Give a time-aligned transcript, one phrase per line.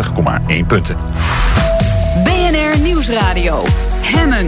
[0.00, 0.96] 30,1 punten.
[2.24, 3.62] BNR Nieuwsradio.
[4.02, 4.46] Hemmen.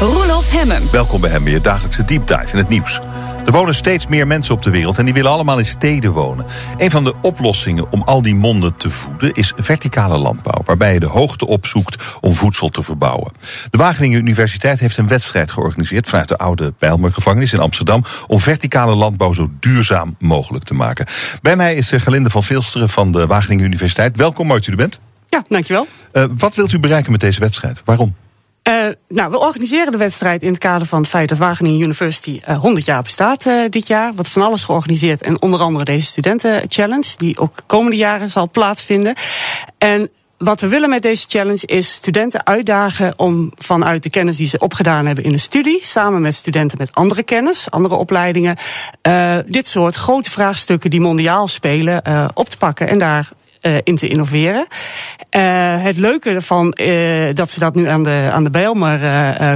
[0.00, 0.82] Roelof Hemmen.
[0.92, 3.00] Welkom bij Hemmen, je dagelijkse deep dive in het nieuws.
[3.50, 6.46] Er wonen steeds meer mensen op de wereld en die willen allemaal in steden wonen.
[6.76, 11.00] Een van de oplossingen om al die monden te voeden is verticale landbouw, waarbij je
[11.00, 13.32] de hoogte opzoekt om voedsel te verbouwen.
[13.70, 18.94] De Wageningen Universiteit heeft een wedstrijd georganiseerd vanuit de oude Bijlmergevangenis in Amsterdam om verticale
[18.94, 21.06] landbouw zo duurzaam mogelijk te maken.
[21.42, 24.16] Bij mij is Gelinde van Veelsteren van de Wageningen Universiteit.
[24.16, 25.00] Welkom, mooi dat u er bent.
[25.28, 25.86] Ja, dankjewel.
[26.12, 27.82] Uh, wat wilt u bereiken met deze wedstrijd?
[27.84, 28.14] Waarom?
[28.68, 32.40] Uh, nou, we organiseren de wedstrijd in het kader van het feit dat Wageningen University
[32.48, 34.14] uh, 100 jaar bestaat uh, dit jaar.
[34.14, 38.30] Wat van alles georganiseerd en onder andere deze studenten challenge, die ook de komende jaren
[38.30, 39.14] zal plaatsvinden.
[39.78, 44.46] En wat we willen met deze challenge is studenten uitdagen om vanuit de kennis die
[44.46, 48.56] ze opgedaan hebben in de studie, samen met studenten met andere kennis, andere opleidingen,
[49.46, 52.02] dit soort grote vraagstukken die mondiaal spelen,
[52.34, 53.28] op te pakken en daar
[53.84, 54.66] in te innoveren.
[55.36, 59.00] Uh, het leuke ervan, uh, dat ze dat nu aan de, aan de Bijlmer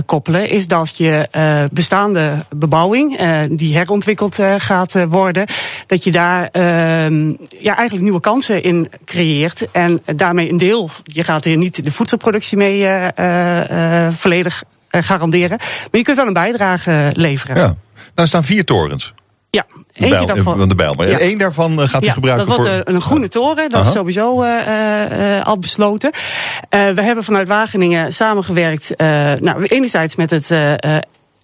[0.07, 1.29] koppelen, is dat je
[1.73, 3.19] bestaande bebouwing,
[3.51, 5.47] die herontwikkeld gaat worden,
[5.87, 9.71] dat je daar ehm, ja, eigenlijk nieuwe kansen in creëert.
[9.71, 12.89] En daarmee een deel, je gaat hier niet de voedselproductie mee
[14.11, 17.57] volledig garanderen, maar je kunt wel een bijdrage leveren.
[17.57, 17.77] Ja.
[18.15, 19.13] Nou, staan vier torens.
[19.55, 20.59] Ja, eentje daarvan.
[20.59, 20.95] Van de bijl.
[20.95, 21.19] Maar ja.
[21.19, 22.95] één daarvan gaat u ja, gebruiken dat wordt voor...
[22.95, 23.89] een groene toren, dat Aha.
[23.89, 26.11] is sowieso uh, uh, al besloten.
[26.15, 28.95] Uh, we hebben vanuit Wageningen samengewerkt,
[29.41, 30.51] nou, enerzijds met het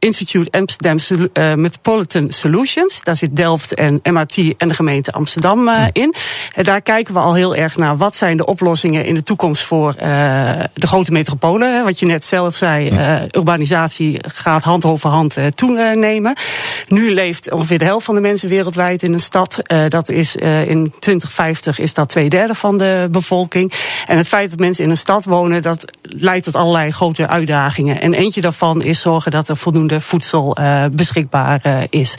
[0.00, 0.98] Institute Amsterdam
[1.34, 3.02] uh, Metropolitan Solutions.
[3.02, 6.14] Daar zit Delft en MRT en de gemeente Amsterdam uh, in.
[6.54, 9.62] En daar kijken we al heel erg naar wat zijn de oplossingen in de toekomst
[9.62, 10.04] voor uh,
[10.74, 11.84] de grote metropolen.
[11.84, 12.90] Wat je net zelf zei,
[13.30, 16.34] urbanisatie gaat hand over hand toenemen.
[16.88, 19.62] Nu leeft ongeveer de helft van de mensen wereldwijd in een stad.
[19.88, 23.72] dat is in 2050 is dat twee derde van de bevolking.
[24.06, 28.00] En het feit dat mensen in een stad wonen, dat leidt tot allerlei grote uitdagingen.
[28.00, 32.14] En eentje daarvan is zorgen dat er voldoende voedsel uh, beschikbaar uh, is.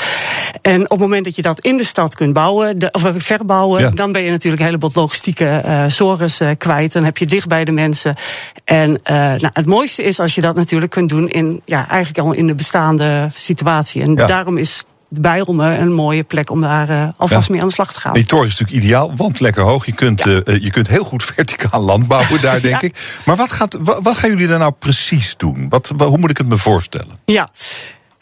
[0.61, 3.81] En op het moment dat je dat in de stad kunt bouwen, de, of verbouwen,
[3.81, 3.89] ja.
[3.89, 6.93] dan ben je natuurlijk een heleboel logistieke uh, zorgens kwijt.
[6.93, 8.15] Dan heb je dicht bij de mensen.
[8.63, 12.33] En nou, het mooiste is als je dat natuurlijk kunt doen in ja, eigenlijk al
[12.33, 14.01] in de bestaande situatie.
[14.01, 14.25] En ja.
[14.25, 14.83] daarom is
[15.19, 17.53] Bijlmer een mooie plek om daar uh, alvast ja.
[17.53, 18.13] mee aan de slag te gaan.
[18.13, 19.85] Die toren is natuurlijk ideaal, want lekker hoog.
[19.85, 20.41] Je kunt, ja.
[20.45, 22.87] uh, je kunt heel goed verticaal landbouwen daar, denk ja.
[22.87, 23.19] ik.
[23.25, 25.65] Maar wat, gaat, wat, wat, gaan jullie daar nou precies doen?
[25.69, 27.15] Wat, hoe moet ik het me voorstellen?
[27.25, 27.49] Ja.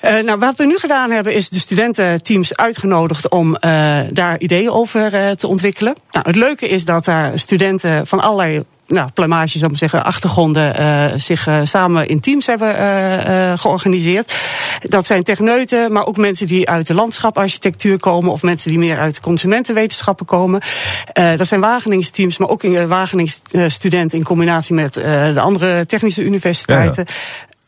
[0.05, 3.57] Uh, nou, wat we nu gedaan hebben, is de studententeams uitgenodigd om
[4.11, 5.95] daar ideeën over te ontwikkelen.
[6.11, 10.81] Nou, het leuke is dat daar studenten van allerlei nou, plumage, zou ik zeggen, achtergronden
[10.81, 14.33] uh, zich uh, samen in teams hebben uh, georganiseerd.
[14.79, 18.97] Dat zijn techneuten, maar ook mensen die uit de landschaparchitectuur komen of mensen die meer
[18.97, 20.61] uit consumentenwetenschappen komen.
[21.13, 27.05] dat zijn Wageningsteams, maar ook in Wageningsstudenten in combinatie met de andere technische universiteiten.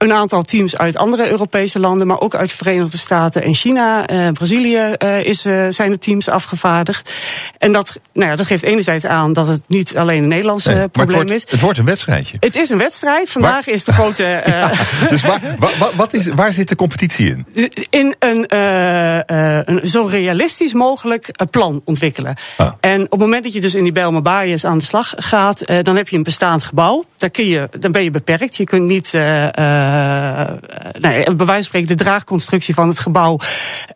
[0.02, 4.10] Een aantal teams uit andere Europese landen, maar ook uit de Verenigde Staten en China.
[4.10, 7.12] Uh, Brazilië uh, is, uh, zijn de teams afgevaardigd.
[7.58, 10.88] En dat, nou ja, dat geeft enerzijds aan dat het niet alleen een Nederlands nee,
[10.88, 11.52] probleem het wordt, is.
[11.52, 12.38] Het wordt een wedstrijdje.
[12.40, 13.30] Het is een wedstrijd.
[13.30, 13.74] Vandaag waar?
[13.74, 14.24] is de grote.
[14.46, 14.72] ja,
[15.10, 17.72] dus waar, waar, wat is, waar zit de competitie in?
[17.90, 22.36] In een, een zo realistisch mogelijk plan ontwikkelen.
[22.58, 22.72] Ah.
[22.80, 25.66] En op het moment dat je dus in die Bijlmer Baaiers aan de slag gaat,
[25.82, 27.06] dan heb je een bestaand gebouw.
[27.18, 28.58] Daar kun je, dan ben je beperkt.
[28.58, 29.14] Je kunt niet.
[29.14, 29.91] Uh,
[31.00, 33.40] nou, bij wijze van spreken, de draagconstructie van het gebouw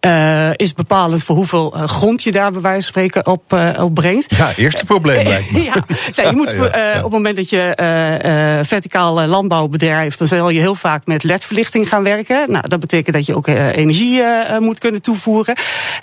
[0.01, 4.35] uh, is bepalend voor hoeveel grond je daar bij wijze van spreken op, op brengt.
[4.35, 5.63] Ja, eerste probleem lijkt me.
[5.73, 5.83] ja,
[6.15, 6.53] nee, je moet
[6.97, 11.89] op het moment dat je verticaal landbouw bedrijft, dan zal je heel vaak met ledverlichting
[11.89, 12.51] gaan werken.
[12.51, 14.23] Nou, dat betekent dat je ook energie
[14.59, 15.55] moet kunnen toevoeren.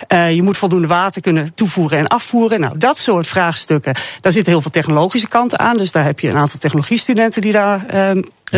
[0.07, 2.59] je moet voldoende water kunnen toevoeren en afvoeren.
[2.59, 5.77] Nou, dat soort vraagstukken, daar zitten heel veel technologische kanten aan.
[5.77, 7.85] Dus daar heb je een aantal technologiestudenten die daar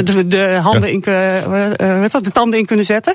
[0.03, 3.13] de, de handen in kunnen, uh, de tanden in kunnen zetten.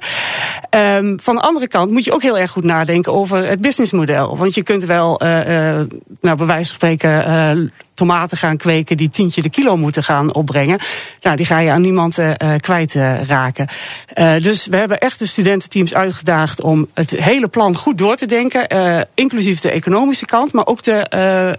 [0.70, 4.36] Um, van de andere kant moet je ook heel erg goed nadenken over het businessmodel.
[4.36, 5.80] Want je kunt wel, uh, uh,
[6.20, 7.68] nou, bij wijze van spreken, uh,
[8.00, 10.78] tomaten gaan kweken die tientje de kilo moeten gaan opbrengen.
[11.20, 12.30] Nou, die ga je aan niemand uh,
[12.60, 13.68] kwijt uh, raken.
[14.14, 18.26] Uh, dus we hebben echt de studententeams uitgedaagd om het hele plan goed door te
[18.26, 18.74] denken.
[18.74, 20.96] Uh, inclusief de economische kant, maar ook de,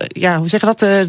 [0.07, 1.05] ja, hoe zeg je dat, de,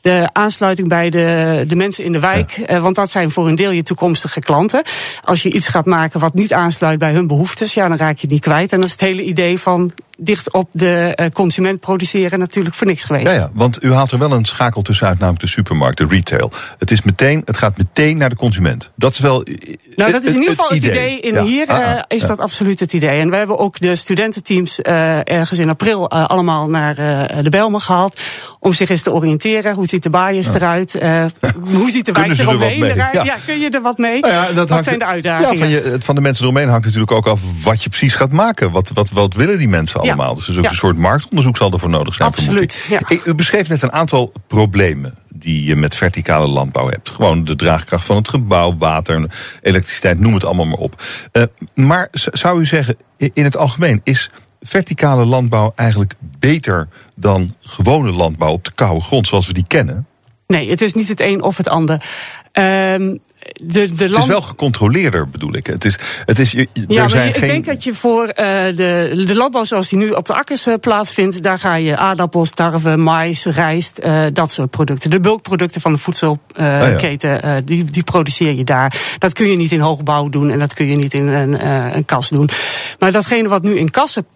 [0.00, 2.50] de aansluiting bij de, de mensen in de wijk.
[2.50, 2.80] Ja.
[2.80, 4.82] Want dat zijn voor een deel je toekomstige klanten.
[5.24, 8.20] Als je iets gaat maken wat niet aansluit bij hun behoeftes, ja, dan raak je
[8.20, 8.72] het niet kwijt.
[8.72, 13.04] En dat is het hele idee van dicht op de consument produceren natuurlijk voor niks
[13.04, 13.26] geweest.
[13.26, 16.52] Ja, ja, want u haalt er wel een schakel tussenuit, namelijk de supermarkt, de retail.
[16.78, 18.90] Het, is meteen, het gaat meteen naar de consument.
[18.94, 19.44] Dat is wel.
[19.96, 21.20] Nou, dat is in ieder geval het, idee.
[21.20, 23.20] In hier ah, ah, is dat absoluut het idee.
[23.20, 26.94] En we hebben ook de studententeams ergens in april allemaal naar
[27.42, 28.20] de Belmen gehaald.
[28.60, 29.74] Om zich eens te oriënteren.
[29.74, 30.92] Hoe ziet de bias eruit?
[31.74, 33.14] hoe ziet de wijk eromheen eruit?
[33.24, 33.36] Ja.
[33.46, 34.20] kun je er wat mee?
[34.20, 35.52] Nou dat wat zijn de uitdagingen?
[35.52, 38.32] Ja, van, je, van de mensen eromheen hangt natuurlijk ook af wat je precies gaat
[38.32, 38.70] maken.
[38.70, 40.07] Wat, wat, wat willen die mensen allemaal?
[40.16, 42.28] Dus er is ook een soort marktonderzoek zal ervoor nodig zijn.
[42.28, 42.86] Absoluut.
[42.88, 43.00] Ja.
[43.24, 47.08] U beschreef net een aantal problemen die je met verticale landbouw hebt.
[47.08, 49.30] Gewoon de draagkracht van het gebouw, water,
[49.62, 51.02] elektriciteit, noem het allemaal maar op.
[51.32, 51.42] Uh,
[51.74, 58.52] maar zou u zeggen, in het algemeen is verticale landbouw eigenlijk beter dan gewone landbouw
[58.52, 60.06] op de koude grond zoals we die kennen?
[60.46, 62.04] Nee, het is niet het een of het ander.
[62.58, 63.20] Um,
[63.62, 63.98] de, de land...
[64.00, 65.66] Het is wel gecontroleerder, bedoel ik.
[65.66, 69.22] Het is, het is, er ja, maar zijn ik denk dat je voor uh, de,
[69.26, 72.96] de landbouw zoals die nu op de akkers uh, plaatsvindt, daar ga je aardappels, tarwe,
[72.96, 75.10] mais, rijst, uh, dat soort producten.
[75.10, 77.60] De bulkproducten van de voedselketen, oh, ja.
[77.64, 78.96] die, die produceer je daar.
[79.18, 82.04] Dat kun je niet in hoogbouw doen en dat kun je niet in een, een
[82.04, 82.48] kas doen.
[82.98, 84.26] Maar datgene wat nu in kassen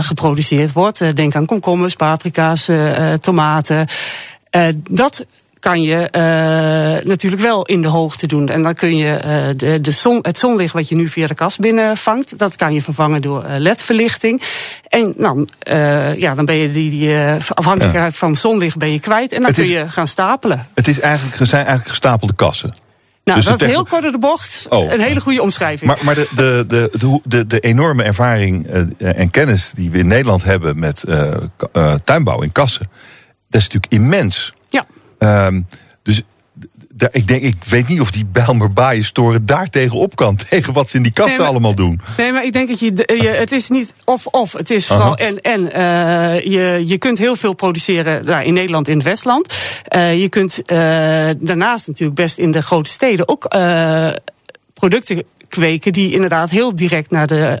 [0.00, 2.70] geproduceerd wordt, denk aan komkommers, paprika's,
[3.20, 3.86] tomaten.
[4.90, 5.26] dat
[5.66, 8.48] kan je uh, natuurlijk wel in de hoogte doen.
[8.48, 11.34] En dan kun je uh, de, de zon, het zonlicht wat je nu via de
[11.34, 14.42] kast binnenvangt, dat kan je vervangen door uh, ledverlichting.
[14.88, 15.46] En nou,
[16.18, 17.16] ja, dan ben je die, die
[17.54, 18.18] afhankelijkheid ja.
[18.18, 19.32] van zonlicht ben je kwijt.
[19.32, 20.66] En dan kun je gaan stapelen.
[20.74, 22.74] Het is eigenlijk, zijn eigenlijk gestapelde kassen.
[23.24, 24.66] Nou, dus dat is heel kort door de bocht.
[24.68, 24.92] Oh.
[24.92, 25.90] Een hele goede omschrijving.
[25.90, 28.66] Maar, maar de, de, de, de, de enorme ervaring
[28.98, 31.04] en kennis die we in Nederland hebben met
[32.04, 32.88] tuinbouw in kassen,
[33.48, 34.54] dat is natuurlijk immens.
[35.18, 35.66] Um,
[36.02, 36.22] dus
[37.10, 40.36] ik, denk, ik weet niet of die Bijlmer Baaienstoren daar tegenop kan.
[40.50, 42.00] Tegen wat ze in die kassen allemaal doen.
[42.16, 42.92] Nee, maar ik denk dat je,
[43.22, 44.52] je het is niet of-of.
[44.52, 45.60] Het is vooral en-en.
[45.60, 49.54] Uh, je, je kunt heel veel produceren nou, in Nederland, in het Westland.
[49.96, 50.76] Uh, je kunt uh,
[51.38, 53.48] daarnaast natuurlijk best in de grote steden ook
[54.74, 57.56] producten kweken die inderdaad heel direct naar de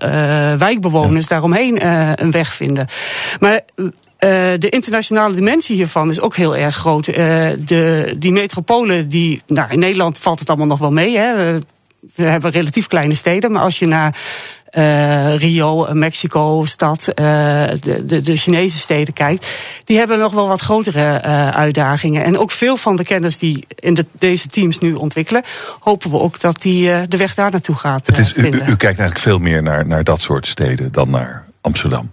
[0.58, 1.86] wijkbewoners daaromheen
[2.22, 2.88] een weg vinden.
[3.40, 3.60] Maar
[4.20, 7.08] uh, de internationale dimensie hiervan is ook heel erg groot.
[7.08, 7.16] Uh,
[7.58, 11.16] de, die metropolen, die, nou, in Nederland valt het allemaal nog wel mee.
[11.18, 11.58] Hè.
[12.14, 14.16] We hebben relatief kleine steden, maar als je naar
[14.72, 19.46] uh, Rio, Mexico, stad, de, de, de, Chinese steden kijkt,
[19.84, 21.22] die hebben nog wel wat grotere
[21.52, 22.24] uitdagingen.
[22.24, 25.42] En ook veel van de kennis die in de, deze teams nu ontwikkelen,
[25.80, 28.06] hopen we ook dat die de weg daar naartoe gaat.
[28.06, 31.44] Het is, u, u, kijkt eigenlijk veel meer naar, naar dat soort steden dan naar
[31.60, 32.10] Amsterdam.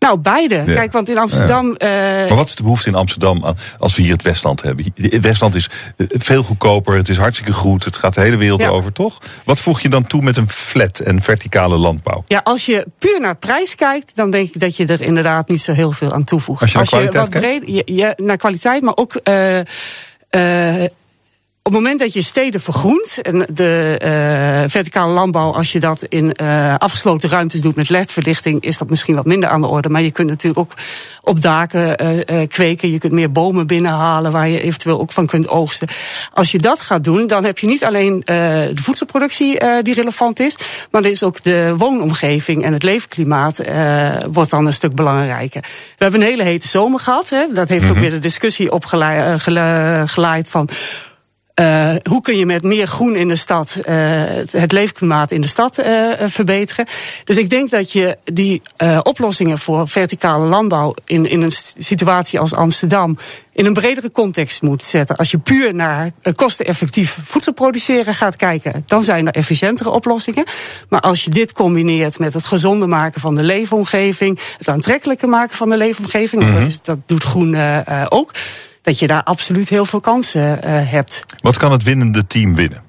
[0.00, 0.62] Nou, beide.
[0.66, 1.74] Kijk, want in Amsterdam.
[1.78, 2.22] Ja.
[2.22, 2.28] Uh...
[2.28, 4.92] Maar wat is de behoefte in Amsterdam als we hier het Westland hebben?
[4.94, 8.64] Het Westland is eh, veel goedkoper, het is hartstikke goed, het gaat de hele wereld
[8.64, 9.18] over, toch?
[9.44, 12.22] Wat voeg je dan toe met een flat en verticale landbouw?
[12.26, 15.62] Ja, als je puur naar prijs kijkt, dan denk ik dat je er inderdaad niet
[15.62, 16.60] zo heel veel aan toevoegt.
[16.60, 17.88] Als je naar kwaliteit wat kijkt?
[17.88, 19.20] ja, naar kwaliteit, maar ook.
[19.24, 19.58] Uh,
[20.30, 20.90] uh, op
[21.70, 26.34] het moment dat je steden vergroent en de uh, verticale landbouw, als je dat in
[26.42, 29.88] uh, afgesloten ruimtes doet met ledverlichting, is dat misschien wat minder aan de orde.
[29.88, 30.74] Maar je kunt natuurlijk ook
[31.22, 32.90] op daken uh, kweken.
[32.90, 35.88] Je kunt meer bomen binnenhalen waar je eventueel ook van kunt oogsten.
[36.32, 40.56] Als je dat gaat doen, dan heb je niet alleen de voedselproductie die relevant is,
[40.90, 43.60] maar er is ook de woonomgeving en het leefklimaat
[44.32, 45.60] wordt dan een stuk belangrijker.
[45.60, 47.28] We hebben een hele hete zomer gehad.
[47.28, 47.44] Hè.
[47.52, 48.00] Dat heeft ook mhm.
[48.00, 50.68] weer de discussie opgeleid van
[51.60, 53.94] uh, hoe kun je met meer groen in de stad uh,
[54.50, 56.86] het leefklimaat in de stad uh, verbeteren?
[57.24, 58.62] Dus ik denk dat je die
[59.02, 63.18] oplossingen voor verticale landbouw in, in een situatie als Amsterdam
[63.52, 65.16] in een bredere context moet zetten.
[65.16, 70.44] Als je puur naar kosteneffectief voedsel produceren gaat kijken, dan zijn er efficiëntere oplossingen.
[70.88, 75.56] Maar als je dit combineert met het gezonde maken van de leefomgeving, het aantrekkelijke maken
[75.56, 77.56] van de leefomgeving, mm dat, is, dat doet groen
[78.08, 78.32] ook
[78.82, 81.24] dat je daar absoluut heel veel kansen uh, hebt.
[81.40, 82.88] Wat kan het winnende team winnen?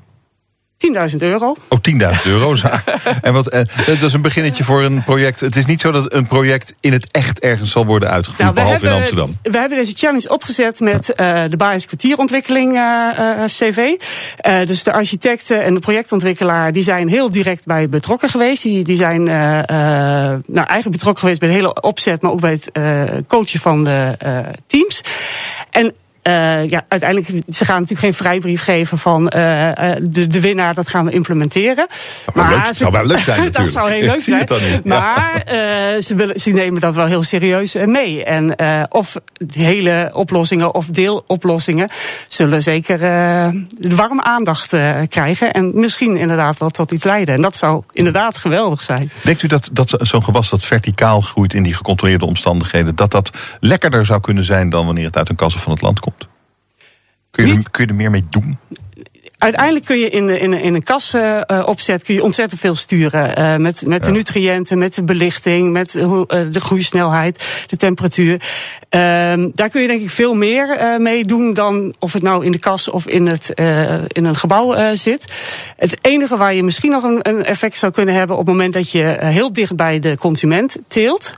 [1.11, 1.55] 10.000 euro.
[1.69, 1.79] Oh,
[2.15, 2.55] 10.000 euro.
[3.21, 5.39] en wat, eh, dat is een beginnetje voor een project.
[5.39, 8.53] Het is niet zo dat een project in het echt ergens zal worden uitgevoerd, nou,
[8.53, 9.37] behalve hebben, in Amsterdam.
[9.51, 13.77] We hebben deze challenge opgezet met uh, de Baris kwartierontwikkeling uh, CV.
[14.65, 18.63] dus de architecten en de projectontwikkelaar die zijn heel direct bij betrokken geweest.
[18.63, 22.71] Die, die zijn nou, eigenlijk betrokken geweest bij de hele opzet, maar ook bij het
[23.27, 24.17] coachen van de
[24.65, 25.01] teams.
[25.71, 29.29] En uh, ja, uiteindelijk, ze gaan natuurlijk geen vrijbrief geven van uh,
[30.01, 31.87] de, de winnaar, dat gaan we implementeren.
[32.33, 33.63] Maar, maar leuk, zou wel leuk zijn natuurlijk.
[33.63, 34.81] dat zou heel leuk zijn.
[34.83, 38.23] Maar uh, ze, willen, ze nemen dat wel heel serieus mee.
[38.23, 38.55] En
[38.89, 39.15] of
[39.53, 41.89] hele oplossingen of deeloplossingen
[42.27, 42.99] zullen zeker
[43.77, 44.75] warm aandacht
[45.09, 45.53] krijgen.
[45.53, 47.35] En misschien inderdaad wel tot iets leiden.
[47.35, 49.11] En dat zou inderdaad geweldig zijn.
[49.23, 53.31] Denkt u dat, dat zo'n gewas dat verticaal groeit in die gecontroleerde omstandigheden, dat dat
[53.59, 56.20] lekkerder zou kunnen zijn dan wanneer het uit een kassen van het land komt?
[57.31, 58.57] Kun je, er, kun je er meer mee doen?
[59.41, 63.39] uiteindelijk kun je in, in, in een kas uh, opzet kun je ontzettend veel sturen.
[63.39, 68.33] Uh, met met de nutriënten, met de belichting, met uh, de groeisnelheid, de temperatuur.
[68.33, 68.39] Uh,
[69.53, 72.59] daar kun je denk ik veel meer mee doen dan of het nou in de
[72.59, 73.49] kas of in, het,
[74.07, 75.25] in een gebouw zit.
[75.77, 78.73] Het enige waar je misschien nog een, een effect zou kunnen hebben op het moment
[78.73, 81.35] dat je heel dicht bij de consument teelt,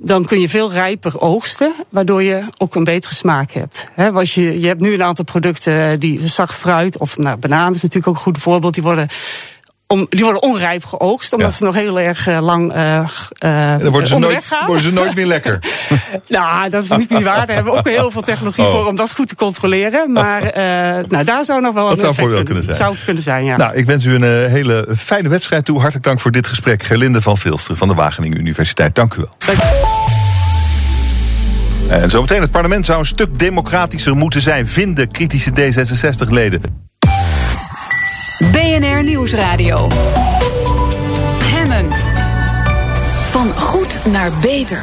[0.00, 3.88] dan kun je veel rijper oogsten, waardoor je ook een betere smaak hebt.
[3.92, 7.82] He, je, je hebt nu een aantal producten die zacht fruit, of nou, bananen is
[7.82, 9.08] natuurlijk ook een goed voorbeeld, die worden
[9.90, 14.08] om, die worden onrijp geoogst, omdat ze nog heel erg uh, lang uh, dan worden
[14.08, 15.58] ze, nooit, worden ze nooit meer lekker.
[16.28, 17.46] nou, dat is niet, niet waar.
[17.46, 18.70] Daar hebben we ook heel veel technologie oh.
[18.72, 20.12] voor om dat goed te controleren.
[20.12, 20.52] Maar uh,
[21.12, 22.76] nou, daar zou nog wel dat zou voordeel kunnen zijn.
[22.76, 23.56] Zou kunnen zijn, ja.
[23.56, 25.78] Nou, ik wens u een hele fijne wedstrijd toe.
[25.78, 26.82] Hartelijk dank voor dit gesprek.
[26.82, 28.94] Gerlinde van Vilster van de Wageningen Universiteit.
[28.94, 29.30] Dank u wel.
[29.46, 29.58] Dank.
[31.88, 36.87] En zometeen, het parlement zou een stuk democratischer moeten zijn, vinden kritische D66-leden.
[38.38, 39.86] BNR Nieuwsradio.
[41.44, 41.88] Hemmen.
[43.30, 44.82] Van goed naar beter.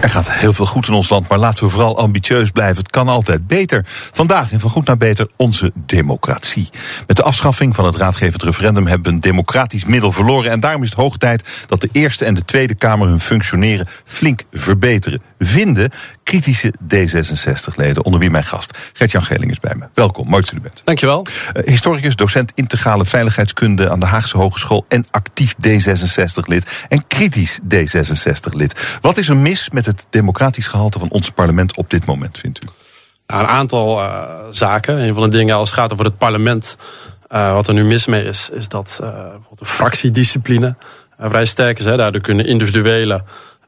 [0.00, 2.76] Er gaat heel veel goed in ons land, maar laten we vooral ambitieus blijven.
[2.76, 3.82] Het kan altijd beter.
[4.12, 6.68] Vandaag in Van Goed naar Beter onze democratie.
[7.06, 10.50] Met de afschaffing van het raadgevend referendum hebben we een democratisch middel verloren.
[10.50, 13.88] En daarom is het hoog tijd dat de Eerste en de Tweede Kamer hun functioneren
[14.04, 15.22] flink verbeteren.
[15.38, 15.90] Vinden
[16.24, 19.84] kritische D66-leden, onder wie mijn gast Gert-Jan Geling is bij me.
[19.94, 20.80] Welkom, mooi dat u er bent.
[20.84, 21.26] Dankjewel.
[21.56, 24.84] Uh, historicus, docent integrale veiligheidskunde aan de Haagse Hogeschool...
[24.88, 28.98] en actief D66-lid en kritisch D66-lid.
[29.00, 32.64] Wat is er mis met het democratisch gehalte van ons parlement op dit moment, vindt
[32.64, 32.68] u?
[33.26, 34.98] Nou, een aantal uh, zaken.
[34.98, 36.76] Een van de dingen als het gaat over het parlement...
[37.32, 38.96] Uh, wat er nu mis mee is, is dat
[39.58, 40.76] de fractiediscipline
[41.18, 41.84] vrij sterk is.
[41.84, 41.96] Hè.
[41.96, 43.24] Daardoor kunnen individuele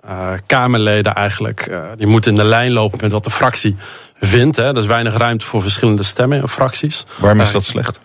[0.08, 3.76] uh, Kamerleden eigenlijk, uh, die moeten in de lijn lopen met wat de fractie
[4.20, 4.56] vindt.
[4.56, 4.64] Hè.
[4.64, 7.04] Er is weinig ruimte voor verschillende stemmen in fracties.
[7.16, 8.00] Waarom is dat slecht?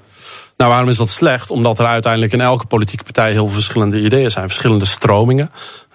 [0.57, 1.51] Nou, waarom is dat slecht?
[1.51, 5.51] Omdat er uiteindelijk in elke politieke partij heel veel verschillende ideeën zijn, verschillende stromingen.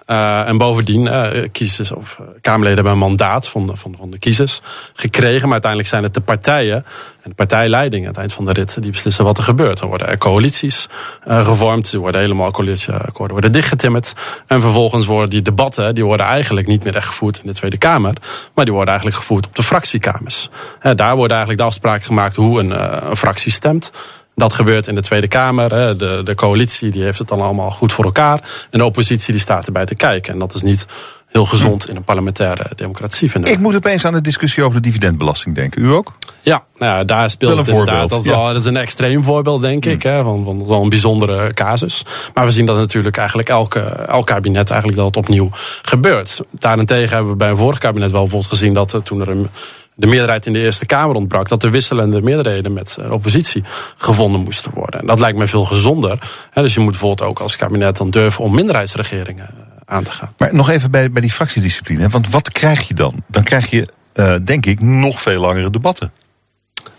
[0.07, 4.19] Uh, en bovendien, uh, kiezers of Kamerleden hebben een mandaat van de, van, van de
[4.19, 4.61] kiezers
[4.93, 5.41] gekregen.
[5.41, 6.85] Maar uiteindelijk zijn het de partijen
[7.21, 9.79] en de partijleiding aan het eind van de rit die beslissen wat er gebeurt.
[9.79, 10.87] Er worden er coalities
[11.27, 14.13] gevormd, er worden helemaal coalitieakkoorden worden dichtgetimmerd.
[14.47, 17.77] En vervolgens worden die debatten, die worden eigenlijk niet meer echt gevoerd in de Tweede
[17.77, 18.13] Kamer.
[18.53, 20.49] Maar die worden eigenlijk gevoerd op de fractiekamers.
[20.95, 23.91] daar worden eigenlijk de afspraken gemaakt hoe een, een fractie stemt.
[24.37, 25.69] Dat gebeurt in de Tweede Kamer.
[25.97, 28.67] De, de coalitie die heeft het dan allemaal goed voor elkaar.
[28.69, 30.33] En de oppositie die staat erbij te kijken.
[30.33, 30.85] En dat is niet
[31.27, 34.87] heel gezond in een parlementaire democratie, vinden Ik moet opeens aan de discussie over de
[34.87, 35.81] dividendbelasting denken.
[35.81, 36.11] U ook?
[36.41, 38.09] Ja, nou ja daar speelt het inderdaad.
[38.09, 40.03] Dat is, dat is, een extreem voorbeeld, denk ik.
[40.03, 42.05] Hè, van, van, van, een bijzondere casus.
[42.33, 45.49] Maar we zien dat natuurlijk eigenlijk elke, elk kabinet eigenlijk dat het opnieuw
[45.81, 46.41] gebeurt.
[46.51, 49.49] Daarentegen hebben we bij een vorig kabinet wel bijvoorbeeld gezien dat uh, toen er een
[49.99, 53.63] de meerderheid in de Eerste Kamer ontbrak, dat er wisselende meerderheden met de oppositie
[53.97, 54.99] gevonden moesten worden.
[54.99, 56.19] En dat lijkt me veel gezonder.
[56.53, 60.33] Dus je moet bijvoorbeeld ook als kabinet dan durven om minderheidsregeringen eh, aan te gaan.
[60.37, 62.09] Maar nog even bij, bij die fractiediscipline.
[62.09, 63.23] Want wat krijg je dan?
[63.27, 66.11] Dan krijg je, uh, denk ik, nog veel langere debatten.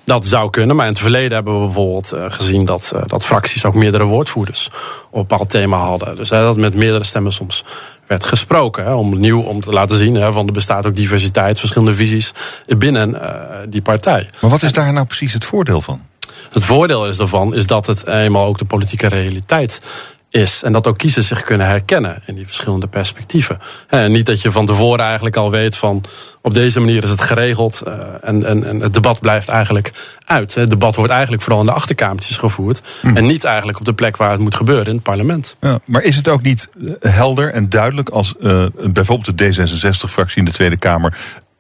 [0.05, 3.27] Dat zou kunnen, maar in het verleden hebben we bijvoorbeeld uh, gezien dat, uh, dat
[3.27, 4.71] fracties ook meerdere woordvoerders
[5.11, 6.17] op een bepaald thema hadden.
[6.17, 7.65] Dus dat met meerdere stemmen soms
[8.09, 8.85] werd gesproken.
[8.85, 12.33] Hè, om nieuw om te laten zien hè, van er bestaat ook diversiteit, verschillende visies
[12.67, 13.31] binnen uh,
[13.69, 14.29] die partij.
[14.41, 16.03] Maar wat is daar nou precies het voordeel van?
[16.51, 19.81] Het voordeel is daarvan is dat het eenmaal ook de politieke realiteit
[20.31, 20.63] is.
[20.63, 23.59] En dat ook kiezers zich kunnen herkennen in die verschillende perspectieven.
[23.89, 26.05] En niet dat je van tevoren eigenlijk al weet van
[26.43, 29.93] op deze manier is het geregeld uh, en, en, en, het debat blijft eigenlijk
[30.25, 30.55] uit.
[30.55, 32.83] Het debat wordt eigenlijk vooral in de achterkamertjes gevoerd.
[33.01, 33.17] Hm.
[33.17, 35.57] En niet eigenlijk op de plek waar het moet gebeuren, in het parlement.
[35.61, 36.69] Ja, maar is het ook niet
[37.01, 41.19] eh, helder en duidelijk als uh, bijvoorbeeld de D66-fractie in de Tweede Kamer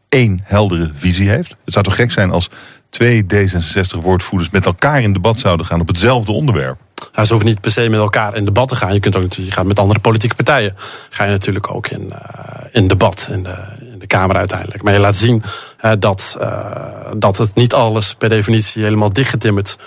[0.09, 1.57] één heldere visie heeft?
[1.65, 2.51] Het zou toch gek zijn als
[2.91, 6.79] twee D66-woordvoerders met elkaar in debat zouden gaan op hetzelfde onderwerp?
[7.12, 8.93] Nou, ze hoeven niet per se met elkaar in debat te gaan.
[8.93, 10.76] Je kunt ook natuurlijk, je gaat met andere politieke partijen.
[11.11, 13.57] Ga je natuurlijk ook in, uh, in debat in de,
[13.93, 14.83] in de Kamer uiteindelijk.
[14.83, 15.43] Maar je laat zien
[15.85, 19.78] uh, dat, uh, dat het niet alles per definitie helemaal dichtgetimmerd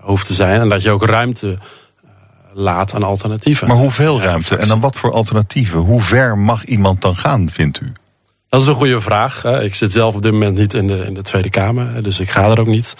[0.00, 0.60] hoeft te zijn.
[0.60, 1.58] En dat je ook ruimte
[2.52, 3.68] laat aan alternatieven.
[3.68, 4.56] Maar hoeveel ruimte?
[4.56, 5.78] En dan wat voor alternatieven?
[5.78, 7.92] Hoe ver mag iemand dan gaan, vindt u?
[8.48, 9.44] Dat is een goede vraag.
[9.44, 12.30] Ik zit zelf op dit moment niet in de, in de Tweede Kamer, dus ik
[12.30, 12.94] ga er ook niet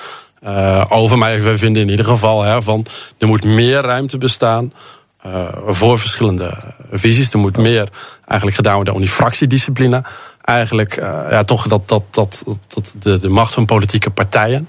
[0.47, 1.19] uh, over.
[1.19, 2.87] Maar we vinden in ieder geval hè, van
[3.19, 4.73] er moet meer ruimte bestaan
[5.27, 5.33] uh,
[5.67, 6.55] voor verschillende
[6.91, 7.33] visies.
[7.33, 7.89] Er moet meer
[8.25, 10.03] eigenlijk gedaan worden om die fractiediscipline.
[10.41, 14.69] Eigenlijk uh, ja, toch dat, dat, dat, dat de, de macht van politieke partijen.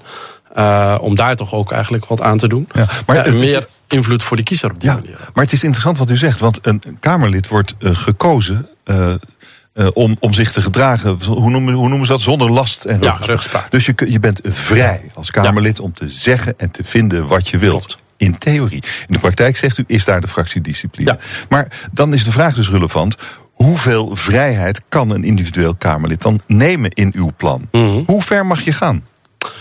[0.56, 2.68] Uh, om daar toch ook eigenlijk wat aan te doen.
[2.72, 5.18] Ja, maar ja, meer invloed voor de kiezer op die ja, manier.
[5.34, 9.14] Maar het is interessant wat u zegt, want een Kamerlid wordt gekozen uh,
[9.92, 12.20] om, om zich te gedragen, hoe noemen, hoe noemen ze dat?
[12.20, 13.70] Zonder last en ja, rugspraak.
[13.70, 17.58] Dus je, je bent vrij als Kamerlid om te zeggen en te vinden wat je
[17.58, 17.86] wilt.
[17.86, 18.04] Klopt.
[18.16, 18.82] In theorie.
[19.06, 21.10] In de praktijk zegt u, is daar de fractiediscipline.
[21.10, 21.18] Ja.
[21.48, 23.16] Maar dan is de vraag dus relevant.
[23.52, 27.68] Hoeveel vrijheid kan een individueel Kamerlid dan nemen in uw plan?
[27.72, 28.02] Mm -hmm.
[28.06, 29.04] Hoe ver mag je gaan?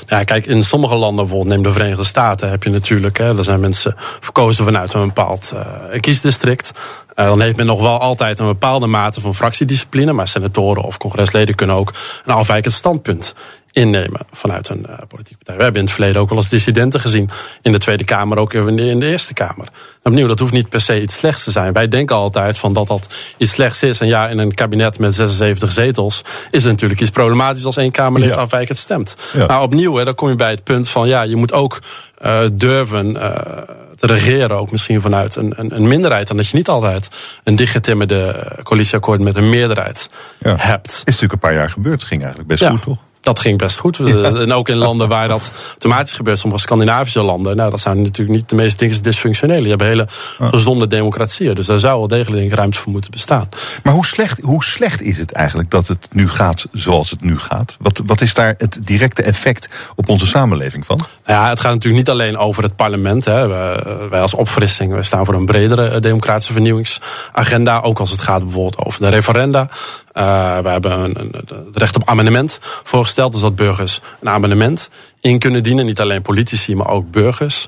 [0.06, 3.44] Ja, kijk, in sommige landen, bijvoorbeeld neem de Verenigde Staten, heb je natuurlijk, hè, daar
[3.44, 6.72] zijn mensen verkozen vanuit een bepaald uh, kiesdistrict.
[7.16, 10.98] Uh, dan heeft men nog wel altijd een bepaalde mate van fractiediscipline, maar senatoren of
[10.98, 11.94] congresleden kunnen ook
[12.26, 13.34] een afwijkend standpunt
[13.76, 15.56] innemen vanuit een uh, politieke partij.
[15.56, 17.30] We hebben in het verleden ook wel eens dissidenten gezien
[17.62, 19.66] in de Tweede Kamer, ook in de, in de Eerste Kamer.
[20.04, 21.74] En opnieuw, dat hoeft niet per se iets slechts te zijn.
[21.74, 23.08] Wij denken altijd van dat dat
[23.38, 24.00] iets slechts is.
[24.00, 27.92] En ja, in een kabinet met 76 zetels is het natuurlijk iets problematisch als één
[27.92, 28.40] Kamerlid ja.
[28.40, 29.16] afwijkend stemt.
[29.34, 29.46] Ja.
[29.46, 31.80] Maar opnieuw, hè, dan kom je bij het punt van ja, je moet ook
[32.26, 33.18] uh, durven.
[33.96, 36.30] Te regeren, ook misschien vanuit een, een, een minderheid.
[36.30, 37.10] En dat je niet altijd
[37.44, 40.10] een dichtgetimmerde coalitieakkoord met een meerderheid
[40.40, 40.56] ja.
[40.58, 40.92] hebt.
[40.92, 42.00] Is natuurlijk een paar jaar gebeurd.
[42.00, 42.70] Het ging eigenlijk best ja.
[42.70, 42.98] goed, toch?
[43.26, 43.98] Dat ging best goed.
[43.98, 44.24] Ja.
[44.24, 48.38] En ook in landen waar dat automatisch gebeurt, sommige Scandinavische landen, nou, dat zijn natuurlijk
[48.38, 49.62] niet de meest dingen dysfunctionele.
[49.62, 50.08] Je hebt hele
[50.40, 51.56] gezonde democratieën.
[51.56, 53.50] Dus daar zou wel degelijk ruimte voor moeten bestaan.
[53.84, 57.40] Maar hoe slecht, hoe slecht is het eigenlijk dat het nu gaat zoals het nu
[57.40, 57.76] gaat?
[57.80, 60.98] Wat, wat is daar het directe effect op onze samenleving van?
[60.98, 63.26] Nou ja, het gaat natuurlijk niet alleen over het parlement.
[63.26, 63.48] Hè.
[63.48, 67.80] Wij, wij als opfrissing we staan voor een bredere eh, democratische vernieuwingsagenda.
[67.80, 69.70] Ook als het gaat bijvoorbeeld over de referenda.
[70.18, 71.32] Uh, we hebben een, een,
[71.66, 73.32] het recht op amendement voorgesteld.
[73.32, 74.90] Dus dat burgers een amendement
[75.22, 75.86] in kunnen dienen.
[75.86, 77.68] Niet alleen politici, maar ook burgers.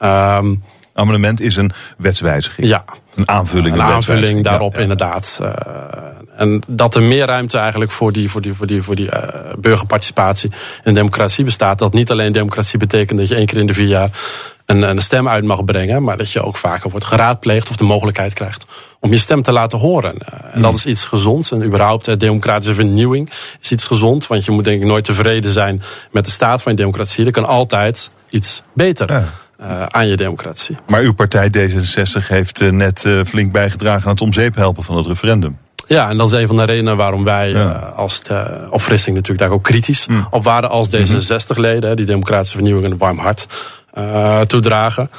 [0.00, 0.62] Um,
[0.94, 2.66] amendement is een wetswijziging.
[2.66, 2.84] Ja.
[3.14, 3.74] Een aanvulling.
[3.74, 4.82] Een aanvulling daarop ja, ja.
[4.82, 5.38] inderdaad.
[5.42, 5.48] Uh,
[6.36, 9.18] en dat er meer ruimte eigenlijk voor die, voor die, voor die, voor die uh,
[9.58, 10.50] burgerparticipatie
[10.82, 11.78] en democratie bestaat.
[11.78, 14.10] Dat niet alleen democratie betekent dat je één keer in de vier jaar
[14.76, 16.02] een, een stem uit mag brengen.
[16.02, 18.66] Maar dat je ook vaker wordt geraadpleegd of de mogelijkheid krijgt
[19.00, 20.14] om je stem te laten horen.
[20.14, 21.50] Uh, en dat is iets gezonds.
[21.50, 24.26] En überhaupt uh, democratische vernieuwing is iets gezond.
[24.26, 27.26] Want je moet denk ik nooit tevreden zijn met de staat van je democratie.
[27.26, 29.12] Er kan altijd iets beter.
[29.12, 29.24] Ja.
[29.60, 30.76] Uh, aan je democratie.
[30.86, 34.96] Maar uw partij D66 heeft uh, net uh, flink bijgedragen aan het omzeep helpen van
[34.96, 35.58] het referendum.
[35.86, 37.70] Ja, en dat is een van de redenen waarom wij ja.
[37.96, 40.26] als de opfrissing natuurlijk daar ook kritisch mm.
[40.30, 41.96] op waren als D66-leden.
[41.96, 43.46] Die democratische vernieuwing een warm hart
[44.46, 45.10] toedragen.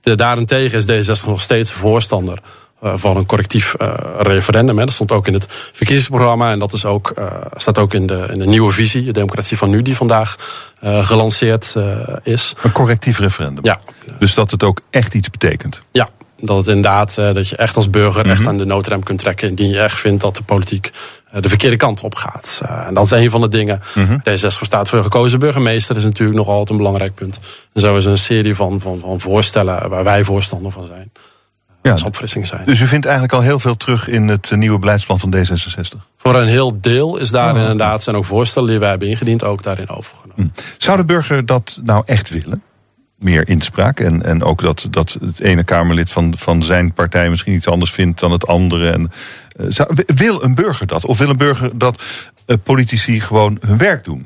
[0.00, 2.38] De, daarentegen is D66 nog steeds voorstander
[2.82, 4.78] uh, van een correctief uh, referendum.
[4.78, 4.84] Hè.
[4.84, 7.12] Dat stond ook in het verkiezingsprogramma en dat is ook,
[7.52, 10.36] staat ook in de, in de nieuwe visie, de democratie van nu, die vandaag
[10.82, 11.74] gelanceerd
[12.22, 12.54] is.
[12.62, 13.64] Een correctief referendum?
[13.64, 13.80] Ja.
[14.18, 15.80] Dus dat het ook echt iets betekent?
[15.92, 16.08] Ja,
[16.40, 18.38] dat het inderdaad, dat je echt als burger mm -hmm.
[18.38, 20.90] echt aan de noodrem kunt trekken indien je echt vindt dat de politiek
[21.40, 22.60] de verkeerde kant op gaat.
[22.86, 23.82] en dat is een van de dingen.
[23.94, 24.10] Mm Mhm.
[24.12, 24.36] -hmm.
[24.36, 27.40] D66 staat voor gekozen burgemeester is natuurlijk nog altijd een belangrijk punt.
[27.72, 31.12] En zo is een serie van, van, van voorstellen waar wij voorstander van zijn
[31.82, 31.92] ja.
[31.92, 32.62] als opfrissing zijn.
[32.66, 35.98] Dus u vindt eigenlijk al heel veel terug in het nieuwe beleidsplan van D66?
[36.16, 39.44] Voor een heel deel is daar oh, inderdaad zijn ook voorstellen die wij hebben ingediend
[39.44, 40.52] ook daarin overgenomen.
[40.54, 40.60] Hm.
[40.78, 42.62] Zou de burger dat nou echt willen?
[43.18, 47.54] Meer inspraak en, en ook dat, dat het ene Kamerlid van, van zijn partij misschien
[47.54, 48.90] iets anders vindt dan het andere.
[48.90, 49.10] En,
[49.68, 51.06] zou, wil een burger dat?
[51.06, 52.02] Of wil een burger dat
[52.46, 54.24] uh, politici gewoon hun werk doen?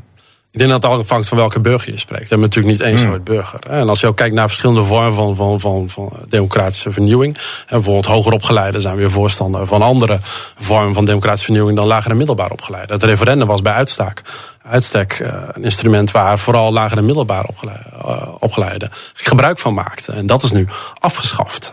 [0.52, 2.22] Ik denk dat het afhangt van welke burger je spreekt.
[2.22, 3.10] We hebben natuurlijk niet één Hmm.
[3.10, 3.60] soort burger.
[3.60, 7.38] En als je ook kijkt naar verschillende vormen van, van, van, van democratische vernieuwing.
[7.68, 10.18] Bijvoorbeeld hoger opgeleiden zijn weer voorstander van andere
[10.58, 12.94] vormen van democratische vernieuwing dan lager en middelbaar opgeleiden.
[12.94, 14.22] Het referendum was bij uitstek,
[14.62, 17.92] uitstek uh, een instrument waar vooral lager en middelbaar opgeleiden,
[18.40, 20.14] opgeleiden gebruik van maakten.
[20.14, 21.72] En dat is nu afgeschaft.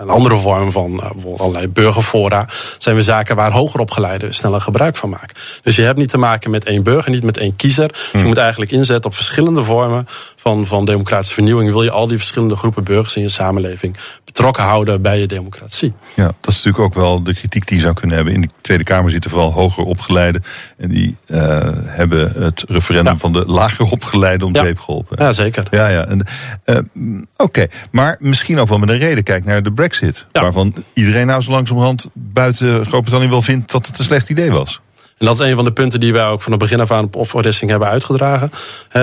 [0.00, 4.96] Een andere vorm van bijvoorbeeld allerlei burgerfora zijn weer zaken waar hoger opgeleiden sneller gebruik
[4.96, 5.36] van maken.
[5.62, 7.88] Dus je hebt niet te maken met één burger, niet met één kiezer.
[7.88, 10.06] Dus je moet eigenlijk inzetten op verschillende vormen
[10.46, 11.70] van, van democratische vernieuwing.
[11.70, 15.92] Wil je al die verschillende groepen burgers in je samenleving betrokken houden bij je democratie?
[16.14, 18.34] Ja, dat is natuurlijk ook wel de kritiek die je zou kunnen hebben.
[18.34, 20.42] In de Tweede Kamer zitten vooral hoger opgeleiden.
[20.78, 21.38] En die uh,
[21.72, 23.18] hebben het referendum ja.
[23.18, 24.64] van de lager opgeleiden om ja.
[24.64, 25.16] zeep geholpen.
[25.24, 25.66] Ja, zeker.
[25.70, 26.06] Ja, ja.
[26.08, 27.70] Uh, Oké, okay.
[27.90, 29.24] maar misschien ook wel met een reden.
[29.24, 30.26] Kijk naar de Brexit.
[30.32, 30.40] Ja.
[30.42, 34.80] Waarvan iedereen nou zo langzamerhand buiten Groot-Brittannië wel vindt dat het een slecht idee was.
[35.18, 37.04] En dat is een van de punten die wij ook van het begin af aan
[37.04, 38.50] op Offrissing hebben uitgedragen.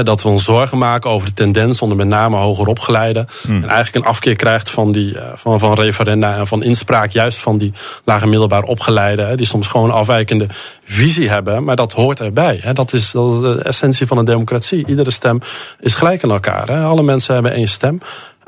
[0.03, 3.27] dat we ons zorgen maken over de tendens onder met name hoger opgeleiden.
[3.41, 3.63] Hmm.
[3.63, 7.39] En eigenlijk een afkeer krijgt van, die, eh, van, van referenda en van inspraak, juist
[7.39, 7.73] van die
[8.03, 9.37] lage middelbaar opgeleiden.
[9.37, 10.47] Die soms gewoon afwijkende
[10.83, 11.63] visie hebben.
[11.63, 12.61] Maar dat hoort erbij.
[12.73, 14.87] Dat is, dat is de essentie van een democratie.
[14.87, 15.39] Iedere stem
[15.79, 16.71] is gelijk aan elkaar.
[16.71, 18.01] Alle mensen hebben één stem.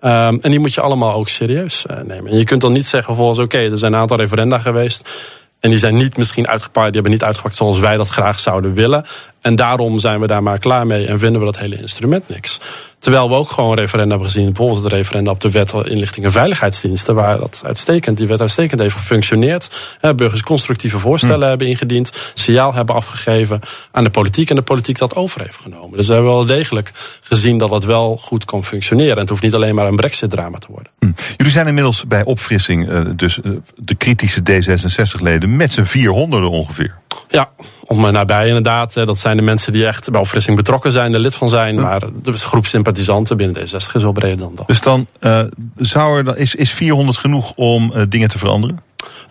[0.06, 2.32] Um, en die moet je allemaal ook serieus uh, nemen.
[2.32, 5.10] En je kunt dan niet zeggen volgens oké, er zijn een aantal referenda geweest.
[5.66, 8.74] En die zijn niet misschien uitgepakt, die hebben niet uitgepakt zoals wij dat graag zouden
[8.74, 9.06] willen.
[9.42, 12.60] En daarom zijn we daar maar klaar mee en vinden we dat hele instrument niks.
[13.06, 16.32] Terwijl we ook gewoon referenda hebben gezien, bijvoorbeeld het referenda op de wet inlichting en
[16.32, 19.70] veiligheidsdiensten, waar dat uitstekend, die wet uitstekend heeft gefunctioneerd.
[20.16, 21.48] Burgers constructieve voorstellen hm.
[21.48, 23.60] hebben ingediend, signaal hebben afgegeven
[23.92, 25.98] aan de politiek en de politiek dat over heeft genomen.
[25.98, 26.92] Dus we hebben wel degelijk
[27.22, 29.14] gezien dat het wel goed kan functioneren.
[29.14, 30.92] En het hoeft niet alleen maar een brexit-drama te worden.
[31.00, 31.12] Hm.
[31.36, 36.98] Jullie zijn inmiddels bij opfrissing, eh, dus eh, de kritische D66-leden, met z'n 400 ongeveer.
[37.30, 37.50] Ja,
[37.88, 38.94] om nabij inderdaad.
[38.94, 41.76] Dat zijn de mensen die echt bij opfrissing betrokken zijn, er lid van zijn.
[41.76, 44.68] Maar de groep sympathisanten binnen D66 is wel breder dan dat.
[44.68, 45.42] Dus dan uh,
[45.78, 48.80] zou er, is, is 400 genoeg om uh, dingen te veranderen?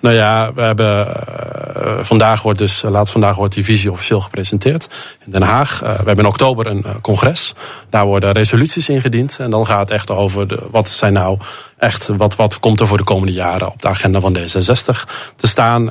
[0.01, 4.89] Nou ja, we hebben, uh, vandaag wordt dus, laat vandaag wordt die visie officieel gepresenteerd
[5.25, 5.79] in Den Haag.
[5.81, 7.55] We hebben in oktober een congres.
[7.91, 9.39] Daar worden resoluties ingediend.
[9.39, 11.39] En dan gaat het echt over de, wat zijn nou
[11.79, 15.49] echt, wat, wat komt er voor de komende jaren op de agenda van D66 te
[15.49, 15.85] staan.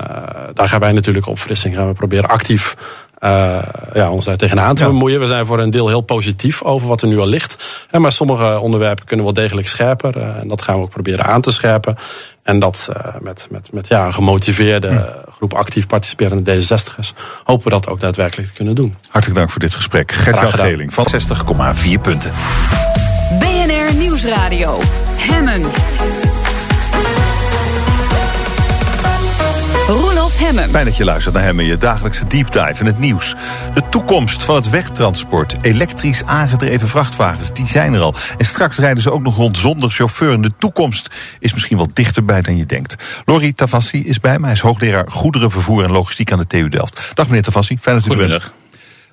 [0.53, 2.75] Daar gaan wij natuurlijk op frissing gaan we proberen actief
[3.23, 3.57] uh,
[3.93, 5.19] ja, ons daar tegenaan te bemoeien.
[5.19, 7.85] We zijn voor een deel heel positief over wat er nu al ligt.
[7.91, 10.17] Maar sommige onderwerpen kunnen wel degelijk scherper.
[10.17, 11.95] En dat gaan we ook proberen aan te scherpen.
[12.43, 15.31] En dat uh, met, met, met ja, een gemotiveerde hm.
[15.31, 18.95] groep actief participerende D66'ers hopen we dat ook daadwerkelijk te kunnen doen.
[19.09, 20.11] Hartelijk dank voor dit gesprek.
[20.11, 21.07] Gert-Jan Geling van
[21.95, 22.31] 60,4 punten.
[23.39, 24.79] BNR Nieuwsradio.
[25.17, 25.61] Hemmen.
[29.87, 30.69] Roelof Hemmen.
[30.69, 33.35] Fijn dat je luistert naar Hemmen, je dagelijkse deep dive in het nieuws.
[33.73, 38.15] De toekomst van het wegtransport, elektrisch aangedreven vrachtwagens, die zijn er al.
[38.37, 40.33] En straks rijden ze ook nog rond zonder chauffeur.
[40.33, 43.21] En de toekomst is misschien wel dichterbij dan je denkt.
[43.25, 47.11] Lori Tavassi is bij mij, hij is hoogleraar goederenvervoer en logistiek aan de TU Delft.
[47.13, 48.51] Dag meneer Tavassi, fijn dat u er bent.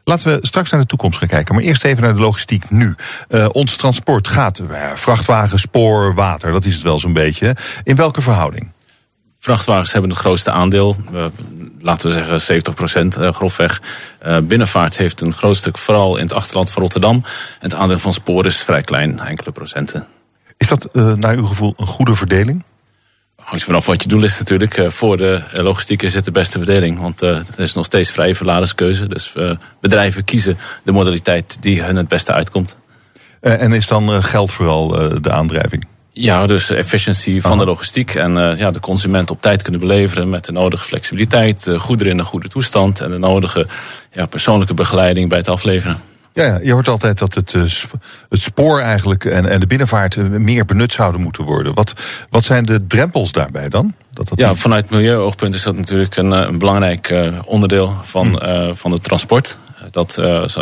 [0.05, 1.55] Laten we straks naar de toekomst gaan kijken.
[1.55, 2.95] Maar eerst even naar de logistiek nu.
[3.29, 6.53] Uh, ons transport gaat uh, vrachtwagen, spoor, water.
[6.53, 7.57] Dat is het wel zo'n beetje.
[7.83, 8.71] In welke verhouding?
[9.41, 10.97] Vrachtwagens hebben het grootste aandeel.
[11.13, 11.25] Uh,
[11.81, 13.81] laten we zeggen 70 procent grofweg.
[14.43, 17.25] binnenvaart heeft een groot stuk, vooral in het achterland van Rotterdam.
[17.59, 20.07] Het aandeel van spoor is vrij klein, enkele procenten.
[20.57, 22.65] Is dat naar uw gevoel een goede verdeling?
[23.51, 24.77] hangt vanaf wat je doel is natuurlijk.
[24.77, 26.99] Eh, voor de eh, logistiek is het de beste verdeling.
[26.99, 29.07] Want eh, er is nog steeds vrije verladerskeuze.
[29.07, 29.35] Dus
[29.81, 32.77] bedrijven kiezen de modaliteit die hun het beste uitkomt.
[33.41, 34.89] En is dan geld vooral
[35.21, 35.87] de aandrijving?
[36.13, 40.45] Ja, dus efficiëntie van de logistiek en ja, de consument op tijd kunnen beleveren met
[40.45, 43.67] de nodige flexibiliteit, goederen in een goede toestand en de nodige
[44.13, 46.01] ja, persoonlijke begeleiding bij het afleveren.
[46.33, 47.63] Ja, ja, je hoort altijd dat het, uh,
[48.29, 51.75] het spoor eigenlijk en, en de binnenvaart meer benut zouden moeten worden.
[51.75, 51.95] Wat,
[52.31, 53.95] wat zijn de drempels daarbij dan?
[54.11, 58.75] Dat dat ja, vanuit milieuoogpunt is dat natuurlijk een, eh, een belangrijk onderdeel van, hmm.
[58.77, 59.59] van het transport.
[59.91, 60.61] Dat als je,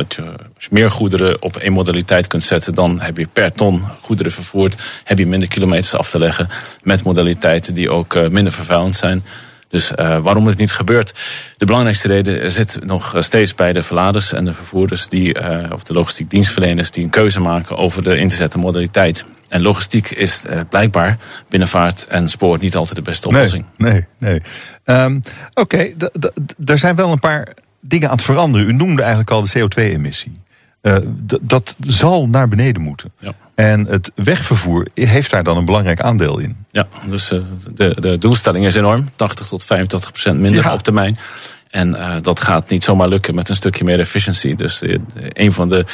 [0.54, 4.32] als je meer goederen op één modaliteit kunt zetten, dan heb je per ton goederen
[4.32, 6.48] vervoerd, heb je minder kilometers af te leggen
[6.82, 9.24] met modaliteiten die ook minder vervuilend zijn.
[9.68, 11.14] Dus uh, waarom het niet gebeurt?
[11.56, 15.34] De belangrijkste reden zit nog steeds bij de verladers en de vervoerders, die,
[15.72, 19.24] of de logistiek dienstverleners, die een keuze maken over de in te zetten modaliteit.
[19.48, 23.64] En logistiek is blijkbaar binnenvaart en spoor niet altijd de beste oplossing.
[23.76, 24.40] Nee, nee.
[24.84, 25.02] nee.
[25.04, 25.22] Um,
[25.54, 25.94] Oké, okay,
[26.64, 27.48] er zijn wel een paar
[27.88, 28.68] dingen aan het veranderen.
[28.68, 30.40] U noemde eigenlijk al de CO2-emissie.
[30.82, 30.96] Uh,
[31.40, 33.12] dat zal naar beneden moeten.
[33.18, 33.32] Ja.
[33.54, 36.56] En het wegvervoer heeft daar dan een belangrijk aandeel in.
[36.70, 37.40] Ja, dus uh,
[37.74, 39.08] de, de doelstelling is enorm.
[39.16, 40.72] 80 tot 85 procent minder ja.
[40.72, 41.18] op termijn.
[41.70, 44.56] En uh, dat gaat niet zomaar lukken met een stukje meer efficiëntie.
[44.56, 44.82] Dus
[45.32, 45.84] een van de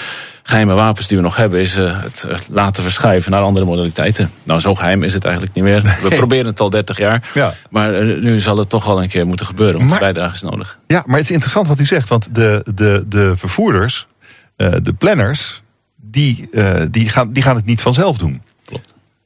[0.42, 4.30] geheime wapens die we nog hebben is het laten verschuiven naar andere modaliteiten.
[4.42, 5.82] Nou, zo geheim is het eigenlijk niet meer.
[6.08, 7.30] We proberen het al 30 jaar.
[7.34, 7.52] Ja.
[7.70, 10.42] Maar nu zal het toch al een keer moeten gebeuren, want maar, de bijdrage is
[10.42, 10.78] nodig.
[10.86, 14.06] Ja, maar het is interessant wat u zegt, want de, de, de vervoerders
[14.56, 15.62] de planners,
[15.96, 16.48] die,
[16.90, 18.42] die, gaan, die gaan het niet vanzelf doen.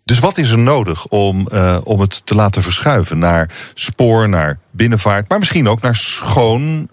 [0.09, 4.59] Dus wat is er nodig om, uh, om het te laten verschuiven naar spoor, naar
[4.71, 6.89] binnenvaart, maar misschien ook naar schoon,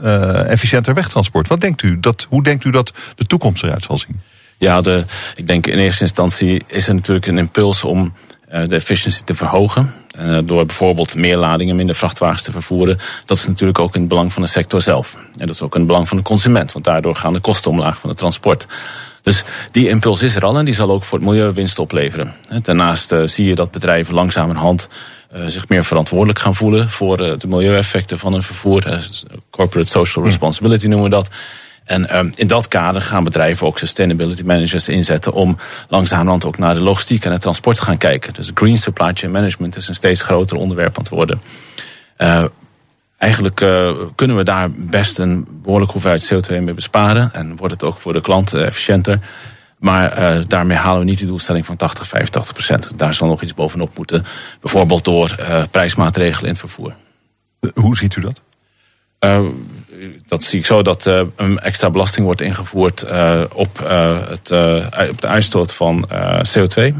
[0.47, 1.47] efficiënter wegtransport?
[1.47, 4.21] Wat denkt u dat, hoe denkt u dat de toekomst eruit zal zien?
[4.57, 8.13] Ja, de, ik denk in eerste instantie is er natuurlijk een impuls om
[8.49, 9.93] de efficiëntie te verhogen.
[10.45, 12.99] Door bijvoorbeeld meer ladingen, minder vrachtwagens te vervoeren.
[13.25, 15.15] Dat is natuurlijk ook in het belang van de sector zelf.
[15.37, 17.71] En dat is ook in het belang van de consument, want daardoor gaan de kosten
[17.71, 18.67] omlaag van het transport.
[19.25, 22.33] Dus die impuls is er al en die zal ook voor het milieu winst opleveren.
[22.61, 24.87] Daarnaast uh, zie je dat bedrijven langzamerhand
[25.47, 29.07] zich meer verantwoordelijk gaan voelen voor de milieueffecten van hun vervoer.
[29.49, 30.29] corporate social hm.
[30.29, 31.29] responsibility noemen we dat.
[31.85, 35.57] En um, in dat kader gaan bedrijven ook sustainability managers inzetten om
[35.87, 38.33] langzamerhand ook naar de logistiek en het transport te gaan kijken.
[38.33, 41.41] Dus green supply chain management is een steeds groter onderwerp aan het worden.
[42.17, 42.43] Uh,
[43.17, 47.33] eigenlijk uh, kunnen we daar best een behoorlijke hoeveelheid CO2 mee besparen.
[47.33, 49.19] En wordt het ook voor de klant efficiënter.
[49.79, 52.97] Maar uh, daarmee halen we niet de doelstelling van 80, 85 procent.
[52.97, 54.25] Daar zal nog iets bovenop moeten.
[54.61, 55.35] Bijvoorbeeld door
[55.71, 56.95] prijsmaatregelen in het vervoer.
[57.73, 58.39] Hoe ziet u dat?
[60.27, 63.03] dat zie ik zo dat een extra belasting wordt ingevoerd
[63.53, 63.77] op,
[64.29, 64.51] het,
[65.09, 66.09] op de uitstoot van
[66.57, 66.93] CO2.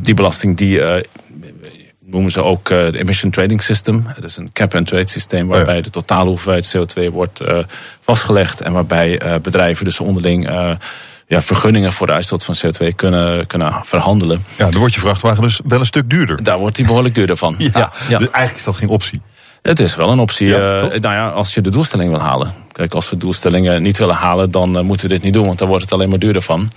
[0.00, 0.80] Die belasting die
[2.06, 4.06] noemen ze ook de Emission Trading System.
[4.20, 7.40] Dus een cap-and-trade systeem waarbij de totale hoeveelheid CO2 wordt
[8.00, 8.60] vastgelegd.
[8.60, 10.48] En waarbij bedrijven dus onderling
[11.26, 14.44] ja, vergunningen voor de uitstoot van CO2 kunnen, kunnen verhandelen.
[14.56, 16.42] Ja, dan wordt je vrachtwagen dus wel een stuk duurder.
[16.42, 17.54] Daar wordt die behoorlijk duurder van.
[17.58, 19.20] ja, ja, Dus eigenlijk is dat geen optie.
[19.62, 20.48] Het is wel een optie.
[20.48, 22.52] Ja, uh, nou ja, als je de doelstelling wil halen.
[22.72, 25.58] Kijk, als we doelstellingen niet willen halen, dan uh, moeten we dit niet doen, want
[25.58, 26.70] dan wordt het alleen maar duurder van.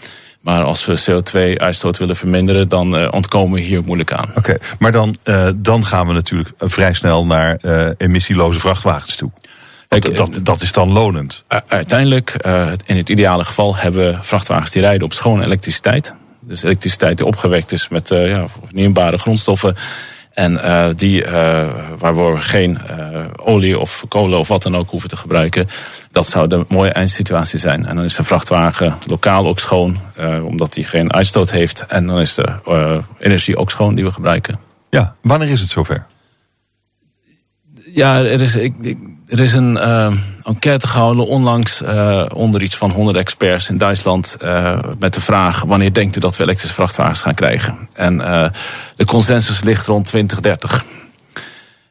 [0.47, 4.29] Maar als we CO2-uitstoot willen verminderen, dan uh, ontkomen we hier moeilijk aan.
[4.36, 5.15] Oké, maar dan,
[5.55, 7.60] dan gaan we natuurlijk vrij snel naar
[7.97, 9.31] emissieloze vrachtwagens toe.
[9.88, 11.43] Dat, dat, dat, is dan lonend.
[11.67, 12.33] uiteindelijk,
[12.86, 16.13] in het ideale geval, hebben we vrachtwagens die rijden op schone elektriciteit.
[16.39, 19.75] Dus elektriciteit die opgewekt is met ja, vernieuwbare grondstoffen
[20.38, 21.32] en uh, die, uh,
[21.97, 25.67] waar we geen uh, olie of kolen of wat dan ook hoeven te gebruiken.
[26.12, 27.86] Dat zou de mooie eindsituatie zijn.
[27.86, 30.00] En dan is de vrachtwagen lokaal ook schoon,
[30.43, 31.86] omdat die geen uitstoot heeft.
[31.88, 34.60] En dan is de energie ook schoon die we gebruiken.
[34.89, 36.06] Ja, wanneer is het zover?
[37.86, 40.13] Ja, er is, ik, er is een uh,
[40.43, 44.37] enquête gehouden onlangs uh, onder iets van 100 experts in Duitsland.
[44.41, 47.77] Uh, met de vraag: wanneer denkt u dat we elektrische vrachtwagens gaan krijgen?
[47.93, 48.17] En
[48.95, 50.85] de consensus ligt rond 2030.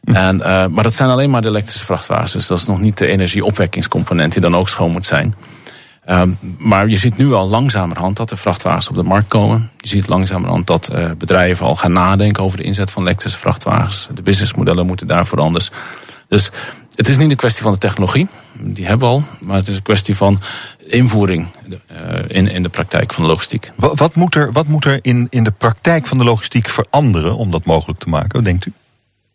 [0.04, 0.36] En,
[0.72, 2.32] maar dat zijn alleen maar de elektrische vrachtwagens.
[2.32, 5.34] Dus dat is nog niet de energieopwekkingscomponent die dan ook schoon moet zijn.
[6.10, 9.70] Um, maar je ziet nu al langzamerhand dat er vrachtwagens op de markt komen.
[9.78, 14.08] Je ziet langzamerhand dat bedrijven al gaan nadenken over de inzet van elektrische vrachtwagens.
[14.14, 15.70] De businessmodellen moeten daarvoor anders.
[16.28, 16.50] Dus
[16.94, 19.22] het is niet een kwestie van de technologie, die hebben we al.
[19.40, 20.40] Maar het is een kwestie van
[20.78, 23.72] invoering uh, in, in de praktijk van de logistiek.
[23.74, 27.36] Wat, wat moet er, wat moet er in, in de praktijk van de logistiek veranderen
[27.36, 28.72] om dat mogelijk te maken, denkt u?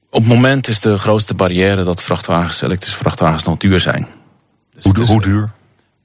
[0.09, 4.07] Op het moment is de grootste barrière dat vrachtwagens, elektrische vrachtwagens nog duur zijn.
[4.73, 5.51] Dus hoe, hoe duur?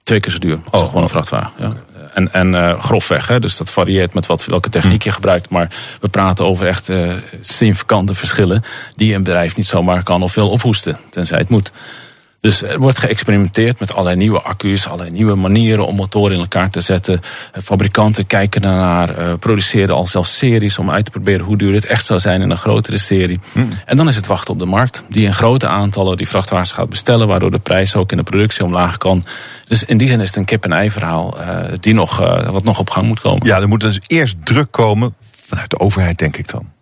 [0.02, 0.88] Twee keer zo duur als oh.
[0.88, 1.52] gewoon een vrachtwagen.
[1.58, 1.72] Ja.
[2.16, 5.48] En, en uh, grofweg, hè, dus dat varieert met wat, welke techniek je gebruikt.
[5.48, 8.62] Maar we praten over echt uh, significante verschillen
[8.94, 11.72] die een bedrijf niet zomaar kan of wil ophoesten, tenzij het moet.
[12.46, 16.70] Dus er wordt geëxperimenteerd met allerlei nieuwe accu's, allerlei nieuwe manieren om motoren in elkaar
[16.70, 17.20] te zetten.
[17.52, 21.74] Eh, fabrikanten kijken daarnaar, uh, produceren al zelfs series om uit te proberen hoe duur
[21.74, 23.40] het echt zou zijn in een grotere serie.
[23.52, 23.68] Hmm.
[23.84, 26.88] En dan is het wachten op de markt, die in grote aantallen die vrachtwagens gaat
[26.88, 29.24] bestellen, waardoor de prijs ook in de productie omlaag kan.
[29.68, 32.18] Dus in die zin is het een kip-en-ei verhaal uh, die nog,
[32.50, 33.46] wat nog op gang moet komen.
[33.46, 35.14] Ja, er moet dus eerst druk komen
[35.46, 36.75] vanuit de overheid, denk ik dan.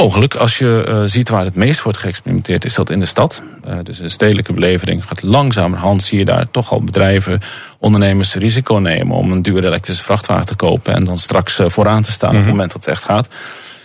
[0.00, 3.42] Mogelijk, als je uh, ziet waar het meest wordt geëxperimenteerd, is dat in de stad.
[3.68, 7.40] Uh, dus de stedelijke belevering gaat langzamerhand, zie je daar toch al bedrijven,
[7.78, 12.02] ondernemers risico nemen om een dure elektrische vrachtwagen te kopen en dan straks uh, vooraan
[12.02, 12.54] te staan op het mhm.
[12.54, 13.28] moment dat het echt gaat.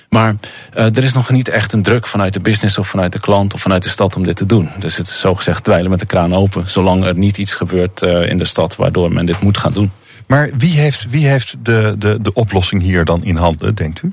[0.09, 0.35] Maar
[0.73, 3.61] er is nog niet echt een druk vanuit de business of vanuit de klant of
[3.61, 4.69] vanuit de stad om dit te doen.
[4.79, 8.37] Dus het is zogezegd dweilen met de kraan open, zolang er niet iets gebeurt in
[8.37, 9.91] de stad waardoor men dit moet gaan doen.
[10.27, 14.11] Maar wie heeft, wie heeft de, de, de oplossing hier dan in handen, denkt u?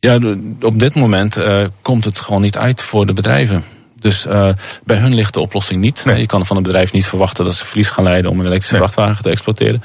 [0.00, 0.18] Ja,
[0.60, 3.64] op dit moment uh, komt het gewoon niet uit voor de bedrijven.
[3.98, 4.48] Dus uh,
[4.84, 6.04] bij hun ligt de oplossing niet.
[6.04, 6.18] Nee.
[6.18, 8.76] Je kan van een bedrijf niet verwachten dat ze verlies gaan leiden om een elektrische
[8.76, 9.82] vrachtwagen te exploiteren.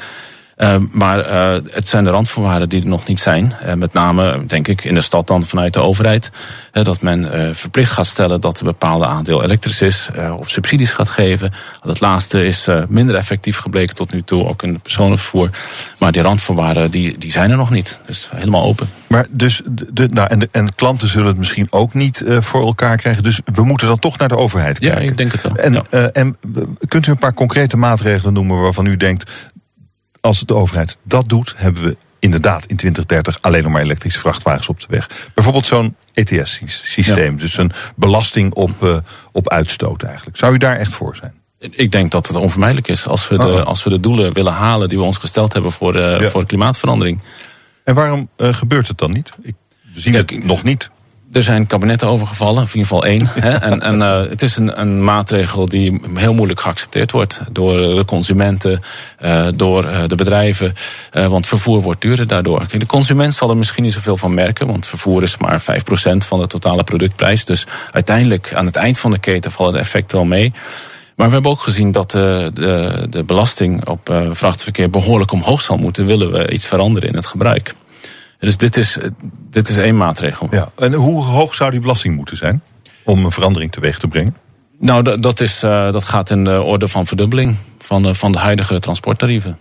[0.57, 3.53] Uh, maar uh, het zijn de randvoorwaarden die er nog niet zijn.
[3.65, 6.31] Uh, met name, denk ik, in de stad dan vanuit de overheid.
[6.71, 10.09] dat men verplicht gaat stellen dat een bepaalde aandeel elektrisch is.
[10.37, 11.53] of subsidies gaat geven.
[11.81, 15.49] Dat laatste is minder effectief gebleken tot nu toe, ook in het personenvervoer.
[15.97, 17.99] Maar die randvoorwaarden die, die zijn er nog niet.
[18.05, 18.89] Dus helemaal open.
[19.07, 22.97] Maar dus, de, nou, en, de, en klanten zullen het misschien ook niet voor elkaar
[22.97, 23.23] krijgen.
[23.23, 25.01] Dus we moeten dan toch naar de overheid kijken.
[25.01, 25.55] Ja, ik denk het wel.
[25.55, 26.09] En, ja.
[26.11, 26.37] en
[26.87, 29.31] kunt u een paar concrete maatregelen noemen waarvan u denkt
[30.25, 34.67] als de overheid dat doet, hebben we inderdaad in 2030 alleen nog maar elektrische vrachtwagens
[34.67, 35.29] op de weg.
[35.33, 38.97] Bijvoorbeeld zo'n ETS-systeem, dus een belasting op, uh,
[39.31, 40.37] op uitstoot eigenlijk.
[40.37, 41.33] Zou u daar echt voor zijn?
[41.59, 43.65] Ik denk dat het onvermijdelijk is als we, de, oh.
[43.65, 47.21] als we de doelen willen halen die we ons gesteld hebben voor, uh, voor klimaatverandering.
[47.83, 49.31] En waarom uh, gebeurt het dan niet?
[49.41, 49.55] Ik,
[49.93, 50.89] we zien het nog niet
[51.35, 53.29] er zijn kabinetten overgevallen, in ieder geval één.
[53.47, 57.77] hè, en en uh, het is een, een, maatregel die heel moeilijk geaccepteerd wordt door
[57.77, 58.81] de consumenten,
[59.23, 60.75] uh, door uh, de bedrijven.
[61.11, 62.65] want vervoer wordt duurder daardoor.
[62.77, 65.63] de consument zal er misschien niet zoveel van merken, want vervoer is maar 5%
[66.17, 67.45] van de totale productprijs.
[67.45, 70.53] Dus uiteindelijk aan het eind van de keten vallen de effecten wel mee.
[71.15, 75.77] Maar we hebben ook gezien dat de, de, de belasting op vrachtverkeer behoorlijk omhoog zal
[75.77, 77.75] moeten, willen we iets veranderen in het gebruik.
[78.45, 78.97] Dus dit is,
[79.49, 80.47] dit is één maatregel.
[80.51, 80.69] Ja.
[80.75, 82.61] En hoe hoog zou die belasting moeten zijn
[83.03, 84.35] om een verandering teweeg te brengen?
[84.79, 88.37] Nou, dat, is, uh, dat gaat in de orde van verdubbeling van de, van de
[88.37, 89.57] huidige transporttarieven.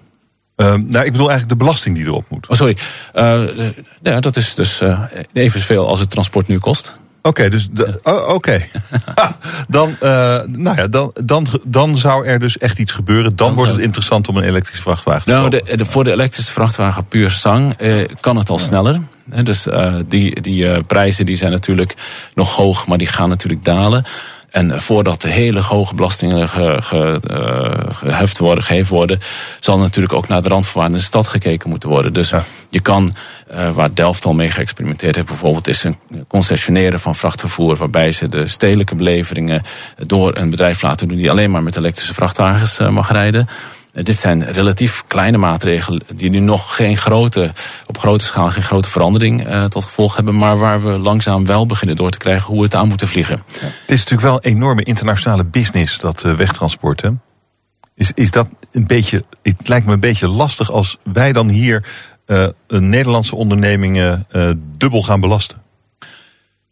[0.57, 2.47] Uh, nou, ik bedoel eigenlijk de belasting die erop moet.
[2.49, 2.77] Oh, sorry.
[3.15, 3.43] Uh,
[4.03, 4.83] ja, dat is dus
[5.33, 6.99] evenveel als het transport nu kost.
[7.27, 7.69] Oké, dus
[8.03, 8.63] oh, oké.
[9.69, 13.37] dan, uh, nou ja, dan, dan, dan zou er dus echt iets gebeuren.
[13.37, 16.53] Dan, wordt het interessant om een elektrische vrachtwagen te nou, de, de, voor de elektrische
[16.53, 19.01] vrachtwagen puur zang uh, kan het al sneller.
[19.43, 21.95] dus uh, die, die prijzen die zijn natuurlijk
[22.35, 24.05] nog hoog, maar die gaan natuurlijk dalen.
[24.55, 29.21] En voordat de hele hoge belastingen ge, ge, uh, geheft worden, gegeven worden,
[29.61, 32.13] zal natuurlijk ook naar de randvoorwaarden in de stad gekeken moeten worden.
[32.13, 32.45] Dus ja.
[32.71, 33.15] je kan,
[33.53, 35.97] uh, waar Delft al mee geëxperimenteerd heeft, bijvoorbeeld, is een
[36.29, 39.63] concessioneren van vrachtvervoer, waarbij ze de stedelijke beleveringen
[40.07, 43.49] door een bedrijf laten doen die alleen maar met elektrische vrachtwagens uh, mag rijden.
[43.95, 47.51] Eh, dit zijn relatief kleine maatregelen die nu nog geen grote,
[47.87, 51.67] op grote schaal geen grote verandering uh, tot gevolg hebben, maar waar we langzaam wel
[51.67, 53.43] beginnen door te krijgen hoe we het aan moeten vliegen.
[53.61, 57.03] Het is natuurlijk wel een enorme internationale business, dat uh, wegtransport.
[57.95, 61.85] Is, is dat een beetje, het lijkt me een beetje lastig als wij dan hier
[62.27, 64.27] uh, Nederlandse ondernemingen
[64.77, 65.64] dubbel gaan belasten.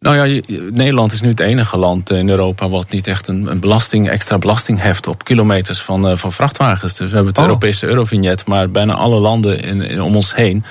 [0.03, 4.09] Nou ja, Nederland is nu het enige land in Europa wat niet echt een, belasting,
[4.09, 6.93] extra belasting heft op kilometers van, uh, van vrachtwagens.
[6.97, 7.45] Dus we hebben het oh.
[7.45, 10.65] Europese Eurovignet, maar bijna alle landen in, in om ons heen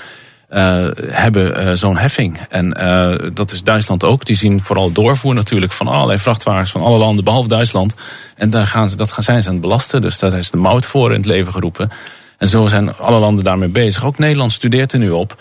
[0.50, 2.38] uh, hebben uh, zo'n heffing.
[2.48, 2.70] En
[3.34, 4.24] dat is Duitsland ook.
[4.24, 7.94] Die zien vooral doorvoer natuurlijk van allerlei vrachtwagens van alle landen, behalve Duitsland.
[8.36, 10.00] En daar gaan ze, dat gaan zijn ze aan het belasten.
[10.00, 11.90] Dus daar is de mout voor in het leven geroepen.
[12.38, 14.04] En zo zijn alle landen daarmee bezig.
[14.04, 15.36] Ook Nederland studeert er nu op.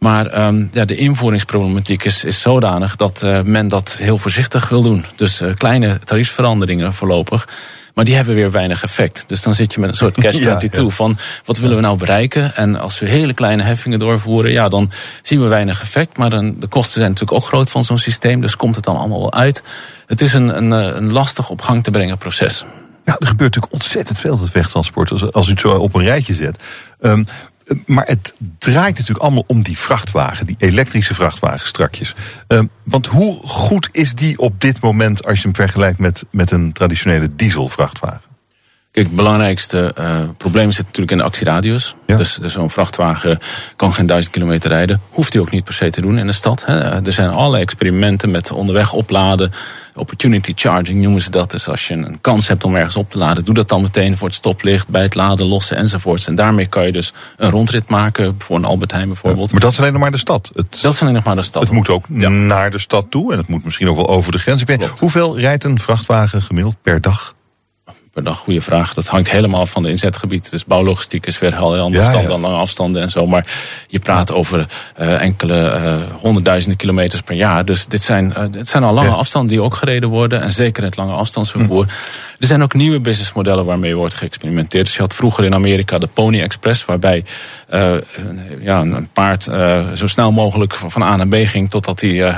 [0.00, 4.82] Maar um, ja, de invoeringsproblematiek is, is zodanig dat uh, men dat heel voorzichtig wil
[4.82, 5.04] doen.
[5.16, 7.48] Dus uh, kleine tariefveranderingen voorlopig.
[7.94, 9.24] Maar die hebben weer weinig effect.
[9.26, 10.88] Dus dan zit je met een soort catch-22 ja, ja.
[10.88, 12.56] van wat willen we nou bereiken?
[12.56, 14.90] En als we hele kleine heffingen doorvoeren, ja, dan
[15.22, 16.16] zien we weinig effect.
[16.16, 18.40] Maar dan, de kosten zijn natuurlijk ook groot van zo'n systeem.
[18.40, 19.62] Dus komt het dan allemaal wel uit.
[20.06, 22.64] Het is een, een, eh, een lastig op gang te brengen proces.
[23.04, 25.10] Ja, er gebeurt natuurlijk ontzettend veel met wegtransport.
[25.10, 26.62] Als, als u het zo op een rijtje zet.
[27.00, 27.26] Um,
[27.86, 32.14] maar het draait natuurlijk allemaal om die vrachtwagen, die elektrische vrachtwagen strakjes.
[32.48, 36.50] Uh, want hoe goed is die op dit moment als je hem vergelijkt met, met
[36.50, 38.29] een traditionele dieselvrachtwagen?
[38.92, 41.94] Kijk, het belangrijkste uh, probleem zit natuurlijk in de actieradius.
[42.06, 42.16] Ja.
[42.16, 43.38] Dus, dus zo'n vrachtwagen
[43.76, 45.00] kan geen duizend kilometer rijden.
[45.10, 46.64] Hoeft hij ook niet per se te doen in de stad.
[46.66, 47.04] Hè.
[47.04, 49.52] Er zijn allerlei experimenten met onderweg opladen.
[49.94, 51.50] Opportunity charging noemen ze dat.
[51.50, 54.16] Dus als je een kans hebt om ergens op te laden, doe dat dan meteen
[54.16, 56.26] voor het stoplicht, bij het laden, lossen enzovoorts.
[56.26, 59.46] En daarmee kan je dus een rondrit maken voor een Albert Heijn bijvoorbeeld.
[59.46, 60.50] Ja, maar dat is alleen nog maar de stad.
[60.52, 61.62] Het, dat is alleen nog maar de stad.
[61.62, 62.28] Het moet ook ja.
[62.28, 64.60] naar de stad toe en het moet misschien ook wel over de grens.
[64.60, 67.34] Ik weet, hoeveel rijdt een vrachtwagen gemiddeld per dag?
[68.14, 68.38] Dag?
[68.38, 68.94] Goede vraag.
[68.94, 70.50] Dat hangt helemaal van de inzetgebied.
[70.50, 72.26] Dus bouwlogistiek is weer heel anders ja, ja.
[72.26, 73.26] dan lange afstanden en zo.
[73.26, 73.46] Maar
[73.88, 74.66] je praat over
[75.00, 77.64] uh, enkele uh, honderdduizenden kilometers per jaar.
[77.64, 79.14] Dus dit zijn, uh, dit zijn al lange ja.
[79.14, 80.42] afstanden die ook gereden worden.
[80.42, 81.84] En zeker het lange afstandsvervoer.
[81.84, 81.90] Hm.
[82.38, 84.84] Er zijn ook nieuwe businessmodellen waarmee wordt geëxperimenteerd.
[84.84, 87.24] Dus je had vroeger in Amerika de Pony Express, waarbij
[88.60, 89.42] ja, een paard
[89.94, 92.34] zo snel mogelijk van A naar B ging totdat hij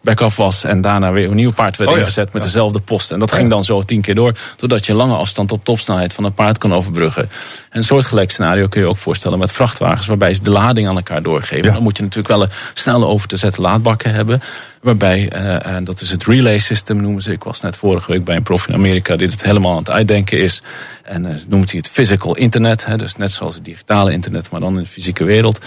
[0.00, 0.64] back-off was.
[0.64, 3.10] En daarna weer een nieuw paard werd oh, ingezet met dezelfde post.
[3.10, 6.24] En dat ging dan zo tien keer door, totdat je lange afstand op topsnelheid van
[6.24, 7.22] een paard kan overbruggen.
[7.22, 10.96] En een soortgelijk scenario kun je ook voorstellen met vrachtwagens, waarbij ze de lading aan
[10.96, 11.72] elkaar doorgeven.
[11.72, 14.42] Dan moet je natuurlijk wel een snelle over te zetten laadbakken hebben.
[14.82, 17.32] Waarbij, uh, en dat is het relay system noemen ze.
[17.32, 19.90] Ik was net vorige week bij een prof in Amerika die het helemaal aan het
[19.90, 20.62] uitdenken is.
[21.02, 22.86] En uh, noemt hij het physical internet.
[22.86, 25.60] Hè, dus net zoals het digitale internet, maar dan in de fysieke wereld.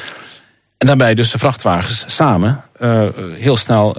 [0.80, 3.98] En daarbij dus de vrachtwagens samen uh, heel snel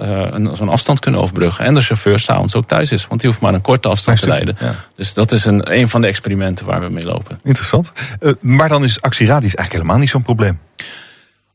[0.53, 1.65] zo'n afstand kunnen overbruggen.
[1.65, 3.07] En de chauffeur s'avonds ook thuis is.
[3.07, 4.55] Want die hoeft maar een korte afstand te rijden.
[4.59, 4.75] Ja.
[4.95, 7.39] Dus dat is een, een van de experimenten waar we mee lopen.
[7.43, 7.91] Interessant.
[8.39, 10.59] maar dan is actieradius eigenlijk helemaal niet zo'n probleem.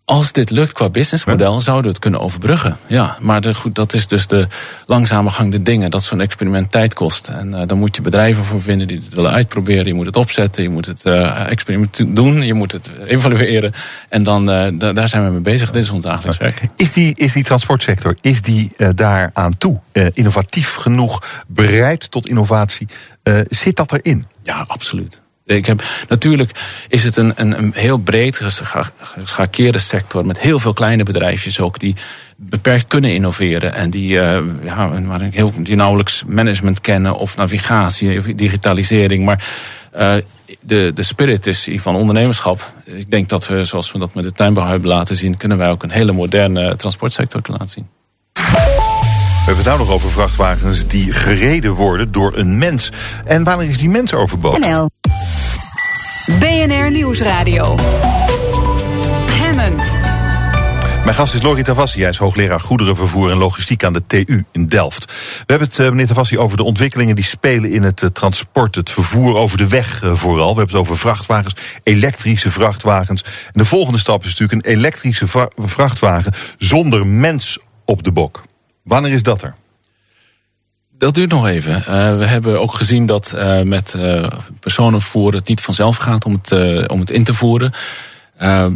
[0.08, 1.60] Als dit lukt qua businessmodel, ja.
[1.60, 2.76] zouden we het kunnen overbruggen.
[2.86, 4.46] Ja, maar de, goed, dat is dus de
[4.86, 5.90] langzame gang de dingen.
[5.90, 7.28] Dat zo'n experiment tijd kost.
[7.28, 9.86] En uh, dan moet je bedrijven voor vinden die het willen uitproberen.
[9.86, 13.72] Je moet het opzetten, je moet het uh, experiment doen, je moet het evalueren.
[14.08, 15.70] En dan, uh, daar zijn we mee bezig.
[15.70, 16.60] Dit is ons dagelijks werk.
[16.76, 19.80] Is die, is die transportsector, is die daar aan toe?
[20.12, 22.88] innovatief genoeg, bereid tot innovatie?
[23.48, 24.24] zit dat erin?
[24.42, 25.20] Ja, absoluut.
[25.46, 26.50] Ik heb, natuurlijk
[26.88, 28.40] is het een, een, een heel breed
[29.00, 31.96] geschakeerde sector met heel veel kleine bedrijfjes ook die
[32.36, 34.90] beperkt kunnen innoveren en die, uh, ja,
[35.30, 39.24] heel, die nauwelijks management kennen of navigatie of digitalisering.
[39.24, 39.44] Maar
[39.96, 40.14] uh,
[40.60, 42.72] de, de spirit is van ondernemerschap.
[42.84, 45.70] Ik denk dat we, zoals we dat met de tuinbouw hebben laten zien, kunnen wij
[45.70, 47.88] ook een hele moderne transportsector laten zien.
[48.32, 52.90] We hebben het nou nog over vrachtwagens die gereden worden door een mens.
[53.24, 54.88] En wanneer is die mens overbodig?
[56.26, 57.74] BNR Nieuwsradio.
[59.30, 59.76] Hemmen.
[61.04, 62.00] Mijn gast is Lori Tavassi.
[62.00, 65.04] Hij is hoogleraar goederenvervoer en logistiek aan de TU in Delft.
[65.06, 68.74] We hebben het, uh, meneer Tavassi, over de ontwikkelingen die spelen in het uh, transport,
[68.74, 70.52] het vervoer over de weg uh, vooral.
[70.52, 73.22] We hebben het over vrachtwagens, elektrische vrachtwagens.
[73.22, 78.42] En de volgende stap is natuurlijk een elektrische vrachtwagen zonder mens op de bok.
[78.82, 79.52] Wanneer is dat er?
[80.98, 81.74] Dat duurt nog even.
[81.78, 84.26] Uh, we hebben ook gezien dat uh, met uh,
[84.60, 87.72] personenvervoer het niet vanzelf gaat om het, om het in te voeren.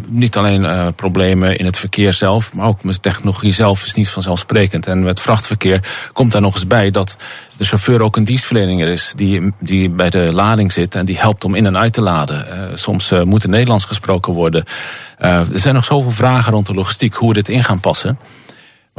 [0.06, 4.86] niet alleen problemen in het verkeer zelf, maar ook met technologie zelf is niet vanzelfsprekend.
[4.86, 7.16] En met vrachtverkeer komt daar nog eens bij dat
[7.56, 11.44] de chauffeur ook een dienstverlener is die, die bij de lading zit en die helpt
[11.44, 12.46] om in en uit te laden.
[12.78, 14.64] soms moet er Nederlands gesproken worden.
[15.18, 18.18] er zijn nog zoveel vragen rond de logistiek, hoe we dit in gaan passen.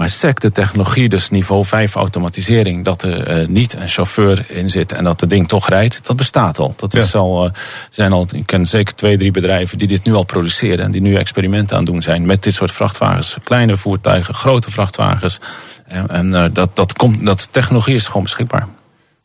[0.01, 4.69] Maar SEC, de technologie, dus niveau 5 automatisering, dat er uh, niet een chauffeur in
[4.69, 6.73] zit en dat het ding toch rijdt, dat bestaat al.
[6.77, 7.51] Dat is al, uh,
[7.89, 11.01] zijn al, ik ken zeker twee, drie bedrijven die dit nu al produceren en die
[11.01, 13.37] nu experimenten aan doen zijn met dit soort vrachtwagens.
[13.43, 15.39] Kleine voertuigen, grote vrachtwagens.
[15.87, 18.67] En, en uh, dat, dat, komt, dat technologie is gewoon beschikbaar.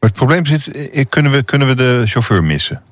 [0.01, 0.71] Maar het probleem zit,
[1.09, 2.83] kunnen we, kunnen we de chauffeur missen?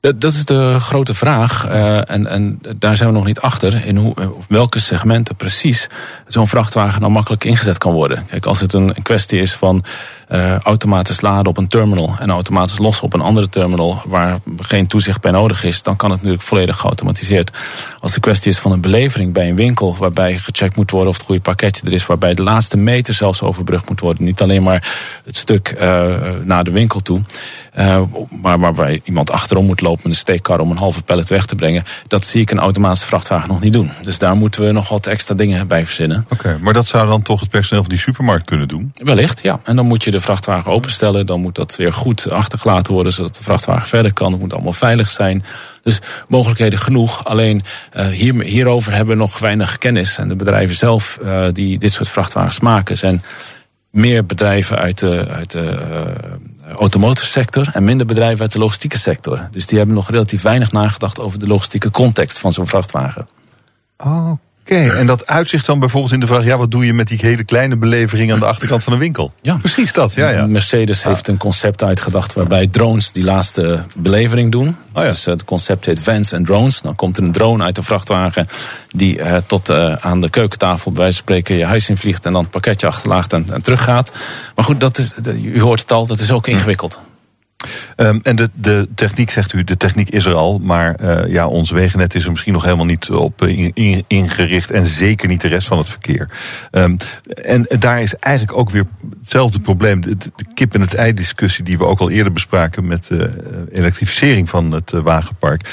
[0.00, 1.68] Dat, dat is de grote vraag.
[1.68, 3.86] Uh, en, en daar zijn we nog niet achter.
[3.86, 5.88] In hoe, op welke segmenten precies
[6.26, 8.26] zo'n vrachtwagen nou makkelijk ingezet kan worden.
[8.26, 9.84] Kijk, als het een, een kwestie is van
[10.28, 14.86] uh, automatisch laden op een terminal en automatisch lossen op een andere terminal waar geen
[14.86, 17.50] toezicht bij nodig is, dan kan het natuurlijk volledig geautomatiseerd.
[18.00, 21.16] Als de kwestie is van een belevering bij een winkel waarbij gecheckt moet worden of
[21.16, 24.62] het goede pakketje er is, waarbij de laatste meter zelfs overbrugd moet worden, niet alleen
[24.62, 25.80] maar het stuk uh,
[26.42, 27.20] naar de winkel toe.
[27.78, 28.02] Uh,
[28.42, 31.54] maar waarbij iemand achterom moet lopen met een steekkar om een halve pallet weg te
[31.54, 31.84] brengen.
[32.06, 33.90] Dat zie ik een automatische vrachtwagen nog niet doen.
[34.00, 36.24] Dus daar moeten we nog wat extra dingen bij verzinnen.
[36.24, 38.90] Oké, okay, maar dat zou dan toch het personeel van die supermarkt kunnen doen?
[38.92, 39.60] Wellicht, ja.
[39.64, 41.26] En dan moet je de vrachtwagen openstellen.
[41.26, 44.32] Dan moet dat weer goed achtergelaten worden, zodat de vrachtwagen verder kan.
[44.32, 45.44] Het moet allemaal veilig zijn.
[45.82, 47.24] Dus mogelijkheden genoeg.
[47.24, 47.62] Alleen
[47.96, 50.18] uh, hier, hierover hebben we nog weinig kennis.
[50.18, 53.22] En de bedrijven zelf uh, die dit soort vrachtwagens maken zijn
[53.90, 56.32] meer bedrijven uit de, uit de uh,
[56.76, 59.48] automotive sector en minder bedrijven uit de logistieke sector.
[59.50, 63.28] Dus die hebben nog relatief weinig nagedacht over de logistieke context van zo'n vrachtwagen.
[63.96, 64.32] Oh,
[64.70, 67.18] Oké, en dat uitzicht dan bijvoorbeeld in de vraag: ja, wat doe je met die
[67.20, 69.32] hele kleine belevering aan de achterkant van een winkel?
[69.42, 70.12] Ja, precies dat.
[70.12, 70.46] Ja, ja.
[70.46, 74.76] Mercedes heeft een concept uitgedacht waarbij drones die laatste belevering doen.
[74.92, 75.08] Oh ja.
[75.08, 76.80] Dus het concept heet Vans en Drones.
[76.80, 78.48] Dan komt er een drone uit de vrachtwagen
[78.88, 82.32] die uh, tot uh, aan de keukentafel bij wijze van spreken je huis invliegt en
[82.32, 84.12] dan het pakketje achterlaagt en, en teruggaat.
[84.54, 87.00] Maar goed, dat is, u hoort het al, dat is ook ingewikkeld.
[87.96, 90.58] Um, en de, de techniek, zegt u, de techniek is er al.
[90.58, 94.70] Maar uh, ja, ons wegennet is er misschien nog helemaal niet op in, ingericht.
[94.70, 96.28] En zeker niet de rest van het verkeer.
[96.70, 96.96] Um,
[97.42, 98.86] en daar is eigenlijk ook weer
[99.20, 100.00] hetzelfde probleem.
[100.00, 100.16] De,
[100.54, 104.48] kip en het ei discussie die we ook al eerder bespraken met de uh, elektrificering
[104.48, 105.68] van het wagenpark.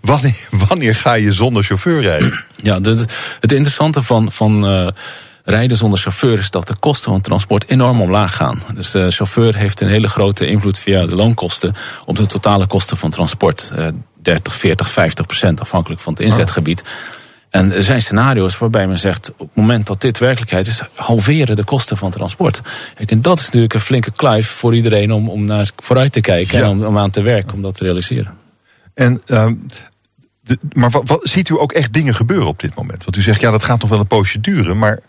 [0.00, 2.44] Wanneer, wanneer ga je zonder chauffeur rijden?
[2.56, 3.04] Ja, de,
[3.40, 4.64] het interessante van, van
[5.46, 8.62] rijden zonder chauffeur is dat de kosten van transport enorm omlaag gaan.
[8.74, 11.74] Dus de chauffeur heeft een hele grote invloed via de loonkosten
[12.04, 13.72] op de totale kosten van transport.
[14.22, 16.84] 30, 40, 50 procent afhankelijk van het inzetgebied.
[17.50, 21.56] En er zijn scenario's waarbij men zegt, op het moment dat dit werkelijkheid is, halveren
[21.56, 22.60] de kosten van transport.
[23.06, 26.58] en dat is natuurlijk een flinke kluif voor iedereen om, om naar vooruit te kijken
[26.58, 26.64] ja.
[26.64, 28.36] en om, om, aan te werken om dat te realiseren.
[28.94, 29.20] En
[30.46, 33.04] de, maar wat, wat, ziet u ook echt dingen gebeuren op dit moment?
[33.04, 35.00] Want u zegt, ja, dat gaat nog wel een poosje duren, maar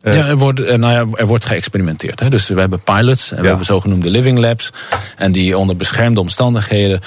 [0.00, 2.20] ja, er wordt, nou ja, er wordt geëxperimenteerd.
[2.20, 2.30] Hè.
[2.30, 3.42] Dus we hebben pilots en ja.
[3.42, 4.70] we hebben zogenoemde living labs.
[5.16, 7.00] En die onder beschermde omstandigheden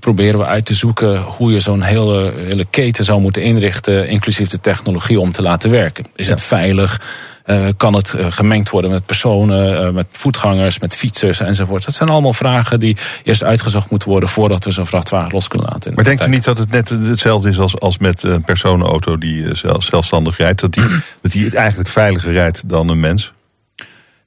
[0.00, 4.48] proberen we uit te zoeken hoe je zo'n hele, hele keten zou moeten inrichten, inclusief
[4.48, 6.04] de technologie om te laten werken.
[6.14, 6.32] Is ja.
[6.32, 7.00] het veilig?
[7.46, 11.84] Uh, kan het uh, gemengd worden met personen, uh, met voetgangers, met fietsers enzovoort?
[11.84, 15.68] Dat zijn allemaal vragen die eerst uitgezocht moeten worden voordat we zo'n vrachtwagen los kunnen
[15.72, 15.94] laten.
[15.94, 19.54] Maar denkt u niet dat het net hetzelfde is als, als met een personenauto die
[19.54, 20.60] zelf, zelfstandig rijdt?
[20.60, 20.88] Dat die,
[21.22, 23.32] dat die het eigenlijk veiliger rijdt dan een mens?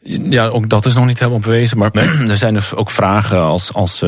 [0.05, 1.78] Ja, ook dat is nog niet helemaal bewezen.
[1.78, 2.28] Maar nee.
[2.32, 3.74] er zijn dus ook vragen als.
[3.74, 4.03] als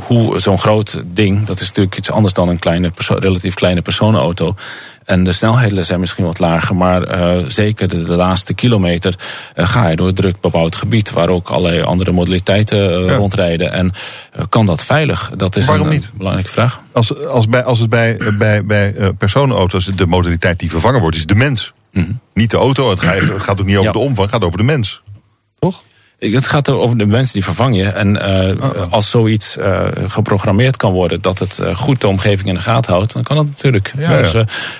[0.00, 4.54] hoe zo'n groot ding, dat is natuurlijk iets anders dan een kleine relatief kleine personenauto.
[5.04, 9.14] En de snelheden zijn misschien wat lager, maar uh, zeker de, de, laatste kilometer
[9.54, 13.14] uh, ga je door druk bebouwd gebied, waar ook allerlei andere modaliteiten ja.
[13.14, 13.72] rondrijden.
[13.72, 13.92] En
[14.48, 15.30] kan dat veilig?
[15.36, 16.10] Dat is Waarom een, niet?
[16.14, 16.80] belangrijke vraag.
[16.92, 21.26] Als, als, bij, als het bij, bij, bij personenauto's de modaliteit die vervangen wordt, is
[21.26, 21.72] de mens.
[21.92, 22.20] Mm -hmm.
[22.34, 22.90] Niet de auto.
[22.90, 23.92] Het gaat, het gaat ook niet over ja.
[23.92, 25.02] de omvang, het gaat over de mens.
[25.58, 25.82] Toch?
[26.18, 27.84] Het gaat over de mensen die vervang je.
[27.84, 28.92] En uh, oh.
[28.92, 32.92] als zoiets uh, geprogrammeerd kan worden dat het uh, goed de omgeving in de gaten
[32.92, 33.92] houdt, dan kan dat natuurlijk.
[33.98, 34.16] Ja.
[34.16, 34.34] Dus,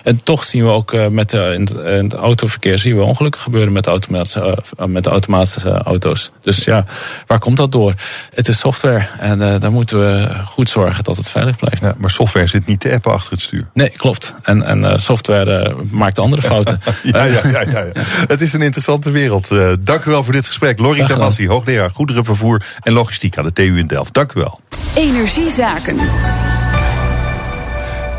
[0.05, 1.68] en toch zien we ook met de, in,
[2.05, 6.30] het, autoverkeer zien we ongelukken gebeuren met de, automatische, met de automatische auto's.
[6.43, 6.84] Dus ja,
[7.26, 7.95] waar komt dat door?
[8.34, 11.82] Het is software en daar moeten we goed zorgen dat het veilig blijft.
[11.82, 13.66] Ja, maar software zit niet te appen achter het stuur.
[13.74, 14.34] Nee, klopt.
[14.43, 16.80] En, en software maakt andere fouten.
[17.03, 17.86] ja, ja, ja, ja,
[18.28, 19.49] Het is een interessante wereld.
[19.80, 20.78] dank u wel voor dit gesprek.
[20.78, 21.05] Lori
[21.37, 24.14] Hoogleraar goederenvervoer en logistiek aan de TU in Delft.
[24.14, 24.61] Dank u wel.
[24.97, 25.97] Energiezaken.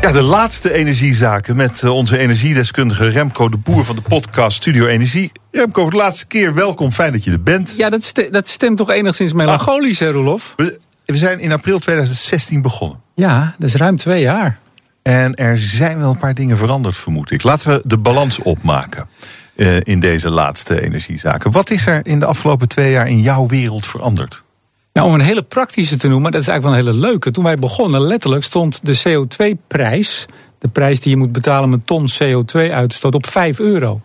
[0.00, 5.32] Ja, de laatste energiezaken met onze energiedeskundige Remco de Boer van de podcast Studio Energie.
[5.50, 7.74] Remco, voor de laatste keer welkom, fijn dat je er bent.
[7.76, 10.52] Ja, dat, st dat stemt toch enigszins melancholisch, hè, Rolof?
[10.56, 13.00] We, we zijn in april 2016 begonnen.
[13.14, 14.58] Ja, dat is ruim twee jaar.
[15.02, 17.42] En er zijn wel een paar dingen veranderd, vermoed ik.
[17.42, 19.08] Laten we de balans opmaken
[19.82, 21.50] in deze laatste energiezaken.
[21.50, 24.42] Wat is er in de afgelopen twee jaar in jouw wereld veranderd?
[24.92, 27.30] Nou, om een hele praktische te noemen, dat is eigenlijk wel een hele leuke.
[27.30, 30.26] Toen wij begonnen, letterlijk stond de CO2-prijs,
[30.58, 34.00] de prijs die je moet betalen om een ton CO2-uitstoot, op 5 euro.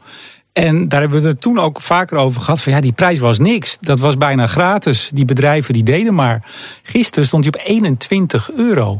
[0.53, 2.61] En daar hebben we het toen ook vaker over gehad.
[2.61, 3.77] Van ja, die prijs was niks.
[3.81, 5.09] Dat was bijna gratis.
[5.13, 6.43] Die bedrijven die deden maar.
[6.83, 8.97] Gisteren stond hij op 21 euro.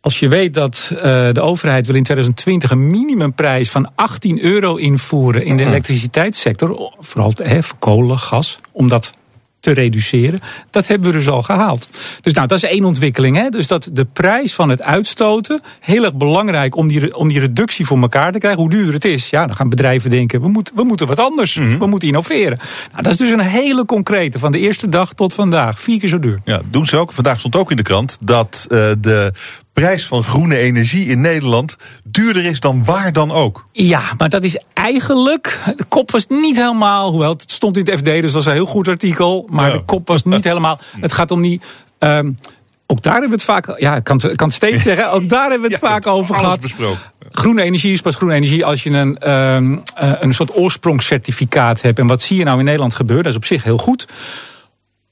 [0.00, 1.00] Als je weet dat uh,
[1.32, 7.32] de overheid wil in 2020 een minimumprijs van 18 euro invoeren in de elektriciteitssector, vooral
[7.36, 9.12] he, voor kolen, gas, om dat
[9.60, 10.40] te reduceren.
[10.70, 11.88] Dat hebben we dus al gehaald.
[12.20, 13.36] Dus nou, dat is één ontwikkeling.
[13.36, 13.48] Hè?
[13.48, 17.86] Dus dat de prijs van het uitstoten, heel erg belangrijk om die, om die reductie
[17.86, 18.60] voor elkaar te krijgen.
[18.60, 21.54] Hoe duurder het is, ja, dan gaan bedrijven denken, we, moet, we moeten wat anders.
[21.54, 21.78] Mm -hmm.
[21.78, 22.58] We moeten innoveren.
[22.90, 25.80] Nou, dat is dus een hele concrete, van de eerste dag tot vandaag.
[25.80, 26.40] Vier keer zo duur.
[26.44, 27.12] Ja, doen ze ook.
[27.12, 29.32] Vandaag stond ook in de krant dat uh, de
[29.80, 33.64] prijs van groene energie in Nederland duurder is dan waar dan ook.
[33.72, 35.58] Ja, maar dat is eigenlijk.
[35.76, 37.10] De kop was niet helemaal.
[37.10, 39.48] Hoewel het stond in het FD, dus dat was een heel goed artikel.
[39.52, 39.76] Maar ja.
[39.76, 40.80] de kop was niet helemaal.
[41.00, 41.60] Het gaat om die.
[41.98, 42.34] Um,
[42.86, 43.80] ook daar hebben we het vaak.
[43.80, 45.12] Ja, ik kan, kan het steeds zeggen.
[45.12, 46.60] Ook daar hebben we het ja, vaak over gehad.
[46.60, 47.00] Besproken.
[47.30, 49.72] Groene energie is pas groene energie als je een, um,
[50.02, 51.98] uh, een soort oorsprongscertificaat hebt.
[51.98, 53.24] En wat zie je nou in Nederland gebeuren?
[53.24, 54.06] Dat is op zich heel goed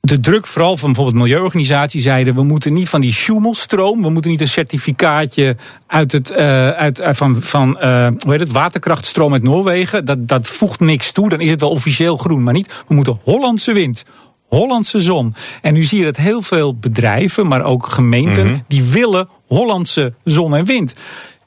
[0.01, 2.35] de druk vooral van bijvoorbeeld milieuorganisaties zeiden...
[2.35, 4.03] we moeten niet van die Schumelstroom...
[4.03, 8.41] we moeten niet een certificaatje uit het, uh, uit, uh, van, van uh, hoe heet
[8.41, 10.05] het, waterkrachtstroom uit Noorwegen.
[10.05, 12.43] Dat, dat voegt niks toe, dan is het wel officieel groen.
[12.43, 14.05] Maar niet, we moeten Hollandse wind,
[14.49, 15.35] Hollandse zon.
[15.63, 18.43] En nu zie je dat heel veel bedrijven, maar ook gemeenten...
[18.43, 18.65] Mm -hmm.
[18.69, 20.95] die willen Hollandse zon en wind.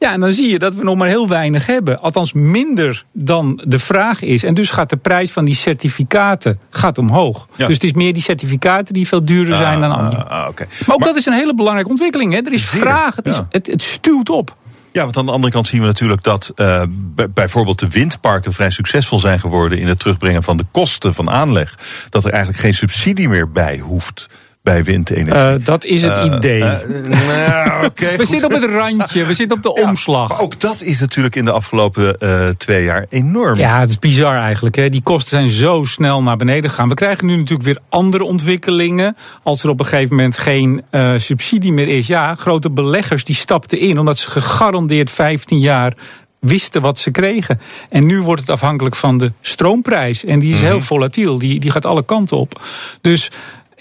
[0.01, 1.99] Ja, en dan zie je dat we nog maar heel weinig hebben.
[1.99, 4.43] Althans minder dan de vraag is.
[4.43, 7.47] En dus gaat de prijs van die certificaten gaat omhoog.
[7.55, 7.65] Ja.
[7.65, 10.23] Dus het is meer die certificaten die veel duurder zijn ah, dan andere.
[10.23, 10.67] Ah, okay.
[10.85, 12.33] Maar ook maar, dat is een hele belangrijke ontwikkeling.
[12.33, 12.39] Hè.
[12.39, 14.55] Er is zeer, vraag, het, is, het, het stuwt op.
[14.91, 16.83] Ja, want aan de andere kant zien we natuurlijk dat uh,
[17.29, 21.77] bijvoorbeeld de windparken vrij succesvol zijn geworden in het terugbrengen van de kosten van aanleg.
[22.09, 24.27] Dat er eigenlijk geen subsidie meer bij hoeft
[24.63, 25.59] bij windenergie.
[25.59, 26.59] Uh, dat is het uh, idee.
[26.59, 26.73] Uh,
[27.07, 30.29] nou, okay, we zitten op het randje, we zitten op de ja, omslag.
[30.29, 32.17] Maar ook dat is natuurlijk in de afgelopen
[32.57, 33.59] twee jaar enorm.
[33.59, 34.75] Ja, het is bizar eigenlijk.
[34.75, 34.89] Hè.
[34.89, 36.89] Die kosten zijn zo snel naar beneden gegaan.
[36.89, 39.15] We krijgen nu natuurlijk weer andere ontwikkelingen.
[39.43, 40.83] Als er op een gegeven moment geen
[41.17, 42.07] subsidie meer is.
[42.07, 45.93] Ja, grote beleggers die stapten in omdat ze gegarandeerd 15 jaar
[46.41, 47.59] wisten wat ze kregen.
[47.89, 50.25] En nu wordt het afhankelijk van de stroomprijs.
[50.25, 50.65] En die is -hmm.
[50.65, 51.37] heel volatiel.
[51.37, 52.61] Die, die gaat alle kanten op.
[53.01, 53.31] Dus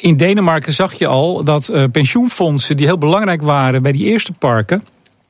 [0.01, 4.33] in Denemarken zag je al dat uh, pensioenfondsen die heel belangrijk waren bij die eerste
[4.33, 4.79] parken.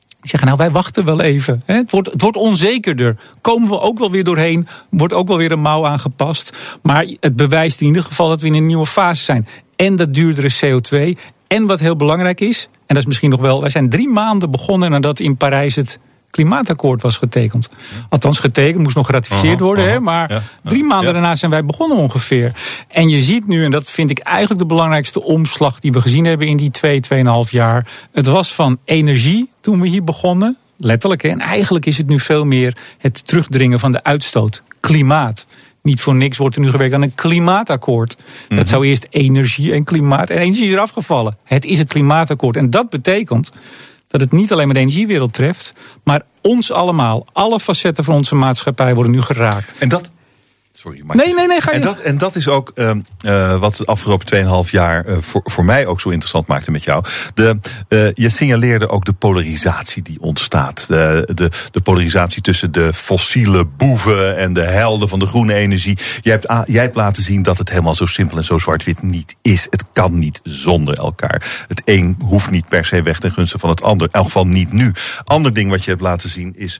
[0.07, 1.61] Die zeggen, nou wij wachten wel even.
[1.65, 3.17] Het wordt, het wordt onzekerder.
[3.41, 4.67] Komen we ook wel weer doorheen.
[4.89, 6.57] Wordt ook wel weer een mouw aangepast.
[6.81, 9.47] Maar het bewijst in ieder geval dat we in een nieuwe fase zijn.
[9.75, 11.19] En dat duurdere CO2.
[11.47, 13.61] En wat heel belangrijk is, en dat is misschien nog wel...
[13.61, 15.99] wij zijn drie maanden begonnen nadat in Parijs het
[16.31, 17.69] klimaatakkoord was getekend.
[18.09, 19.89] Althans getekend, moest nog geratificeerd worden.
[19.89, 21.13] Hè, maar ja, drie maanden ja.
[21.13, 22.51] daarna zijn wij begonnen ongeveer.
[22.87, 25.79] En je ziet nu, en dat vind ik eigenlijk de belangrijkste omslag...
[25.79, 27.87] die we gezien hebben in die twee, tweeënhalf jaar.
[28.11, 30.57] Het was van energie toen we hier begonnen.
[30.77, 31.21] Letterlijk.
[31.21, 34.63] Hè, en eigenlijk is het nu veel meer het terugdringen van de uitstoot.
[34.79, 35.45] Klimaat.
[35.81, 38.15] Niet voor niks wordt er nu gewerkt aan een klimaatakkoord.
[38.17, 38.57] Mm -hmm.
[38.57, 40.29] Dat zou eerst energie en klimaat.
[40.29, 41.37] En energie is eraf gevallen.
[41.43, 42.57] Het is het klimaatakkoord.
[42.57, 43.51] En dat betekent
[44.11, 47.25] dat het niet alleen maar de energiewereld treft, maar ons allemaal.
[47.31, 49.73] Alle facetten van onze maatschappij worden nu geraakt.
[49.77, 50.11] En dat,
[50.73, 51.77] Sorry, nee, nee, nee, ga je.
[51.77, 52.91] En dat, en dat is ook uh,
[53.25, 56.83] uh, wat de afgelopen 2,5 jaar uh, voor, voor mij ook zo interessant maakte met
[56.83, 57.05] jou.
[57.33, 57.59] De,
[58.13, 60.87] je signaleerde ook de polarisatie die ontstaat.
[60.87, 65.97] De, de, de polarisatie tussen de fossiele boeven en de helden van de groene energie.
[66.21, 69.35] Jij hebt, jij hebt laten zien dat het helemaal zo simpel en zo zwart-wit niet
[69.41, 69.67] is.
[69.69, 71.65] Het kan niet zonder elkaar.
[71.67, 74.07] Het een hoeft niet per se weg ten gunste van het ander.
[74.07, 74.91] In elk geval niet nu.
[75.23, 76.79] Ander ding wat je hebt laten zien is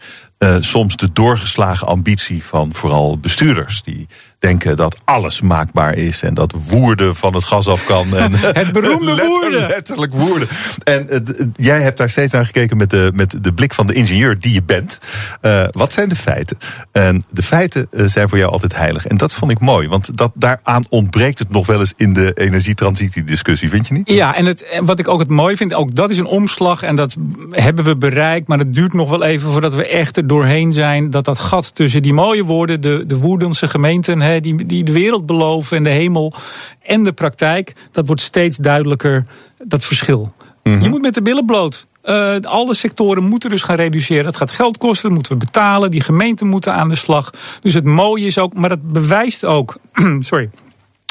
[0.59, 3.83] soms de doorgeslagen ambitie van vooral bestuurders.
[3.83, 4.07] Die
[4.41, 8.15] denken dat alles maakbaar is en dat woerden van het gas af kan.
[8.15, 8.31] En,
[8.63, 9.67] het beroemde woerden.
[9.67, 10.47] Letterlijk woerden.
[10.83, 13.93] En uh, jij hebt daar steeds naar gekeken met de, met de blik van de
[13.93, 14.99] ingenieur die je bent.
[15.41, 16.57] Uh, wat zijn de feiten?
[16.91, 19.07] En de feiten zijn voor jou altijd heilig.
[19.07, 22.31] En dat vond ik mooi, want dat, daaraan ontbreekt het nog wel eens in de
[22.33, 24.09] energietransitiediscussie, vind je niet?
[24.09, 26.95] Ja, en het, wat ik ook het mooi vind, ook dat is een omslag en
[26.95, 27.15] dat
[27.49, 31.09] hebben we bereikt, maar het duurt nog wel even voordat we echt er doorheen zijn.
[31.09, 34.91] Dat dat gat tussen die mooie woorden, de, de Woerdense gemeenten, hè, die, die de
[34.91, 36.34] wereld beloven en de hemel,
[36.82, 39.23] en de praktijk, dat wordt steeds duidelijker,
[39.63, 40.34] dat verschil.
[40.63, 40.82] Mm -hmm.
[40.82, 41.86] Je moet met de billen bloot.
[42.03, 44.23] Uh, alle sectoren moeten dus gaan reduceren.
[44.23, 45.91] Dat gaat geld kosten, dat moeten we betalen.
[45.91, 47.34] Die gemeenten moeten aan de slag.
[47.61, 49.77] Dus het mooie is ook, maar dat bewijst ook.
[50.19, 50.49] sorry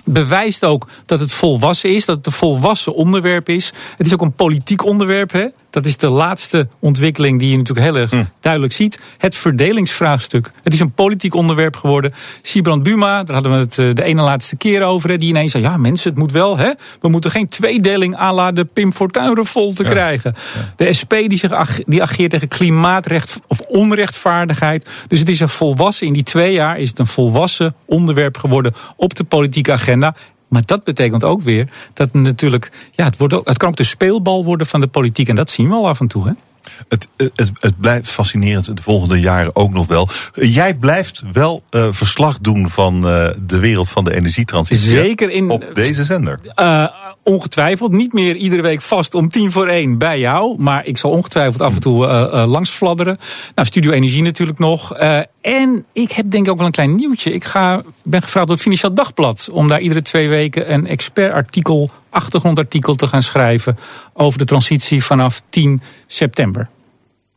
[0.04, 3.72] bewijst ook dat het volwassen is, dat het een volwassen onderwerp is.
[3.96, 5.32] Het is ook een politiek onderwerp.
[5.32, 5.46] Hè?
[5.70, 8.24] Dat is de laatste ontwikkeling die je natuurlijk heel erg hm.
[8.40, 9.02] duidelijk ziet.
[9.18, 10.50] Het verdelingsvraagstuk.
[10.62, 12.12] Het is een politiek onderwerp geworden.
[12.42, 15.18] Sibrand Buma, daar hadden we het de ene laatste keer over.
[15.18, 16.56] Die ineens zei, ja mensen, het moet wel.
[16.56, 16.72] Hè?
[17.00, 19.90] We moeten geen tweedeling à la de Pim Fortuyn revolte ja.
[19.90, 20.34] krijgen.
[20.54, 20.72] Ja.
[20.76, 24.88] De SP die, zich, die ageert tegen klimaatrecht of onrechtvaardigheid.
[25.08, 28.72] Dus het is een volwassen, in die twee jaar is het een volwassen onderwerp geworden
[28.96, 30.14] op de politieke agenda.
[30.50, 33.84] Maar dat betekent ook weer dat natuurlijk, ja, het, wordt ook, het kan ook de
[33.84, 35.28] speelbal worden van de politiek.
[35.28, 36.26] En dat zien we al af en toe.
[36.28, 36.32] Hè?
[36.88, 40.08] Het, het, het, blijft fascinerend de volgende jaren ook nog wel.
[40.34, 44.88] Jij blijft wel uh, verslag doen van uh, de wereld van de energietransitie.
[44.88, 46.38] Zeker in, op deze zender.
[46.56, 46.86] Uh,
[47.22, 47.92] ongetwijfeld.
[47.92, 50.58] Niet meer iedere week vast om tien voor één bij jou.
[50.58, 52.06] Maar ik zal ongetwijfeld af en toe
[52.46, 53.18] langs fladderen.
[53.54, 54.92] Nou, Studio Energie natuurlijk nog.
[55.40, 57.32] en ik heb denk ik ook wel een klein nieuwtje.
[57.32, 59.48] Ik ga, ben gevraagd door het Financieel Dagblad.
[59.52, 63.78] Om daar iedere twee weken een expertartikel achtergrondartikel te gaan schrijven
[64.12, 66.68] over de transitie vanaf 10 september.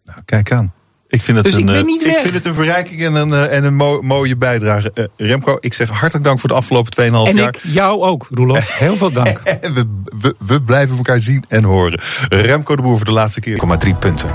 [0.04, 0.74] Nou, kijk aan.
[1.14, 3.76] Ik vind het, dus een, ik, ik vind het een verrijking en een, en een
[3.76, 4.92] mo mooie bijdrage.
[4.96, 7.26] Uh, Remco, ik zeg hartelijk dank voor de afgelopen 2,5 jaar.
[7.26, 8.80] En ik jou ook, Roelof.
[8.80, 9.42] Heel veel dank.
[9.62, 9.86] we,
[10.20, 12.00] we, we, blijven elkaar zien en horen.
[12.30, 13.78] Remco de Boer voor de laatste keer.
[13.78, 14.30] 3 punten.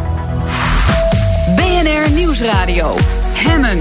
[1.57, 2.97] BNR Nieuwsradio.
[3.35, 3.79] Hemmen.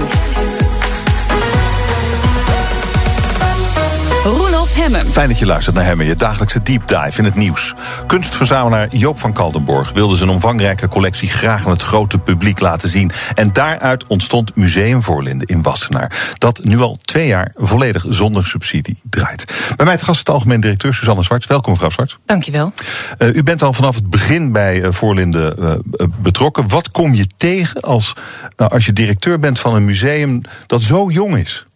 [4.28, 5.10] Roelof Hemmen.
[5.10, 7.74] Fijn dat je luistert naar Hemmen, je dagelijkse deep dive in het nieuws.
[8.06, 13.10] Kunstverzamelaar Joop van Kaldenborg wilde zijn omvangrijke collectie graag aan het grote publiek laten zien.
[13.34, 16.34] En daaruit ontstond Museum Voorlinden in Wassenaar.
[16.38, 19.44] Dat nu al twee jaar volledig zonder subsidie draait.
[19.76, 21.46] Bij mij het gast het algemeen directeur Suzanne Zwart.
[21.46, 22.18] Welkom mevrouw Zwart.
[22.26, 22.72] Dankjewel.
[23.18, 25.72] Uh, u bent al vanaf het begin bij uh, Voorlinden uh,
[26.16, 26.68] betrokken.
[26.68, 28.12] Wat kom je tegen als,
[28.56, 31.67] als je directeur bent van een museum dat zo jong is?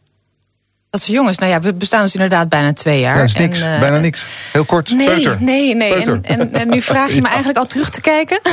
[0.92, 3.16] Dat ze jongens, nou ja, we bestaan dus inderdaad bijna twee jaar.
[3.16, 4.24] Dat is niks, en, uh, bijna niks.
[4.52, 5.36] Heel kort, nee, peuter.
[5.40, 6.18] Nee, nee, peuter.
[6.22, 8.40] en, en, en, nu vraag je me eigenlijk al terug te kijken.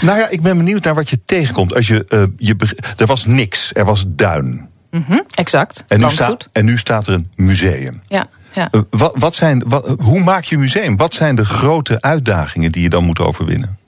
[0.00, 1.74] Nou ja, ik ben benieuwd naar wat je tegenkomt.
[1.74, 2.56] Als je, uh, je,
[2.96, 4.68] er was niks, er was duin.
[4.90, 8.02] Mm -hmm, exact, en nu, staat, en nu staat er een museum.
[8.08, 8.26] Ja.
[8.52, 8.68] Ja.
[8.72, 10.96] Uh, wat, wat zijn, wat, hoe maak je een museum?
[10.96, 13.78] Wat zijn de grote uitdagingen die je dan moet overwinnen?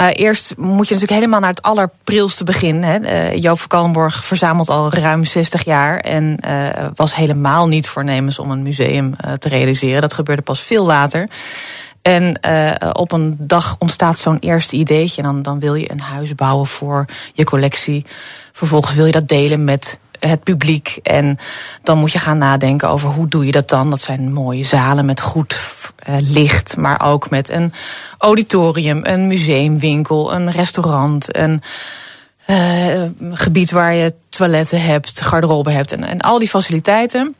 [0.00, 2.82] Uh, eerst moet je natuurlijk helemaal naar het allerprilste begin.
[2.82, 3.00] Hè.
[3.00, 8.38] Uh, Joop van Kallenborg verzamelt al ruim 60 jaar en uh, was helemaal niet voornemens
[8.38, 10.00] om een museum te realiseren.
[10.00, 11.28] Dat gebeurde pas veel later.
[12.02, 12.40] En
[12.92, 15.22] op een dag ontstaat zo'n eerste ideetje.
[15.22, 18.04] En dan, dan wil je een huis bouwen voor je collectie.
[18.52, 20.98] Vervolgens wil je dat delen met het publiek.
[21.02, 21.38] En
[21.82, 23.90] dan moet je gaan nadenken over hoe doe je dat dan.
[23.90, 25.60] Dat zijn mooie zalen met goed
[26.08, 27.72] uh, licht, maar ook met een
[28.18, 31.62] auditorium, een museumwinkel, een restaurant, een
[32.46, 33.02] uh,
[33.32, 37.34] gebied waar je toiletten hebt, garderobe hebt en, en al die faciliteiten.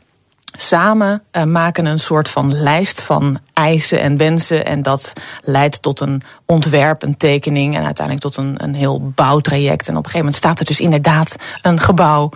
[0.59, 4.66] Samen uh, maken een soort van lijst van eisen en wensen.
[4.66, 5.12] En dat
[5.43, 9.89] leidt tot een ontwerp, een tekening en uiteindelijk tot een, een heel bouwtraject.
[9.89, 12.31] En op een gegeven moment staat er dus inderdaad een gebouw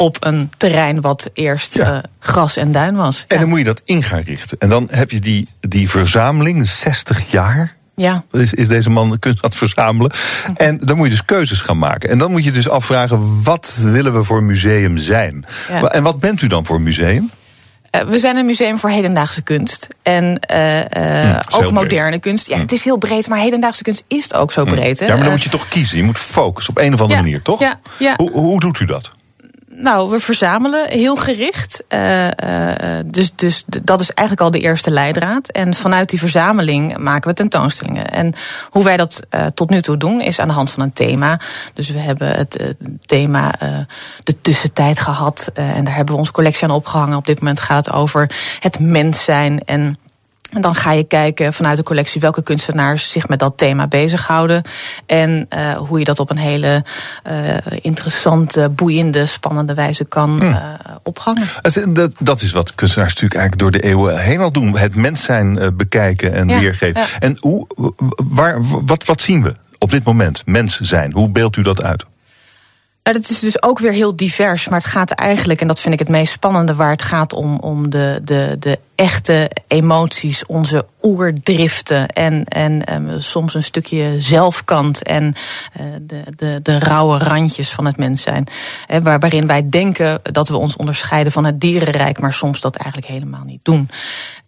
[0.00, 1.92] op een terrein wat eerst ja.
[1.92, 3.24] uh, gras en duin was.
[3.28, 3.40] En ja.
[3.40, 4.58] dan moet je dat in gaan richten.
[4.58, 7.76] En dan heb je die, die verzameling, 60 jaar.
[7.94, 8.24] Ja.
[8.32, 10.12] Is, is deze man kunst aan het verzamelen.
[10.56, 12.10] En dan moet je dus keuzes gaan maken.
[12.10, 15.44] En dan moet je dus afvragen, wat willen we voor museum zijn?
[15.68, 15.82] Ja.
[15.82, 17.30] En wat bent u dan voor museum?
[17.96, 19.86] Uh, we zijn een museum voor hedendaagse kunst.
[20.02, 20.84] En uh, uh,
[21.38, 22.20] hm, ook moderne breed.
[22.20, 22.48] kunst.
[22.48, 22.60] Ja, hm.
[22.60, 24.98] het is heel breed, maar hedendaagse kunst is ook zo breed.
[24.98, 25.06] Hè?
[25.06, 25.96] Ja, maar dan moet je toch kiezen.
[25.96, 27.60] Je moet focussen op een of andere ja, manier, toch?
[27.60, 28.14] Ja, ja.
[28.16, 29.16] Hoe, hoe doet u dat?
[29.80, 31.82] Nou, we verzamelen heel gericht.
[31.88, 32.30] Uh, uh,
[33.06, 35.48] dus, dus dat is eigenlijk al de eerste leidraad.
[35.48, 38.10] En vanuit die verzameling maken we tentoonstellingen.
[38.10, 38.34] En
[38.70, 41.40] hoe wij dat uh, tot nu toe doen, is aan de hand van een thema.
[41.74, 42.74] Dus we hebben het
[43.06, 43.54] thema
[44.24, 45.50] de tussentijd gehad.
[45.54, 47.16] en daar hebben we onze collectie aan opgehangen.
[47.16, 49.98] Op dit moment gaat het over het mens zijn en
[50.52, 54.62] en dan ga je kijken vanuit de collectie welke kunstenaars zich met dat thema bezighouden.
[55.06, 56.84] En uh, hoe je dat op een hele
[57.30, 60.56] uh, interessante, boeiende, spannende wijze kan uh,
[61.02, 61.46] opgangen.
[61.88, 64.76] Dat, dat, is wat kunstenaars natuurlijk eigenlijk door de eeuwen heen al doen.
[64.78, 67.00] Het mens zijn bekijken en ja, weergeven.
[67.00, 67.06] Ja.
[67.18, 67.66] En hoe,
[68.28, 70.42] waar, wat, wat zien we op dit moment?
[70.46, 71.12] Mens zijn.
[71.12, 72.04] Hoe beeldt u dat uit?
[73.08, 74.68] Nou, dat is dus ook weer heel divers.
[74.68, 77.58] Maar het gaat eigenlijk, en dat vind ik het meest spannende, waar het gaat om,
[77.58, 85.02] om de, de, de echte emoties, onze oerdriften en, en um, soms een stukje zelfkant
[85.02, 85.34] en
[85.80, 88.46] uh, de, de, de rauwe randjes van het mens zijn.
[88.86, 92.76] He, waar, waarin wij denken dat we ons onderscheiden van het dierenrijk, maar soms dat
[92.76, 93.90] eigenlijk helemaal niet doen.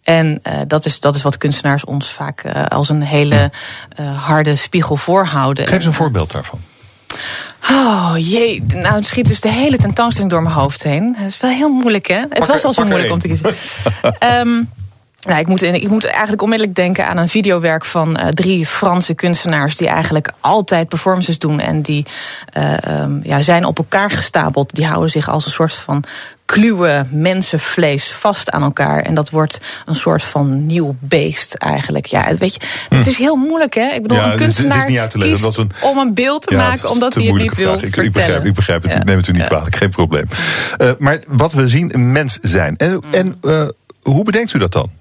[0.03, 3.51] En uh, dat, is, dat is wat kunstenaars ons vaak uh, als een hele
[4.15, 5.67] harde spiegel voorhouden.
[5.67, 6.59] Geef eens een voorbeeld daarvan.
[7.69, 11.15] Oh jee, nou het schiet dus de hele tentoonstelling door mijn hoofd heen.
[11.19, 12.21] Dat is wel heel moeilijk hè?
[12.29, 13.55] Het was al zo moeilijk om te kiezen.
[14.47, 14.69] um,
[15.27, 19.13] Nou, ik, moet, ik moet eigenlijk onmiddellijk denken aan een videowerk van uh, drie Franse
[19.13, 22.05] kunstenaars die eigenlijk altijd performances doen en die
[22.57, 24.75] uh, um, ja, zijn op elkaar gestapeld.
[24.75, 26.03] Die houden zich als een soort van
[26.45, 29.01] kluwe mensenvlees vast aan elkaar.
[29.01, 32.05] En dat wordt een soort van nieuw beest eigenlijk.
[32.05, 32.59] Ja, weet je,
[32.97, 33.87] het is heel moeilijk hè.
[33.87, 35.71] Ik bedoel, ja, een kunstenaar niet uit te leggen, kiest een...
[35.81, 38.53] om een beeld te ja, maken omdat hij het niet wil ik, ik, begrijp, ik
[38.53, 39.03] begrijp het, ja.
[39.03, 40.25] neem het u niet kwalijk, geen probleem.
[40.81, 42.77] Uh, maar wat we zien, een mens zijn.
[42.77, 43.13] En, mm.
[43.13, 43.35] en
[44.01, 44.99] hoe bedenkt u dat dan?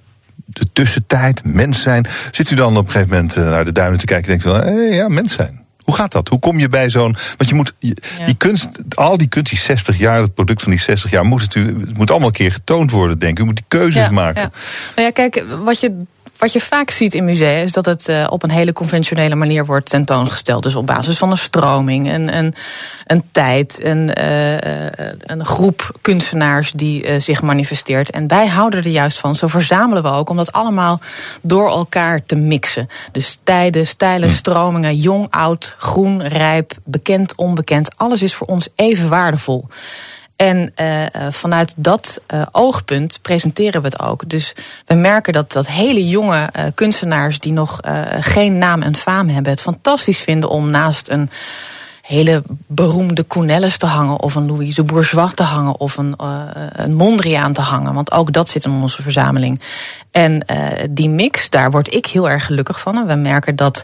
[0.50, 2.06] De tussentijd, mens zijn.
[2.30, 4.58] Zit u dan op een gegeven moment eh, naar de duinen te kijken en denkt
[4.58, 5.60] van, hé, ja, mens zijn.
[5.90, 6.28] Hoe gaat dat?
[6.28, 7.16] Hoe kom je bij zo'n.
[7.36, 7.74] Want je moet.
[7.78, 8.24] Je, ja.
[8.24, 11.42] Die kunst, al die kunst, die 60 jaar, het product van die 60 jaar, moet
[11.42, 13.42] het, het moet allemaal een keer getoond worden, denk ik.
[13.42, 14.42] U moet die keuzes ja, maken.
[14.42, 14.50] Ja.
[14.96, 16.02] Nou ja, kijk, wat je
[16.40, 19.66] wat je vaak ziet in musea is dat het uh, op een hele conventionele manier
[19.66, 20.62] wordt tentoongesteld.
[20.62, 22.54] Dus op basis van een stroming, een, een,
[23.06, 24.56] een tijd, een, uh,
[25.20, 28.10] een groep kunstenaars die uh, zich manifesteert.
[28.10, 29.34] En wij houden er juist van.
[29.34, 31.00] Zo verzamelen we ook om dat allemaal
[31.42, 32.88] door elkaar te mixen.
[33.12, 34.34] Dus tijden, stijlen, hm.
[34.34, 37.96] stromingen, jong, oud, groen, rijp, bekend, onbekend.
[37.96, 39.68] Alles is voor ons even waardevol.
[40.40, 44.28] En uh, vanuit dat uh, oogpunt presenteren we het ook.
[44.28, 44.54] Dus
[44.86, 47.80] we merken dat, dat hele jonge uh, kunstenaars die nog
[48.20, 51.30] geen naam en faam hebben, het fantastisch vinden om naast een
[52.02, 56.14] hele beroemde Counelles te hangen, of een Louise Bourgeois te hangen, of een,
[56.72, 57.94] een Mondriaan te hangen.
[57.94, 59.60] Want ook dat zit in onze verzameling.
[60.10, 60.46] En
[60.90, 62.96] die mix, daar word ik heel erg gelukkig van.
[62.96, 63.82] En we merken dat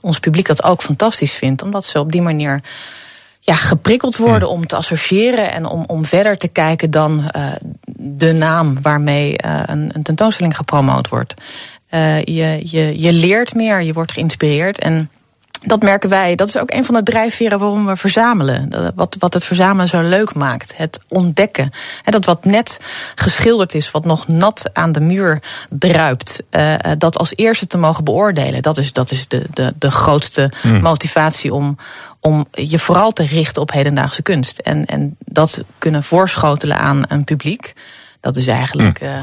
[0.00, 2.60] ons publiek dat ook fantastisch vindt, omdat ze op die manier
[3.46, 7.52] ja, geprikkeld worden om te associëren en om, om verder te kijken dan uh,
[7.96, 11.34] de naam waarmee uh, een, een, tentoonstelling gepromoot wordt.
[11.94, 15.10] Uh, je, je, je leert meer, je wordt geïnspireerd en
[15.66, 16.34] dat merken wij.
[16.34, 18.92] Dat is ook een van de drijfveren waarom we verzamelen.
[18.94, 20.76] Wat, wat het verzamelen zo leuk maakt.
[20.76, 21.70] Het ontdekken.
[22.04, 22.78] En dat wat net
[23.14, 26.42] geschilderd is, wat nog nat aan de muur druipt.
[26.50, 28.62] Uh, dat als eerste te mogen beoordelen.
[28.62, 30.80] Dat is, dat is de, de, de grootste hmm.
[30.80, 31.76] motivatie om,
[32.20, 34.58] om je vooral te richten op hedendaagse kunst.
[34.58, 37.72] En, en dat kunnen voorschotelen aan een publiek.
[38.20, 38.98] Dat is eigenlijk.
[38.98, 39.08] Hmm.
[39.08, 39.14] Uh,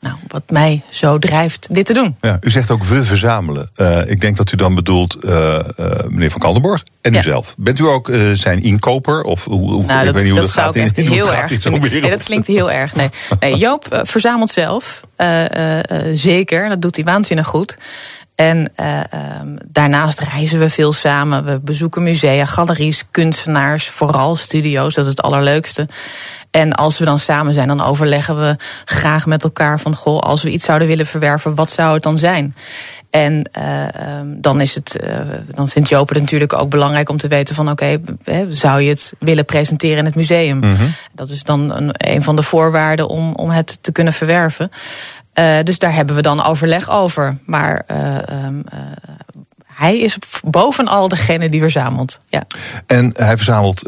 [0.00, 2.16] nou, wat mij zo drijft dit te doen.
[2.20, 3.70] Ja, u zegt ook we verzamelen.
[3.76, 7.18] Uh, ik denk dat u dan bedoelt uh, uh, meneer Van Kaldenborg en ja.
[7.18, 7.54] u zelf.
[7.56, 9.22] Bent u ook zijn inkoper?
[9.22, 11.68] Of hoe, hoe nou, ik weet niet hoe dat, dat gaat in, in heel erg.
[11.68, 12.94] Nee, dat klinkt heel erg.
[12.94, 13.08] Nee,
[13.40, 15.00] nee Joop verzamelt zelf.
[16.12, 17.76] zeker, dat doet hij waanzinnig goed.
[18.36, 19.00] En uh,
[19.40, 21.44] um, daarnaast reizen we veel samen.
[21.44, 24.94] We bezoeken musea, galeries, kunstenaars, vooral studio's.
[24.94, 25.88] Dat is het allerleukste.
[26.50, 29.94] En als we dan samen zijn, dan overleggen we graag met elkaar van...
[29.94, 32.54] goh, als we iets zouden willen verwerven, wat zou het dan zijn?
[33.10, 35.20] En uh, dan, is het, uh,
[35.54, 37.70] dan vindt Joop het natuurlijk ook belangrijk om te weten van...
[37.70, 40.56] oké, okay, zou je het willen presenteren in het museum?
[40.56, 40.94] Mm -hmm.
[41.14, 44.70] Dat is dan een, een van de voorwaarden om, om het te kunnen verwerven.
[45.38, 47.38] Uh, dus daar hebben we dan overleg over.
[47.44, 47.84] Maar
[48.44, 48.64] um,
[49.64, 52.20] hij is bovenal degene die verzamelt.
[52.26, 52.46] Ja.
[52.86, 53.82] En hij verzamelt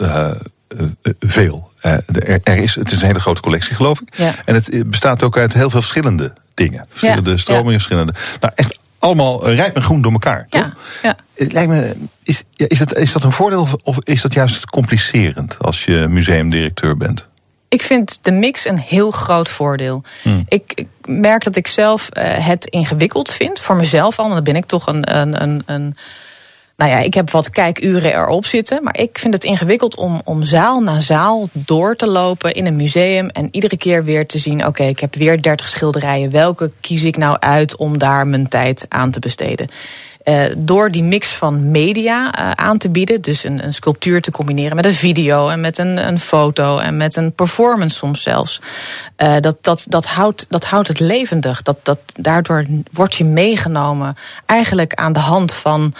[1.20, 1.70] veel.
[1.80, 4.16] Er, er, is, het is een hele grote collectie, geloof ik.
[4.16, 4.34] Ja.
[4.44, 6.84] En het bestaat ook uit heel veel verschillende dingen.
[6.88, 7.36] Verschillende ja.
[7.36, 7.78] stromingen, ja.
[7.78, 8.12] verschillende.
[8.40, 10.46] Nou, echt allemaal rijp en groen door elkaar.
[10.51, 10.72] Ja, toch?
[11.03, 11.16] ja.
[11.34, 15.84] Lijkt me, is, is, dat, is dat een voordeel of is dat juist complicerend als
[15.84, 17.26] je museumdirecteur bent?
[17.69, 20.03] Ik vind de mix een heel groot voordeel.
[20.23, 20.45] Hmm.
[20.49, 24.25] Ik, ik, merk dat ik zelf uh, het ingewikkeld vind, voor mezelf al.
[24.25, 25.97] En dan ben ik toch een, een, een, een
[26.77, 28.83] Nou ja, ik heb wat kijkuren erop zitten.
[28.83, 32.77] Maar ik vind het ingewikkeld om, om zaal na zaal door te lopen in een
[32.77, 33.29] museum.
[33.29, 36.31] En iedere keer weer te zien: oké, ik heb weer 30 schilderijen.
[36.31, 39.69] Welke kies ik nou uit om daar mijn tijd aan te besteden?
[40.25, 44.31] Uh, door die mix van media uh, aan te bieden, dus een, een, sculptuur te
[44.31, 48.61] combineren met een video en met een, een foto en met een performance soms zelfs.
[49.16, 51.62] Uh, dat, dat, dat, houdt, dat houdt het levendig.
[51.62, 54.16] Dat, dat, daardoor word je meegenomen
[54.47, 55.95] eigenlijk aan de hand van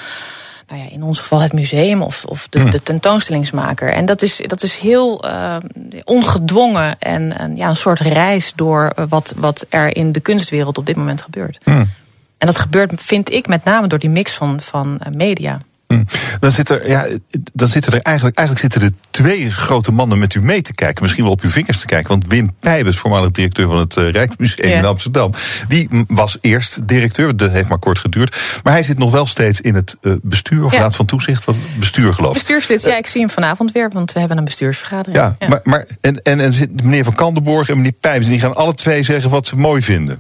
[0.69, 2.71] nou ja, in ons geval het museum of, of de, hmm.
[2.71, 3.89] de tentoonstellingsmaker.
[3.89, 5.57] En dat is, dat is heel uh,
[6.05, 10.87] ongedwongen en, en, ja, een soort reis door wat, wat er in de kunstwereld op
[10.87, 11.59] dit moment gebeurt.
[11.65, 11.91] Hmm.
[12.39, 15.59] En dat gebeurt, vind ik, met name door die mix van, van media.
[15.89, 16.03] Hm.
[16.41, 17.07] Dan, zit er, ja,
[17.53, 21.03] dan zitten er eigenlijk, eigenlijk zitten er twee grote mannen met u mee te kijken.
[21.03, 22.09] Misschien wel op uw vingers te kijken.
[22.09, 25.33] Want Wim Pijbes, voormalig directeur van het uh, Rijksmuseum in Amsterdam.
[25.69, 28.61] Die was eerst directeur, dat heeft maar kort geduurd.
[28.63, 31.45] Maar hij zit nog wel steeds in het uh, bestuur of raad van toezicht.
[31.45, 32.39] Wat, bestuur geloof ik.
[32.39, 33.91] Bestuurslid, ja, ik zie hem vanavond weer.
[33.91, 35.17] Want we hebben een bestuursvergadering.
[35.17, 38.27] Ja, Maar, maar, en, en, en meneer Van Kandenborg en meneer Pijbes.
[38.27, 40.19] En die gaan alle twee zeggen wat ze mooi vinden.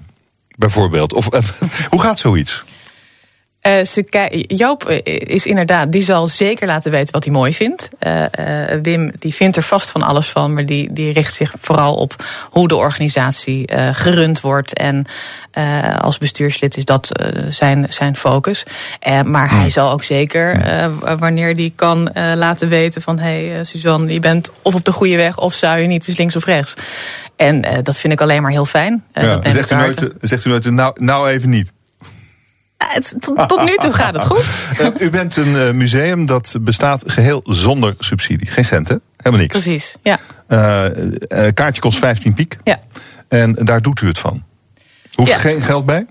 [0.58, 1.12] Bijvoorbeeld.
[1.12, 1.40] Of, uh,
[1.90, 2.64] hoe gaat zoiets?
[3.62, 7.88] Uh, ze, Joop eh, is inderdaad, die zal zeker laten weten wat hij mooi vindt.
[8.06, 11.54] Uh, uh, Wim die vindt er vast van alles van, maar die, die richt zich
[11.60, 14.74] vooral op hoe de organisatie gerund wordt.
[14.74, 15.04] En
[16.00, 18.62] als bestuurslid is dat zijn, zijn focus.
[19.24, 20.62] maar hij zal ook zeker,
[21.18, 23.18] wanneer die kan, laten weten van...
[23.18, 26.16] hé hey, Suzanne, je bent of op de goede weg of zou je niet, eens
[26.16, 26.74] links of rechts.
[27.38, 29.04] En dat vind ik alleen maar heel fijn.
[29.12, 31.72] Ja, zegt, u nooit, zegt u nooit, nou, nou even niet?
[33.18, 34.44] tot, nu toe gaat het goed.
[34.78, 38.50] Eh, u bent een eh, museum dat bestaat geheel zonder subsidie.
[38.50, 38.96] Geen cent, hè?
[39.16, 39.62] Helemaal niks.
[39.62, 40.18] Precies, ja.
[41.52, 42.56] Kaartje kost 15 piek.
[42.64, 42.78] Ja.
[43.28, 44.44] En daar doet u het van.
[45.14, 46.06] Hoeft er geen geld bij?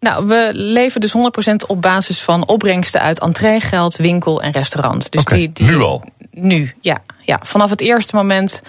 [0.00, 5.10] Nou, we leven dus 100% op basis van opbrengsten uit entreegeld, winkel en restaurant.
[5.10, 6.04] Dus okay, die, die, nu al?
[6.30, 7.40] Nu, ja, ja.
[7.42, 8.62] Vanaf het eerste moment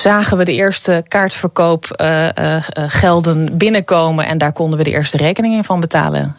[0.00, 5.80] zagen we de eerste kaartverkoopgelden uh, binnenkomen en daar konden we de eerste rekeningen van
[5.80, 6.36] betalen.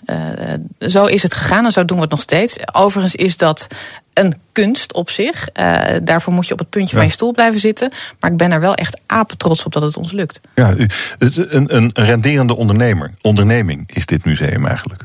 [0.80, 2.58] Zo is het gegaan en zo doen we het nog steeds.
[2.74, 3.68] Overigens is dat
[4.14, 5.48] een kunst op zich.
[5.60, 7.92] Uh, daarvoor moet je op het puntje van je stoel blijven zitten.
[8.20, 10.40] Maar ik ben er wel echt apetrots op dat het ons lukt.
[10.56, 10.76] Ja,
[11.18, 15.04] een, een renderende ondernemer, onderneming is dit museum eigenlijk.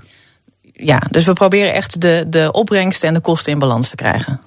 [0.72, 4.40] Ja, dus we proberen echt de, de opbrengsten en de kosten in balans te krijgen.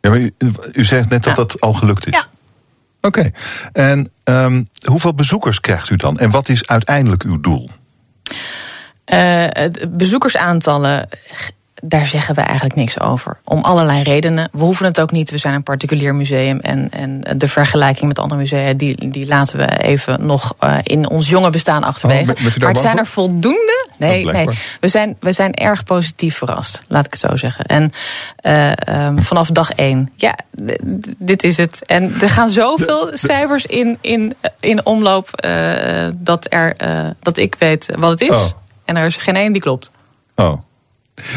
[0.00, 0.34] Ja, maar u,
[0.72, 2.14] u zegt net dat dat al gelukt is.
[2.14, 2.26] Ja.
[3.02, 3.30] Oké.
[3.72, 6.18] En um, hoeveel bezoekers krijgt u dan?
[6.18, 7.68] En wat is uiteindelijk uw doel?
[9.12, 9.44] Uh,
[9.88, 11.08] bezoekersaantallen
[11.84, 13.40] daar zeggen we eigenlijk niks over.
[13.44, 14.48] Om allerlei redenen.
[14.52, 15.30] We hoeven het ook niet.
[15.30, 16.60] We zijn een particulier museum.
[16.60, 21.08] En, en de vergelijking met andere musea, die, die laten we even nog uh, in
[21.08, 22.32] ons jonge bestaan achterwege.
[22.32, 23.71] Oh, maar zijn er voldoende?
[24.08, 24.46] Nee, nee.
[24.80, 27.64] We zijn, we zijn erg positief verrast, laat ik het zo zeggen.
[27.64, 27.92] En
[28.42, 30.38] uh, um, vanaf dag één, ja,
[31.18, 31.82] dit is het.
[31.86, 36.76] En er gaan zoveel cijfers in, in, in omloop uh, dat, er,
[37.20, 38.36] dat ik weet wat het is.
[38.36, 38.46] Oh.
[38.84, 39.90] En er is geen één die klopt.
[40.34, 40.60] Oh.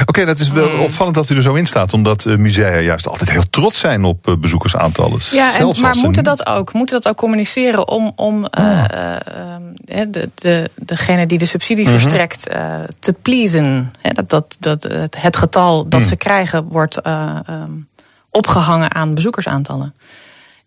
[0.05, 0.79] Oké, dat is wel hmm.
[0.79, 1.93] opvallend dat u er zo in staat.
[1.93, 5.19] Omdat uh, musea juist altijd heel trots zijn op uh, bezoekersaantallen.
[5.31, 6.73] Ja, en, maar moeten dat ook?
[6.73, 8.83] Moeten dat ook communiceren om, om uh,
[9.85, 11.93] de, de, degene die de subsidie mhm.
[11.93, 12.43] verstrekt
[12.99, 13.93] te pleasen?
[14.01, 16.09] dat, dat, dat het getal dat hmm.
[16.09, 17.87] ze krijgen wordt um,
[18.29, 19.93] opgehangen aan bezoekersaantallen.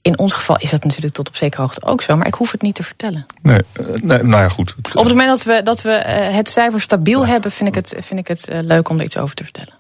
[0.09, 2.53] In ons geval is dat natuurlijk tot op zekere hoogte ook zo, maar ik hoef
[2.53, 3.27] het niet te vertellen.
[3.43, 4.75] Nee, eh, nee nou ja, goed.
[4.79, 7.95] Op het moment dat we, dat we eh, het cijfer stabiel hebben, vind ik het,
[7.99, 9.75] vind ik het eh, leuk om er iets over te vertellen.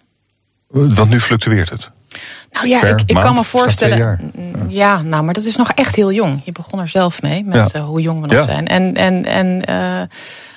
[0.68, 1.91] Want nu fluctueert het.
[2.51, 4.33] Nou ja, ik, ik kan me voorstellen.
[4.68, 5.03] Ja.
[5.03, 6.41] nou, maar dat is nog echt heel jong.
[6.45, 8.66] Je begon er zelf mee met hoe jong we nog zijn.
[8.66, 9.61] En, en, en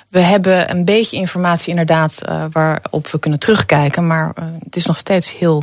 [0.08, 4.32] we hebben een beetje informatie inderdaad waarop we kunnen terugkijken, maar
[4.64, 5.62] het is nog steeds heel,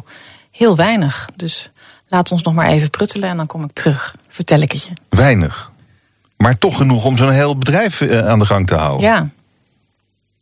[0.52, 1.30] heel weinig.
[1.36, 1.72] Dus
[2.10, 4.16] Laat ons nog maar even pruttelen en dan kom ik terug.
[4.28, 4.94] Vertel ik het je.
[5.10, 5.72] Weinig.
[6.38, 9.08] Maar toch genoeg om zo'n heel bedrijf eh, aan de gang te houden.
[9.08, 9.30] Ja.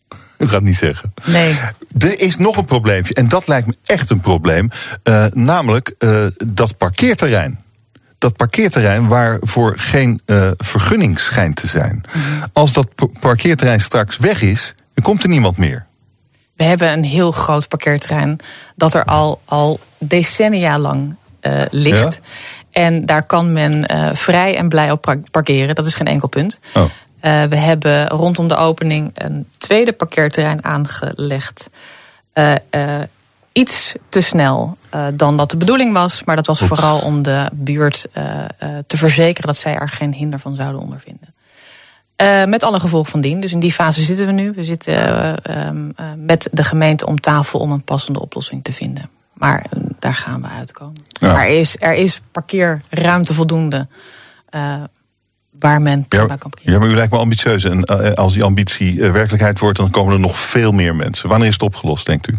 [0.38, 1.14] U gaat niet zeggen.
[1.26, 1.60] Nee.
[1.98, 3.14] Er is nog een probleempje.
[3.14, 4.70] En dat lijkt me echt een probleem.
[5.04, 7.64] Uh, namelijk uh, dat parkeerterrein.
[8.18, 12.04] Dat parkeerterrein waarvoor geen uh, vergunning schijnt te zijn.
[12.08, 12.46] Mhm.
[12.54, 12.88] Als dat
[13.20, 15.86] parkeerterrein straks weg is, dan komt er niemand meer.
[16.56, 18.40] We hebben een heel groot parkeerterrein
[18.76, 21.16] dat er al, al decennia lang
[21.48, 22.20] uh, ligt.
[22.72, 25.76] En daar kan men uh, vrij en blij op parkeren.
[25.76, 26.60] Dat is geen enkel punt.
[26.74, 26.84] Oh.
[26.84, 31.70] Uh, we hebben rondom de opening een tweede parkeerterrein aangelegd.
[33.52, 34.78] iets te snel
[35.14, 36.24] dan dat de bedoeling was.
[36.24, 38.06] Maar dat was vooral om de buurt
[38.88, 41.36] te verzekeren dat zij er geen hinder van zouden ondervinden.
[42.22, 43.40] Uh, met alle gevolgen van dien.
[43.40, 44.52] Dus in die fase zitten we nu.
[44.52, 45.70] We zitten uh, uh,
[46.18, 49.10] met de gemeente om tafel om een passende oplossing te vinden.
[49.38, 49.66] Maar
[50.00, 51.02] daar gaan we uitkomen.
[51.08, 51.32] Ja.
[51.32, 53.88] Maar er is, er is parkeerruimte voldoende
[55.60, 56.74] waar men ja, kan parkeren.
[56.74, 57.64] Ja, maar u lijkt me ambitieus.
[57.64, 57.86] En
[58.16, 61.30] als die ambitie werkelijkheid wordt, dan komen er nog veel meer mensen.
[61.30, 62.38] Wanneer is het opgelost, denkt u?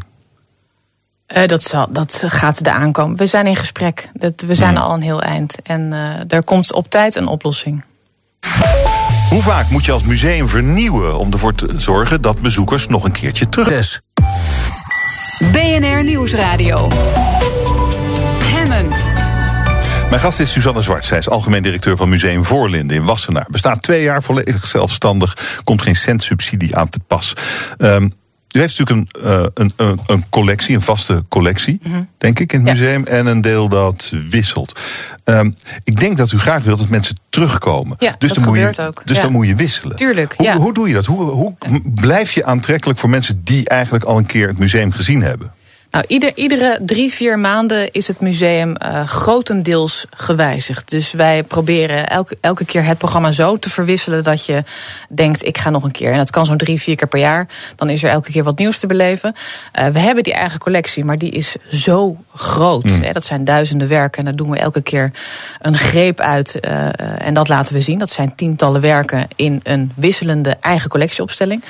[1.37, 3.17] Uh, dat, zal, dat gaat er aankomen.
[3.17, 4.11] We zijn in gesprek.
[4.13, 5.63] Dat, we zijn al een heel eind.
[5.63, 7.85] En uh, er komt op tijd een oplossing.
[9.29, 13.13] Hoe vaak moet je als museum vernieuwen om ervoor te zorgen dat bezoekers nog een
[13.13, 14.01] keertje terug is?
[15.39, 16.89] BNR Nieuwsradio.
[18.45, 18.89] Hemmen.
[20.09, 21.05] Mijn gast is Suzanne Zwart.
[21.05, 23.47] Zij is algemeen directeur van Museum Voorlinden in Wassenaar.
[23.51, 25.61] Bestaat twee jaar volledig zelfstandig.
[25.65, 27.33] Komt geen cent subsidie aan te pas.
[27.79, 28.13] Um,
[28.53, 32.09] u heeft natuurlijk een, uh, een, een, een, collectie, een vaste collectie, mm -hmm.
[32.19, 32.75] denk ik, in het ja.
[32.75, 33.05] museum.
[33.05, 34.81] En een deel dat wisselt.
[35.25, 37.97] Um, ik denk dat u graag wilt dat mensen terugkomen.
[37.99, 39.03] Ja, dus dat dan gebeurt moet je, ook.
[39.05, 39.23] Dus ja.
[39.23, 39.97] dan moet je wisselen.
[39.97, 41.07] Tuurlijk, hoe, hoe doe je dat?
[41.07, 41.55] Hoe, hoe
[41.95, 45.53] blijf je aantrekkelijk voor mensen die eigenlijk al een keer het museum gezien hebben?
[45.91, 50.91] Nou, ieder, iedere drie, vier maanden is het museum uh, grotendeels gewijzigd.
[50.91, 54.65] Dus wij proberen elke, elke keer het programma zo te verwisselen dat je
[55.09, 56.13] denkt, ik ga nog een keer.
[56.13, 57.49] En dat kan zo'n drie, vier keer per jaar.
[57.77, 59.35] Dan is er elke keer wat nieuws te beleven.
[59.79, 62.85] Uh, we hebben die eigen collectie, maar die is zo groot.
[62.85, 63.03] Mm.
[63.03, 65.13] Hè, dat zijn duizenden werken en daar doen we elke keer
[65.61, 66.59] een greep uit.
[66.61, 67.99] Uh, en dat laten we zien.
[67.99, 71.65] Dat zijn tientallen werken in een wisselende eigen collectieopstelling.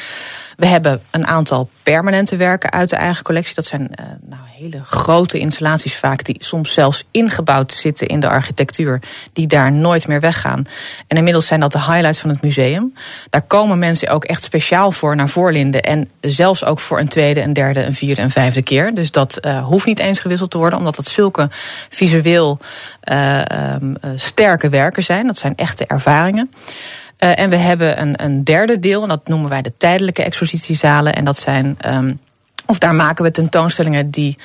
[0.59, 3.55] We hebben een aantal permanente werken uit de eigen collectie.
[3.55, 8.29] Dat zijn uh, nou, hele grote installaties vaak, die soms zelfs ingebouwd zitten in de
[8.29, 9.01] architectuur,
[9.33, 10.65] die daar nooit meer weggaan.
[11.07, 12.95] En inmiddels zijn dat de highlights van het museum.
[13.31, 15.83] Daar komen mensen ook echt speciaal voor naar Voorlinden.
[15.83, 18.95] En zelfs ook voor een tweede, een derde, een vierde en vijfde keer.
[18.95, 21.49] Dus dat uh, hoeft niet eens gewisseld te worden, omdat dat zulke
[21.89, 22.59] visueel
[23.05, 23.43] uh,
[23.81, 25.27] um, sterke werken zijn.
[25.27, 26.51] Dat zijn echte ervaringen.
[27.19, 31.15] Uh, en we hebben een, een derde deel, en dat noemen wij de tijdelijke expositiezalen.
[31.15, 32.21] En dat zijn, um,
[32.67, 34.39] of daar maken we tentoonstellingen die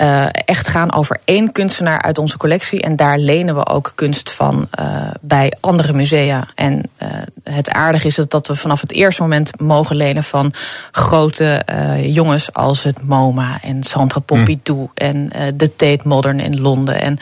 [0.00, 2.82] uh, echt gaan over één kunstenaar uit onze collectie.
[2.82, 6.48] En daar lenen we ook kunst van uh, bij andere musea.
[6.54, 7.08] En uh,
[7.42, 10.52] het aardige is dat we vanaf het eerste moment mogen lenen van
[10.90, 11.62] grote
[12.02, 14.90] jongens als het MoMA en Sandra Pompidou mm.
[14.94, 17.00] en de Tate Modern in Londen.
[17.00, 17.18] En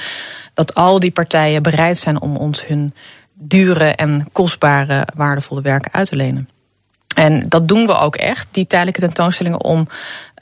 [0.54, 2.94] dat al die partijen bereid zijn om ons hun
[3.38, 6.48] dure en kostbare, waardevolle werken uit te lenen.
[7.14, 9.88] En dat doen we ook echt, die tijdelijke tentoonstellingen, om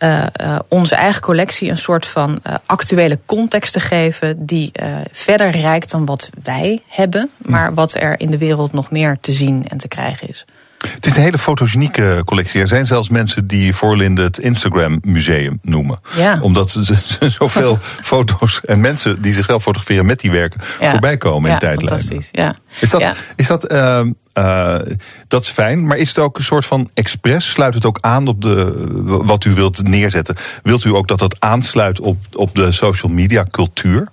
[0.02, 4.72] uh, uh, onze eigen collectie een soort van uh, actuele context te geven, die
[5.10, 9.32] verder reikt dan wat wij hebben, maar wat er in de wereld nog meer te
[9.32, 10.44] zien en te krijgen is.
[10.88, 12.60] Het is een hele fotogenieke collectie.
[12.60, 16.00] Er zijn zelfs mensen die Voorlinden het Instagram Museum noemen.
[16.16, 16.38] Ja.
[16.40, 17.78] Omdat ze zoveel
[18.12, 20.90] foto's en mensen die zichzelf fotograferen met die werken ja.
[20.90, 22.00] voorbij komen ja, in tijdlijnen.
[22.00, 22.54] Fantastisch, ja.
[22.80, 23.14] Is dat, ja.
[23.36, 24.00] is dat, uh,
[24.38, 24.76] uh,
[25.28, 27.50] dat is fijn, maar is het ook een soort van expres?
[27.50, 28.72] Sluit het ook aan op de,
[29.24, 30.36] wat u wilt neerzetten?
[30.62, 34.08] Wilt u ook dat dat aansluit op, op de social media cultuur?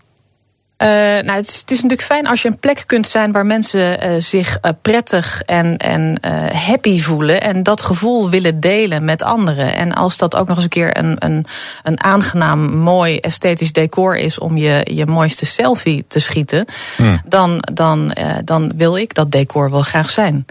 [0.81, 3.45] Uh, nou, het is, het is, natuurlijk fijn als je een plek kunt zijn waar
[3.45, 6.17] mensen uh, zich uh, prettig en, en
[6.53, 7.41] happy voelen.
[7.41, 9.75] En dat gevoel willen delen met anderen.
[9.75, 11.45] En als dat ook nog eens een keer een, een,
[11.83, 16.65] een aangenaam, mooi, esthetisch decor is om je, je mooiste selfie te schieten,
[16.95, 17.21] hmm.
[17.25, 20.45] dan, dan, dan wil ik dat decor wel graag zijn.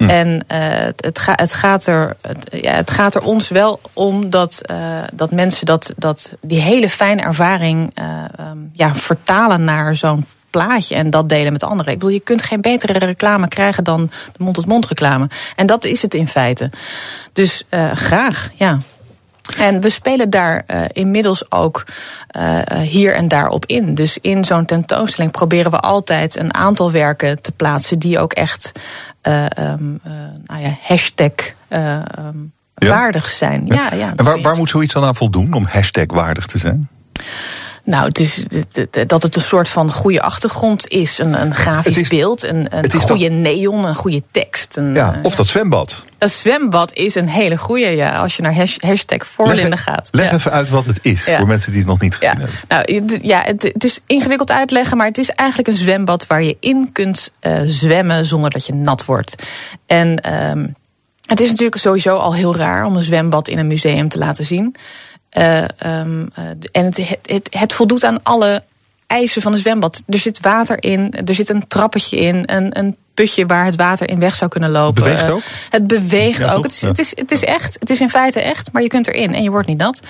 [0.00, 0.08] Mm.
[0.08, 4.30] En uh, het, het, het, gaat er, het, ja, het gaat er ons wel om
[4.30, 4.76] dat, uh,
[5.12, 7.92] dat mensen dat, dat die hele fijne ervaring
[8.40, 11.92] um, ja, vertalen naar zo'n plaatje en dat delen met anderen.
[11.92, 15.28] Ik bedoel, je kunt geen betere reclame krijgen dan de mond-tot-mond reclame.
[15.56, 16.70] En dat is het in feite.
[17.32, 18.78] Dus graag, ja.
[19.58, 21.84] En we spelen daar uh, inmiddels ook
[22.36, 23.94] uh, hier en daar op in.
[23.94, 28.72] Dus in zo'n tentoonstelling proberen we altijd een aantal werken te plaatsen die ook echt
[29.22, 30.00] uh, um,
[30.46, 31.32] nou ja, hashtag
[31.68, 32.88] um, ja.
[32.88, 33.66] waardig zijn.
[33.66, 36.58] Ja, ja, ja en waar, waar moet zoiets dan aan voldoen om hashtag waardig te
[36.58, 36.88] zijn?
[37.84, 38.44] Nou, het is
[39.06, 41.18] dat het een soort van goede achtergrond is.
[41.18, 44.76] Een, een grafisch is, beeld, een, een goede dat, neon, een goede tekst.
[44.76, 46.04] Een, ja, of dat zwembad.
[46.18, 48.18] Dat zwembad is een hele goede, ja.
[48.18, 50.08] Als je naar hashtag Voorlinden gaat.
[50.10, 50.36] Leg ja.
[50.36, 51.38] even uit wat het is, ja.
[51.38, 52.46] voor mensen die het nog niet gezien ja.
[52.68, 53.06] hebben.
[53.08, 56.26] Nou, ja, het, het, is ingewikkeld uitleggen, maar het is eigenlijk een zwembad...
[56.26, 59.42] waar je in kunt uh, zwemmen zonder dat je nat wordt.
[59.86, 60.74] En um,
[61.26, 64.44] het is natuurlijk sowieso al heel raar om een zwembad in een museum te laten
[64.44, 64.74] zien...
[65.38, 68.62] Uh, um, uh, en het, het, het, voldoet aan alle
[69.06, 70.02] eisen van een zwembad.
[70.06, 74.08] Er zit water in, er zit een trappetje in, een, een putje waar het water
[74.08, 75.02] in weg zou kunnen lopen.
[75.02, 75.40] Beweegt Eh, ook?
[75.70, 76.62] Het beweegt Ja, ook.
[76.62, 76.88] Het is, Ja.
[76.88, 77.76] het, is, het is echt.
[77.80, 80.00] Het is in feite echt, maar je kunt erin en je wordt niet nat.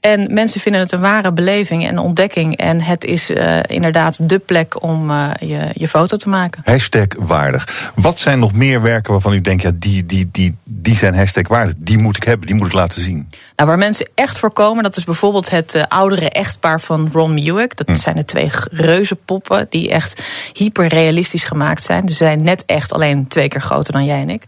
[0.00, 2.56] En mensen vinden het een ware beleving en ontdekking.
[2.56, 6.62] En het is eh, inderdaad de plek om eh, je, je foto te maken.
[6.64, 7.90] Hashtag waardig.
[7.94, 11.48] Wat zijn nog meer werken waarvan u denkt, ja, die, die, die, die zijn hashtag
[11.48, 11.74] waardig.
[11.76, 13.30] Die moet ik hebben, die moet ik laten zien.
[13.56, 17.76] Nou, waar mensen echt voor komen, dat is bijvoorbeeld het oudere echtpaar van Ron Muick.
[17.86, 22.08] Dat zijn de twee g- reuzenpoppen die echt hyperrealistisch gemaakt zijn.
[22.08, 24.42] Ze zijn net echt alleen twee keer groter dan jij en ik.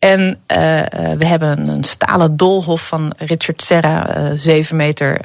[0.00, 5.20] En eh, eh, we hebben een, stalen doolhof van Richard Serra, eh 7 meter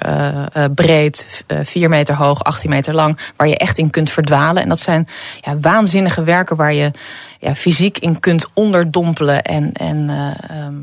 [0.73, 4.61] breed, eh 4 meter hoog, 18 meter lang, waar je echt in kunt verdwalen.
[4.61, 5.07] En dat zijn
[5.41, 6.91] ja, waanzinnige werken waar je
[7.39, 10.75] ja, fysiek in kunt onderdompelen en, en eh, ehm,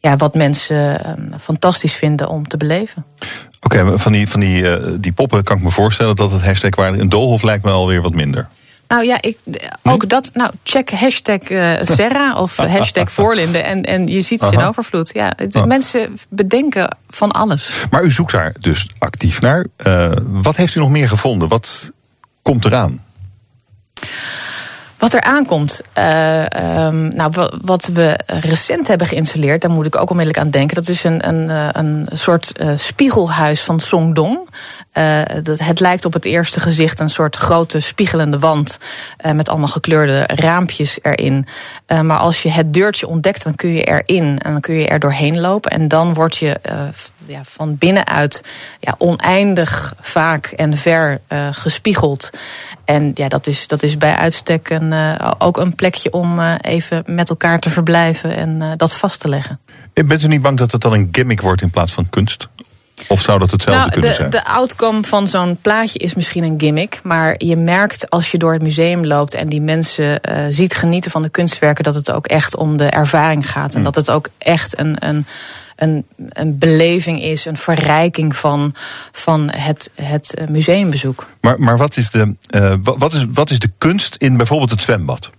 [0.00, 3.04] ja, wat mensen ehm, fantastisch vinden om te beleven.
[3.60, 7.00] Oké, van, die, van die, die poppen kan ik me voorstellen dat het hashtag waardig...
[7.00, 8.48] Een doolhof lijkt me alweer wat minder.
[8.94, 9.38] Nou ja, ik,
[9.82, 10.30] ook dat.
[10.34, 13.58] Nou, check hashtag eh, Serra of hashtag Voorlinde.
[13.58, 15.10] En, en je ziet ze in overvloed.
[15.14, 15.64] Ja, het- Oh.
[15.64, 17.84] Mensen bedenken van alles.
[17.90, 19.66] Maar u zoekt daar dus actief naar.
[19.76, 21.48] Eh, wat heeft u nog meer gevonden?
[21.48, 21.92] Wat
[22.42, 23.02] komt eraan?
[25.04, 30.10] Wat er aankomt, ehm, nou, wa- wat we recent hebben geïnstalleerd, daar moet ik ook
[30.10, 30.74] onmiddellijk aan denken.
[30.74, 34.48] Dat is een, een, eh, een soort eh, spiegelhuis van Songdong.
[34.92, 38.78] Eh, dat, het lijkt op het eerste gezicht een soort grote spiegelende wand
[39.32, 41.46] met allemaal gekleurde raampjes erin.
[42.02, 44.98] Maar als je het deurtje ontdekt, dan kun je erin en dan kun je er
[44.98, 45.70] doorheen lopen.
[45.70, 46.60] En dan word je
[47.26, 48.42] ja, van binnenuit
[48.80, 52.30] ja, oneindig vaak en ver eh, gespiegeld.
[52.84, 56.54] En ja, dat is, dat is bij uitstek een, eh, ook een plekje om eh,
[56.60, 59.60] even met elkaar te verblijven en dat vast te leggen.
[59.92, 62.48] Bent u niet bang dat het dan een gimmick wordt in plaats van kunst?
[63.08, 64.30] Of zou dat hetzelfde Nou, kunnen de, zijn?
[64.30, 67.00] de outcome van zo'n plaatje is misschien een gimmick.
[67.02, 70.20] Maar je merkt als je door het museum loopt en die mensen
[70.50, 73.72] ziet genieten van de kunstwerken, dat het ook echt om de ervaring gaat.
[73.72, 73.84] En Mm.
[73.84, 74.96] dat het ook echt een.
[74.98, 75.26] een
[75.76, 78.74] een, een beleving is, een verrijking van,
[79.12, 81.26] van het, het eh, museumbezoek.
[81.40, 84.70] Maar, maar wat, is de, eh, wa- wat, is, wat is de kunst in bijvoorbeeld
[84.70, 85.30] het zwembad?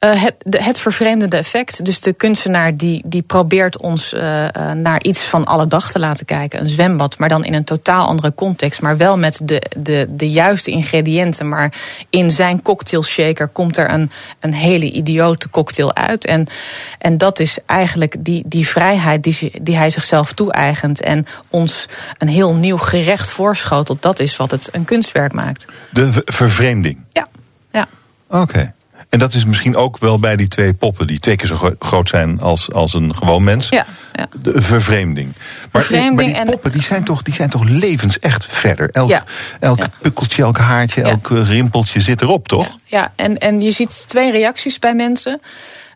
[0.00, 1.84] Eh, het, de, het vervreemdende effect.
[1.84, 5.98] Dus de kunstenaar die, die probeert ons eh, eh, naar iets van alle dag te
[5.98, 6.60] laten kijken.
[6.60, 8.80] Een zwembad, maar dan in een totaal andere context.
[8.80, 11.48] Maar wel met de, de, de juiste ingrediënten.
[11.48, 11.72] Maar
[12.10, 16.24] in zijn cocktailshaker komt er een, een hele idiote cocktail uit.
[16.24, 16.46] En,
[16.98, 21.00] en dat is eigenlijk die, die vrijheid die, die hij zichzelf toe-eigent.
[21.00, 21.88] En ons
[22.18, 24.02] een heel nieuw gerecht voorschotelt.
[24.02, 25.66] Dat is wat het een kunstwerk maakt.
[25.90, 26.98] De vervreemding.
[27.10, 27.28] Ja,
[27.70, 27.86] ja.
[28.28, 28.72] Oké.
[29.10, 31.74] En dat is misschien ook wel bij die twee poppen, die twee keer zo gro-
[31.78, 33.68] groot zijn als, als een gewoon mens.
[33.68, 34.26] ja, ja.
[34.42, 35.32] De vervreemding.
[35.70, 38.90] Maar, Vervreemding maar die en- poppen die zijn, toch, die zijn toch levensecht verder?
[38.90, 39.24] Elk, Ja.
[39.60, 42.76] elk pukkeltje, elk haartje, elk eh, rimpeltje zit erop, toch?
[42.84, 45.40] Ja, en, en je ziet twee reacties bij mensen.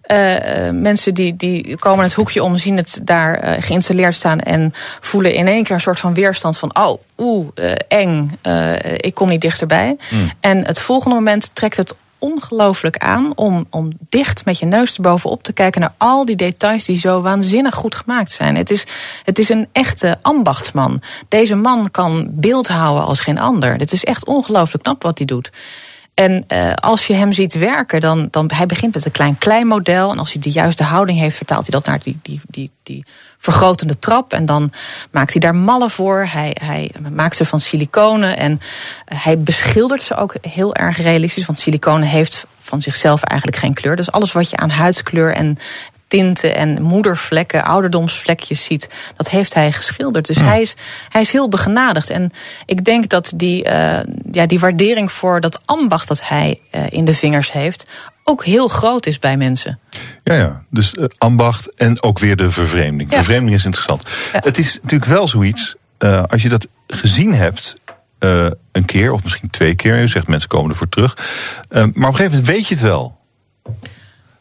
[0.02, 4.72] Eh, eh, mensen die, die komen het hoekje om, zien het daar geïnstalleerd staan en
[5.00, 8.38] voelen in één keer een soort van weerstand van: oh, oeh, eh, eng,
[8.96, 9.96] ik kom niet dichterbij.
[10.40, 11.94] En het volgende moment trekt het
[12.24, 16.84] ongelooflijk aan om, om dicht met je neus erbovenop te kijken naar al die details
[16.84, 18.56] die zo waanzinnig goed gemaakt zijn.
[18.56, 18.86] Het is,
[19.22, 21.02] het is een echte ambachtsman.
[21.28, 23.78] Deze man kan beeld houden als geen ander.
[23.78, 25.50] Dit is echt ongelooflijk knap wat hij doet.
[26.14, 29.66] En uh, als je hem ziet werken, dan, dan hij begint met een klein klein
[29.66, 30.10] model.
[30.10, 33.04] En als hij de juiste houding heeft, vertaalt hij dat naar die, die, die, die
[33.44, 34.32] vergrotende trap.
[34.32, 34.72] En dan
[35.10, 36.26] maakt hij daar mallen voor.
[36.28, 38.36] Hij, hij maakt ze van siliconen.
[38.36, 38.60] En
[39.04, 41.46] hij beschildert ze ook heel erg realistisch.
[41.46, 43.96] Want siliconen heeft van zichzelf eigenlijk geen kleur.
[43.96, 45.56] Dus alles wat je aan huidskleur en
[46.08, 50.26] tinten en moedervlekken, ouderdomsvlekjes ziet, dat heeft hij geschilderd.
[50.26, 50.44] Dus ja.
[50.44, 50.74] hij, is,
[51.08, 52.10] hij is heel begenadigd.
[52.10, 52.30] En
[52.66, 53.98] ik denk dat die, uh,
[54.32, 57.90] ja, die waardering voor dat ambacht dat hij uh, in de vingers heeft,
[58.24, 59.78] ook heel groot is bij mensen.
[60.22, 60.64] Ja, ja.
[60.70, 63.10] Dus uh, ambacht en ook weer de vervreemding.
[63.10, 63.16] Ja.
[63.16, 64.02] Vervreemding is interessant.
[64.32, 64.40] Ja.
[64.42, 67.74] Het is natuurlijk wel zoiets, uh, als je dat gezien hebt.
[68.20, 70.02] Uh, een keer of misschien twee keer.
[70.02, 71.16] U zegt mensen komen ervoor terug.
[71.68, 73.18] Maar op een gegeven moment weet je het wel.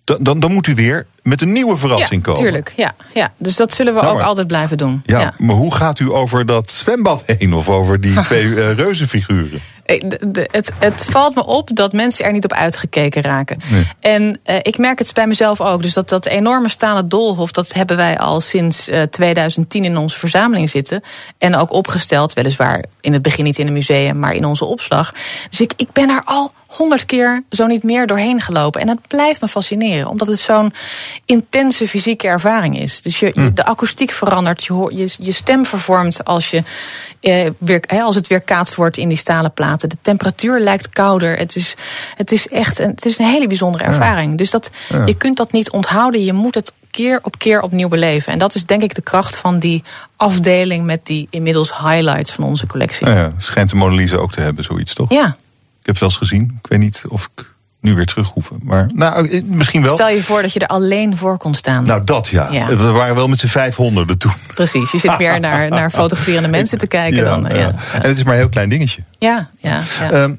[0.03, 2.41] Dan, dan, dan moet u weer met een nieuwe verrassing ja, komen.
[2.41, 3.33] Tuurlijk, ja, ja.
[3.37, 5.01] Dus dat zullen we nou, ook maar, altijd blijven doen.
[5.05, 8.73] Ja, ja, maar hoe gaat u over dat zwembad heen of over die twee uh,
[8.73, 9.59] reuzenfiguren?
[9.85, 13.57] De, het, het, valt me op dat mensen er niet op uitgekeken raken.
[13.71, 13.87] Nee.
[13.99, 15.81] En uh, ik merk het bij mezelf ook.
[15.81, 20.19] Dus dat, dat enorme stalen doolhof, dat hebben wij al sinds uh, 2010 in onze
[20.19, 21.01] verzameling zitten.
[21.37, 25.13] En ook opgesteld, weliswaar in het begin niet in een museum, maar in onze opslag.
[25.49, 28.81] Dus ik, ik ben daar al honderd keer, zo niet meer, doorheen gelopen.
[28.81, 30.73] En dat blijft me fascineren, omdat het zo'n
[31.25, 33.01] intense fysieke ervaring is.
[33.01, 36.63] Dus je, je- de akoestiek verandert, je, hoor, je, je stem vervormt als, je,
[37.19, 39.89] eh, weer, hè, als het weer kaatst wordt in die stalen platen.
[39.89, 41.37] De temperatuur lijkt kouder.
[41.37, 41.73] Het is,
[42.15, 44.37] het is echt een, het is een hele bijzondere ervaring.
[44.37, 44.69] Dus dat,
[45.05, 48.33] je kunt dat niet onthouden, je moet het keer op keer opnieuw beleven.
[48.33, 49.83] En dat is denk ik de kracht van die
[50.17, 53.05] afdeling met die inmiddels highlights van onze collectie.
[53.05, 55.09] Nou ja, schijnt de Mona Lisa ook te hebben, zoiets toch?
[55.09, 55.35] Ja,
[55.83, 56.59] Ik heb het wel eens gezien.
[56.63, 58.51] Ik weet niet of ik nu weer terug hoef.
[58.61, 59.95] Maar nou, eh, misschien wel.
[59.95, 61.83] stel je voor dat je er alleen voor kon staan.
[61.85, 62.47] Nou, dat ja.
[62.51, 62.67] Ja.
[62.67, 64.31] We waren wel met z'n vijfhonderden toen.
[64.47, 67.45] Precies, je zit meer naar, naar fotograferende mensen te kijken dan.
[67.49, 67.75] Ja, ja.
[67.93, 69.03] En het is maar een heel klein dingetje.
[69.19, 70.11] ja, ja, ja.
[70.11, 70.33] Ehm,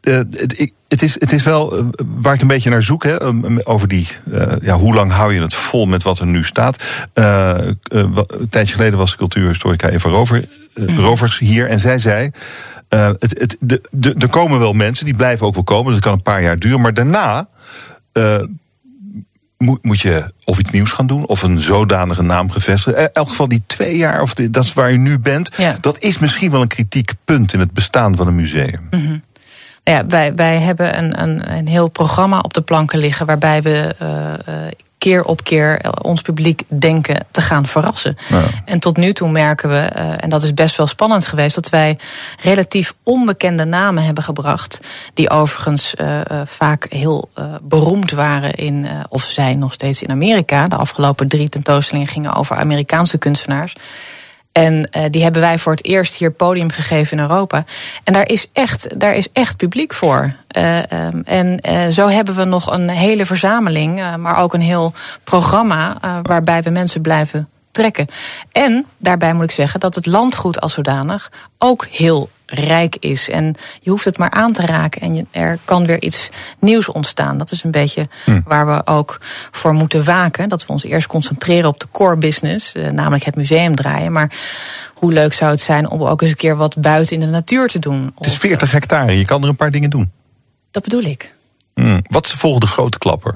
[0.00, 3.04] eh, het, ik- het, is, het is wel eh, waar ik een beetje naar zoek.
[3.04, 4.08] Hè, um, over die,
[4.62, 6.84] ja, hoe lang hou je het vol met wat er nu staat.
[7.14, 10.44] Een tijdje geleden was cultuurhistorica Eva Rover,
[10.76, 10.98] eh.
[10.98, 11.68] Rovers hier.
[11.68, 12.30] En zij zei,
[12.88, 15.92] eh, het, het, de, de, er komen wel mensen, die blijven ook wel komen.
[15.92, 16.80] Dat kan een paar jaar duren.
[16.80, 17.48] Maar daarna
[18.12, 18.42] eh,
[19.58, 21.26] moet, moet je of iets nieuws gaan doen.
[21.26, 23.00] Of een zodanige naam gevestigen.
[23.00, 25.50] In elk geval die twee jaar, of dat is waar je nu bent.
[25.56, 25.76] Ja.
[25.80, 28.88] Dat is misschien wel een kritiek punt in het bestaan van een museum.
[29.90, 33.94] Ja, wij, wij hebben een, een, een heel programma op de planken liggen waarbij we
[33.98, 34.72] eh, eh,
[35.06, 38.16] keer op keer eh, ons publiek denken te gaan verrassen.
[38.28, 38.42] Ja.
[38.64, 41.98] En tot nu toe merken we, en dat is best wel spannend geweest, dat wij
[42.42, 44.80] relatief onbekende namen hebben gebracht.
[45.14, 50.68] Die overigens eh, vaak heel eh, beroemd waren in, of zijn nog steeds in Amerika.
[50.68, 53.74] De afgelopen drie tentoonstellingen gingen over Amerikaanse kunstenaars.
[54.56, 57.64] En eh, die hebben wij voor het eerst hier podium gegeven in Europa.
[58.04, 60.34] En daar is echt, daar is echt publiek voor.
[60.48, 64.92] Eh, ehm, en eh, zo hebben we nog een hele verzameling, maar ook een heel
[65.24, 68.06] programma waarbij we mensen blijven trekken.
[68.52, 73.28] En daarbij moet ik zeggen dat het landgoed als zodanig ook heel rijk is.
[73.30, 76.28] En je hoeft het maar aan te raken en je, er kan weer iets
[76.58, 77.38] nieuws ontstaan.
[77.38, 78.08] Dat is een beetje
[78.44, 79.20] waar we ook
[79.50, 80.48] voor moeten waken.
[80.48, 84.12] Dat we ons eerst concentreren op de core business, eh, namelijk het museum draaien.
[84.12, 84.32] Maar
[84.94, 87.68] hoe leuk zou het zijn om ook eens een keer wat buiten in de natuur
[87.68, 88.12] te doen?
[88.16, 90.12] Het is Of- 40 hectare, je kan er een paar dingen doen.
[90.70, 91.34] Dat bedoel ik.
[91.74, 92.00] Hmm.
[92.08, 93.34] Wat is de volgende grote klapper?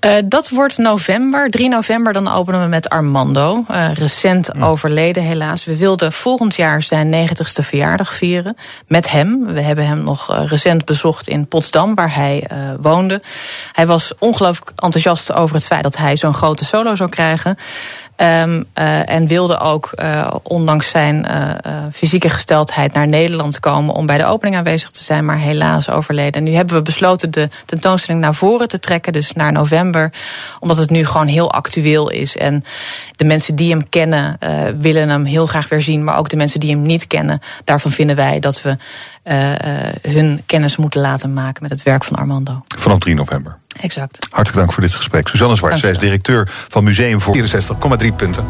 [0.00, 1.50] Eh, dat wordt november.
[1.50, 3.64] 3 november dan openen we met Armando.
[3.68, 5.64] Eh, recent overleden helaas.
[5.64, 8.56] We wilden volgend jaar zijn 90ste verjaardag vieren.
[8.86, 9.44] Met hem.
[9.46, 12.48] We hebben hem nog eh, recent bezocht in Potsdam, waar hij
[12.80, 13.22] woonde.
[13.72, 17.56] Hij was ongelooflijk enthousiast over het feit dat hij zo'n grote solo zou krijgen.
[18.20, 21.50] Ehm, eh, en wilde ook, eh, ondanks zijn eh,
[21.92, 26.32] fysieke gesteldheid, naar Nederland komen om bij de opening aanwezig te zijn, maar helaas overleden.
[26.32, 30.12] En nu hebben we besloten de tentoonstelling naar voren te trekken, dus naar november,
[30.58, 32.36] omdat het nu gewoon heel actueel is.
[32.36, 32.64] En
[33.16, 34.38] de mensen die hem kennen,
[34.78, 37.90] willen hem heel graag weer zien, maar ook de mensen die hem niet kennen, daarvan
[37.90, 38.76] vinden wij dat we
[40.02, 42.62] hun kennis moeten laten maken met het werk van Armando.
[42.78, 43.59] Vanaf 3 november.
[43.80, 44.18] Exact.
[44.30, 45.28] Hartelijk dank voor dit gesprek.
[45.28, 47.42] Suzanne Zwart, zij is directeur van Museum voor 64,3
[48.16, 48.46] punten.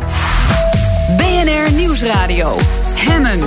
[1.16, 2.58] BNR Nieuwsradio.
[2.94, 3.40] Hemmen.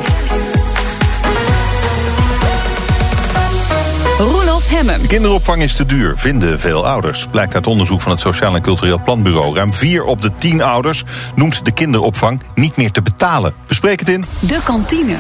[4.18, 5.02] Roelof Hemmen.
[5.02, 7.26] De kinderopvang is te duur, vinden veel ouders.
[7.32, 9.56] Blijkt uit onderzoek van het Sociaal en Cultureel Planbureau.
[9.56, 11.04] Ruim 4 op de 10 ouders
[11.36, 13.54] noemt de kinderopvang niet meer te betalen.
[13.68, 15.16] Bespreek het in De kantine.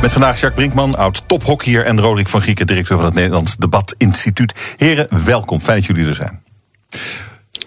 [0.00, 1.84] Met vandaag Jacques Brinkman, oud tophockeyer...
[1.84, 4.54] en Roderick van Grieken, directeur van het Nederlands Debat Instituut.
[4.76, 5.60] Heren, welkom.
[5.60, 6.42] Fijn dat jullie er zijn.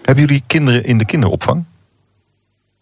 [0.02, 1.64] Hebben jullie kinderen in de kinderopvang?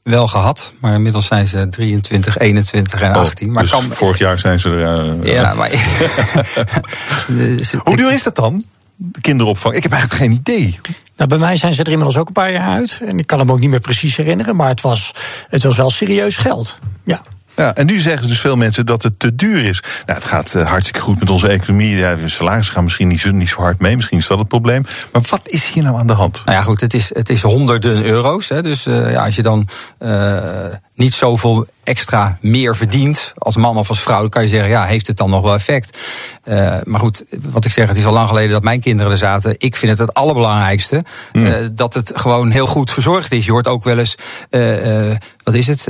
[0.02, 3.52] wel gehad, maar inmiddels zijn ze 23, 21 en 18.
[3.52, 5.20] maar dus kan, vorig jaar zijn ze er...
[5.22, 5.70] eh, ja, maar,
[7.28, 8.64] Dus Hoe duur is dat dan,
[8.96, 9.74] de kinderopvang?
[9.74, 10.80] Ik heb eigenlijk geen idee.
[11.16, 13.00] Nou, bij mij zijn ze er inmiddels ook een paar jaar uit.
[13.06, 14.56] En ik kan hem ook niet meer precies herinneren.
[14.56, 15.14] Maar het was,
[15.48, 16.78] het was wel serieus geld.
[17.04, 17.22] Ja.
[17.58, 19.82] Ja, en nu zeggen dus veel mensen dat het te duur is.
[20.06, 21.96] Nou, het gaat eh, hartstikke goed met onze economie.
[21.96, 23.96] Ja, de salarissen gaan misschien niet zo, hard mee.
[23.96, 24.84] Misschien is dat het probleem.
[25.12, 26.42] Maar wat is hier nou aan de hand?
[26.44, 28.48] Nou ja, goed, het is, het is honderden euro's.
[28.48, 29.68] Hè, dus uh, ja, als je dan
[30.02, 30.64] uh,
[30.98, 34.84] niet zoveel extra meer verdient als man of als vrouw, dan kan je zeggen, ja,
[34.84, 35.98] heeft het dan nog wel effect?
[36.44, 39.18] Uh, maar goed, wat ik zeg, het is al lang geleden dat mijn kinderen er
[39.18, 39.54] zaten.
[39.58, 41.46] Ik vind het het allerbelangrijkste mm.
[41.46, 43.44] uh, dat het gewoon heel goed verzorgd is.
[43.44, 44.14] Je hoort ook wel eens,
[44.50, 45.86] uh, wat is het,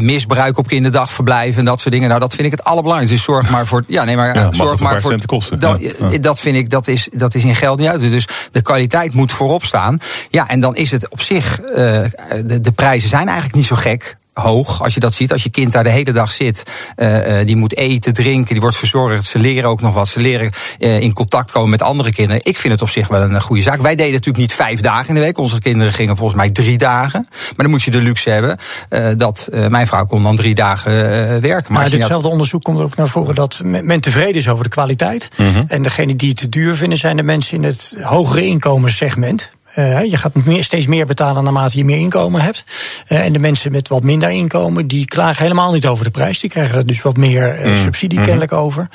[0.00, 2.08] misbruik op kinderdagverblijven en dat soort dingen.
[2.08, 3.16] Nou, dat vind ik het allerbelangrijkste.
[3.16, 5.18] Dus zorg maar voor, ja, nee, maar ja, zorg maar voor.
[5.26, 5.58] Kosten.
[5.58, 6.18] Dat, ja.
[6.18, 8.00] dat vind ik, dat is, dat is in geld niet uit.
[8.00, 9.98] Dus de kwaliteit moet voorop staan.
[10.30, 14.16] Ja, en dan is het op zich, de, de prijzen zijn eigenlijk niet zo gek
[14.34, 15.32] hoog als je dat ziet.
[15.32, 16.62] Als je kind daar de hele dag zit,
[16.96, 19.26] uh, die moet eten, drinken, die wordt verzorgd.
[19.26, 20.08] Ze leren ook nog wat.
[20.08, 22.44] Ze leren uh, in contact komen met andere kinderen.
[22.44, 23.80] Ik vind het op zich wel een goede zaak.
[23.80, 25.38] Wij deden natuurlijk niet vijf dagen in de week.
[25.38, 27.26] Onze kinderen gingen volgens mij drie dagen.
[27.30, 28.56] Maar dan moet je de luxe hebben
[28.90, 30.92] uh, dat mijn vrouw kon dan drie dagen
[31.40, 31.72] werken.
[31.72, 32.32] Maar, maar ditzelfde dat...
[32.32, 35.28] onderzoek komt ook naar voren dat men tevreden is over de kwaliteit.
[35.36, 35.64] Mm -hmm.
[35.68, 39.50] En degene die het te duur vinden zijn de mensen in het hogere inkomenssegment.
[39.76, 42.64] Uh, je gaat meer, steeds meer betalen naarmate je meer inkomen hebt.
[43.08, 46.40] Uh, en de mensen met wat minder inkomen, die klagen helemaal niet over de prijs.
[46.40, 47.76] Die krijgen er dus wat meer uh, mm.
[47.76, 48.24] subsidie mm.
[48.24, 48.88] kennelijk over.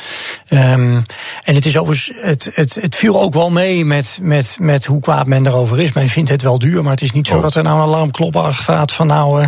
[0.50, 1.04] Um,
[1.44, 5.02] en het, is overigens, het, het, het viel ook wel mee met, met, met hoe
[5.02, 5.94] kwaad men erover is.
[5.94, 7.42] Men vindt het wel duur, maar het is niet zo oh.
[7.42, 9.48] dat er nou een alarmklopper gaat van nou,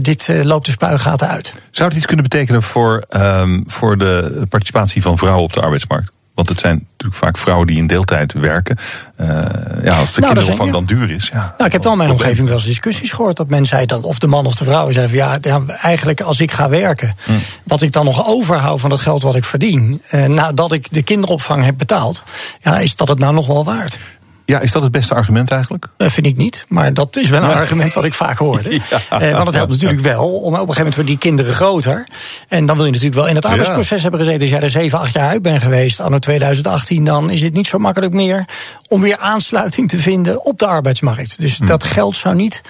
[0.00, 1.54] dit loopt de spuigaten uit.
[1.70, 6.10] Zou het iets kunnen betekenen voor, um, voor de participatie van vrouwen op de arbeidsmarkt?
[6.40, 8.76] Want het zijn natuurlijk vaak vrouwen die in deeltijd werken.
[9.20, 9.26] Uh,
[9.82, 11.28] ja, als de nou, kinderopvang dan duur is.
[11.32, 13.36] Ja, nou, ik heb wel in mijn omgeving wel eens discussies gehoord.
[13.36, 16.20] Dat men zei dan, of de man of de vrouw zei van ja, ja eigenlijk
[16.20, 17.16] als ik ga werken.
[17.24, 17.32] Hm.
[17.64, 20.02] Wat ik dan nog overhoud van het geld wat ik verdien.
[20.10, 22.22] Uh, nadat ik de kinderopvang heb betaald.
[22.60, 23.98] Ja, is dat het nou nog wel waard?
[24.50, 25.86] Ja, is dat het beste argument eigenlijk?
[25.96, 26.64] Dat vind ik niet.
[26.68, 28.68] Maar dat is wel een argument wat ik vaak hoorde.
[28.90, 29.20] Ja.
[29.20, 30.24] Eh, want het helpt natuurlijk wel.
[30.24, 32.06] Om op een gegeven moment worden die kinderen groter.
[32.48, 34.02] En dan wil je natuurlijk wel in het arbeidsproces ja.
[34.02, 34.40] hebben gezeten.
[34.40, 37.66] Als jij er 7, 8 jaar uit bent geweest, anno 2018, dan is het niet
[37.66, 38.44] zo makkelijk meer
[38.88, 41.40] om weer aansluiting te vinden op de arbeidsmarkt.
[41.40, 41.66] Dus hm.
[41.66, 42.60] dat geld zou niet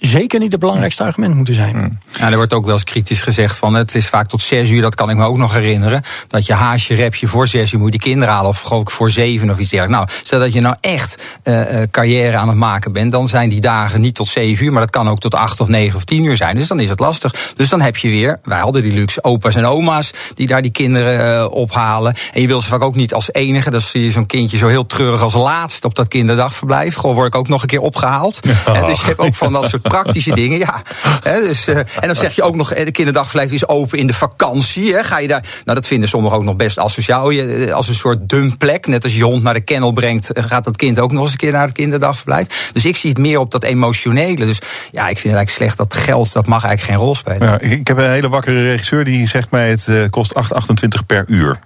[0.00, 1.74] zeker niet het belangrijkste argument moeten zijn.
[1.74, 1.98] Hmm.
[2.18, 4.80] Ja, er wordt ook wel eens kritisch gezegd van het is vaak tot zes uur,
[4.82, 6.02] dat kan ik me ook nog herinneren.
[6.28, 8.90] Dat je haasje, repje voor zes uur moet je de kinderen halen, of geloof ik
[8.90, 10.04] voor zeven of iets dergelijks.
[10.04, 13.60] Nou, stel dat je nou echt uh, carrière aan het maken bent, dan zijn die
[13.60, 16.24] dagen niet tot zeven uur, maar dat kan ook tot acht of negen of tien
[16.24, 16.56] uur zijn.
[16.56, 17.34] Dus dan is het lastig.
[17.56, 20.70] Dus dan heb je weer, wij hadden die luxe, opa's en oma's die daar die
[20.70, 22.14] kinderen uh, ophalen.
[22.32, 24.66] En je wil ze vaak ook niet als enige, dan zie je zo'n kindje zo
[24.66, 26.94] heel treurig als laatst op dat kinderdagverblijf.
[26.94, 28.40] Gewoon word ik ook nog een keer opgehaald.
[28.66, 28.84] Ja.
[28.86, 30.58] dus je hebt ook van dat soort praktische dingen.
[30.58, 30.82] Ja.
[31.22, 34.94] dus, uh, en dan zeg je ook nog, de kinderdagverblijf is open in de vakantie.
[34.94, 35.04] Hè.
[35.04, 37.30] Ga je daar, nou, dat vinden sommigen ook nog best asociaal.
[37.30, 38.86] Je, als een soort dumplek.
[38.86, 41.38] Net als je hond naar de kennel brengt, gaat dat kind ook nog eens een
[41.38, 42.70] keer naar het kinderdagverblijf.
[42.72, 44.46] Dus ik zie het meer op dat emotionele.
[44.46, 44.58] Dus
[44.90, 47.48] ja, ik vind het eigenlijk slecht dat geld, dat mag eigenlijk geen rol spelen.
[47.48, 51.58] Ja, ik heb een hele wakkere regisseur die zegt mij: het kost 8,28 per uur.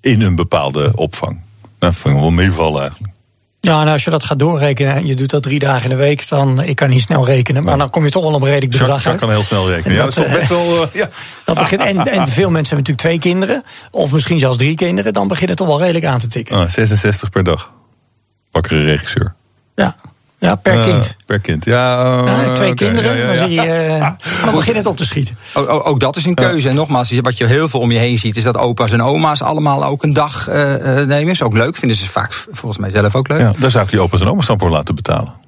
[0.00, 1.32] In een bepaalde opvang.
[1.32, 3.12] Nou, dat vind ik wel meevallen eigenlijk.
[3.62, 5.96] Ja, nou, als je dat gaat doorrekenen en je doet dat drie dagen in de
[5.96, 8.48] week, dan ik kan niet snel rekenen, maar dan kom je toch wel op een
[8.48, 9.20] redelijk bedrag uit.
[9.20, 9.96] kan heel snel rekenen.
[9.96, 10.82] Ja, dat, is toch best wel.
[10.82, 11.08] Uh, ja.
[11.44, 15.12] dat begint, en, en veel mensen hebben natuurlijk twee kinderen, of misschien zelfs drie kinderen,
[15.12, 16.56] dan begint het toch wel redelijk aan te tikken.
[16.56, 17.72] Ah, 66 per dag.
[18.50, 19.34] Wakkere regisseur.
[19.74, 19.96] Ja.
[20.40, 21.16] Ja, per uh, kind.
[21.26, 22.16] Per kind, ja.
[22.24, 24.08] Uh, twee okay, kinderen, ja, ja, dan, zie je, uh,
[24.44, 25.36] dan begint het op te schieten.
[25.54, 26.68] Ook, ook, ook dat is een keuze.
[26.68, 28.36] En nogmaals, wat je heel veel om je heen ziet...
[28.36, 30.46] is dat opa's en oma's allemaal ook een dag
[31.06, 31.28] nemen.
[31.28, 33.40] Is ook leuk, vinden ze vaak volgens mij zelf ook leuk.
[33.40, 35.39] Ja, daar zou ik die opa's en oma's dan voor laten betalen.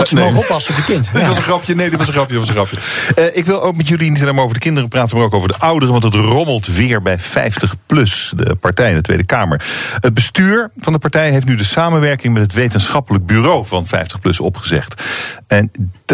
[0.00, 0.24] Dat ze nee.
[0.24, 1.10] mogen oppassen op je kind.
[1.12, 1.74] Dit was een grapje.
[1.74, 2.38] Nee, dit was een grapje.
[2.38, 3.22] Dat was een grapje.
[3.22, 5.34] Uh, ik wil ook met jullie niet alleen maar over de kinderen praten, maar ook
[5.34, 6.00] over de ouderen.
[6.00, 9.64] Want het rommelt weer bij 50 plus, de partij in de Tweede Kamer.
[10.00, 14.20] Het bestuur van de partij heeft nu de samenwerking met het wetenschappelijk bureau van 50
[14.20, 15.02] plus opgezegd.
[15.46, 15.70] En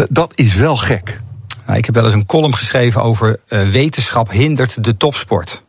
[0.09, 1.15] dat is wel gek.
[1.65, 5.65] Nou, ik heb wel eens een column geschreven over uh, wetenschap hindert de topsport.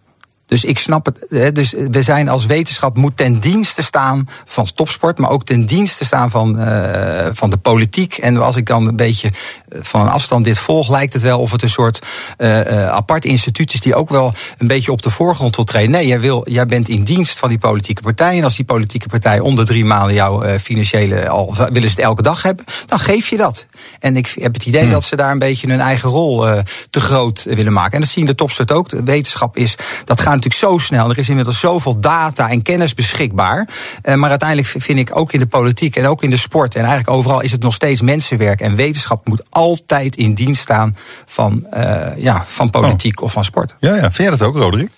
[0.48, 1.54] Dus ik snap het.
[1.54, 6.04] Dus we zijn als wetenschap moet ten dienste staan van topsport, maar ook ten dienste
[6.04, 8.14] staan van, uh, van de politiek.
[8.14, 9.30] En als ik dan een beetje
[9.68, 12.06] van een afstand dit volg, lijkt het wel of het een soort
[12.38, 15.90] uh, apart instituut is die ook wel een beetje op de voorgrond wil treden.
[15.90, 18.36] Nee, jij, wil, jij bent in dienst van die politieke partij.
[18.38, 21.96] En als die politieke partij om de drie maanden jouw uh, financiële al willen ze
[21.96, 23.66] het elke dag hebben, dan geef je dat.
[24.00, 24.90] En ik heb het idee hmm.
[24.90, 26.46] dat ze daar een beetje hun eigen rol
[26.90, 27.92] te groot willen maken.
[27.92, 28.88] En dat zien de topsport ook.
[28.88, 31.10] De wetenschap is, dat gaat natuurlijk zo snel.
[31.10, 33.68] Er is inmiddels zoveel data en kennis beschikbaar.
[34.04, 36.80] Uh, maar uiteindelijk vind ik ook in de politiek en ook in de sport en
[36.80, 38.60] eigenlijk overal is het nog steeds mensenwerk.
[38.60, 40.96] En wetenschap moet altijd in dienst staan
[41.26, 43.24] van, uh, ja, van politiek oh.
[43.24, 43.74] of van sport.
[43.80, 44.90] Ja, ja, vind jij dat ook, Roderick?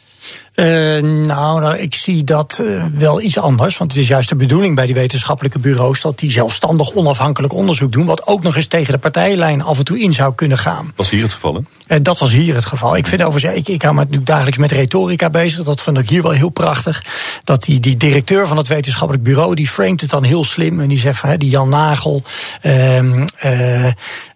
[0.54, 0.66] Uh,
[1.02, 3.78] nou, nou, ik zie dat uh, wel iets anders.
[3.78, 7.92] Want het is juist de bedoeling bij die wetenschappelijke bureaus dat die zelfstandig onafhankelijk onderzoek
[7.92, 8.04] doen.
[8.04, 10.84] Wat ook nog eens tegen de partijlijn af en toe in zou kunnen gaan.
[10.84, 11.96] Dat was hier het geval, hè?
[11.96, 12.96] Uh, dat was hier het geval.
[12.96, 15.64] Ik vind overigens, ik, ik hou me natuurlijk dagelijks met retorica bezig.
[15.64, 17.04] Dat vind ik hier wel heel prachtig.
[17.44, 20.80] Dat die, die directeur van het wetenschappelijk bureau, die framet het dan heel slim.
[20.80, 22.22] En die zegt van, hè, die Jan Nagel.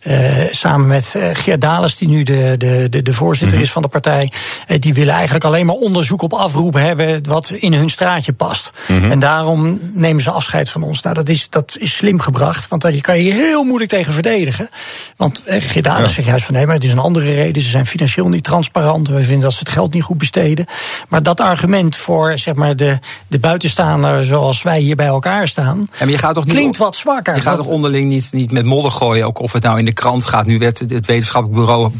[0.06, 0.16] Uh,
[0.50, 3.64] samen met Geert Dales, die nu de, de, de, de voorzitter mm -hmm.
[3.64, 4.32] is van de partij.
[4.78, 8.70] die willen eigenlijk alleen maar onderzoek op afroep hebben wat in hun straatje past.
[8.86, 9.10] Mhm.
[9.10, 11.02] En daarom nemen ze afscheid van ons.
[11.02, 14.12] Nou, dat is, dat is slim gebracht, want daar kan je je heel moeilijk tegen
[14.12, 14.68] verdedigen.
[15.16, 17.62] Want eh, Geert Dales zegt juist van nee, maar het is een andere reden.
[17.62, 19.08] Ze zijn financieel niet transparant.
[19.08, 20.66] We vinden dat ze het geld niet goed besteden.
[21.08, 25.88] Maar dat argument voor zeg maar, de, de buitenstaander zoals wij hier bij elkaar staan,
[25.98, 27.34] maar je gaat toch niet klinkt wat zwakker.
[27.34, 29.92] Je gaat toch onderling niet, niet met modder gooien, ook of het nou in de
[29.94, 30.46] krant gaat.
[30.46, 31.92] Nu werd het wetenschappelijk bureau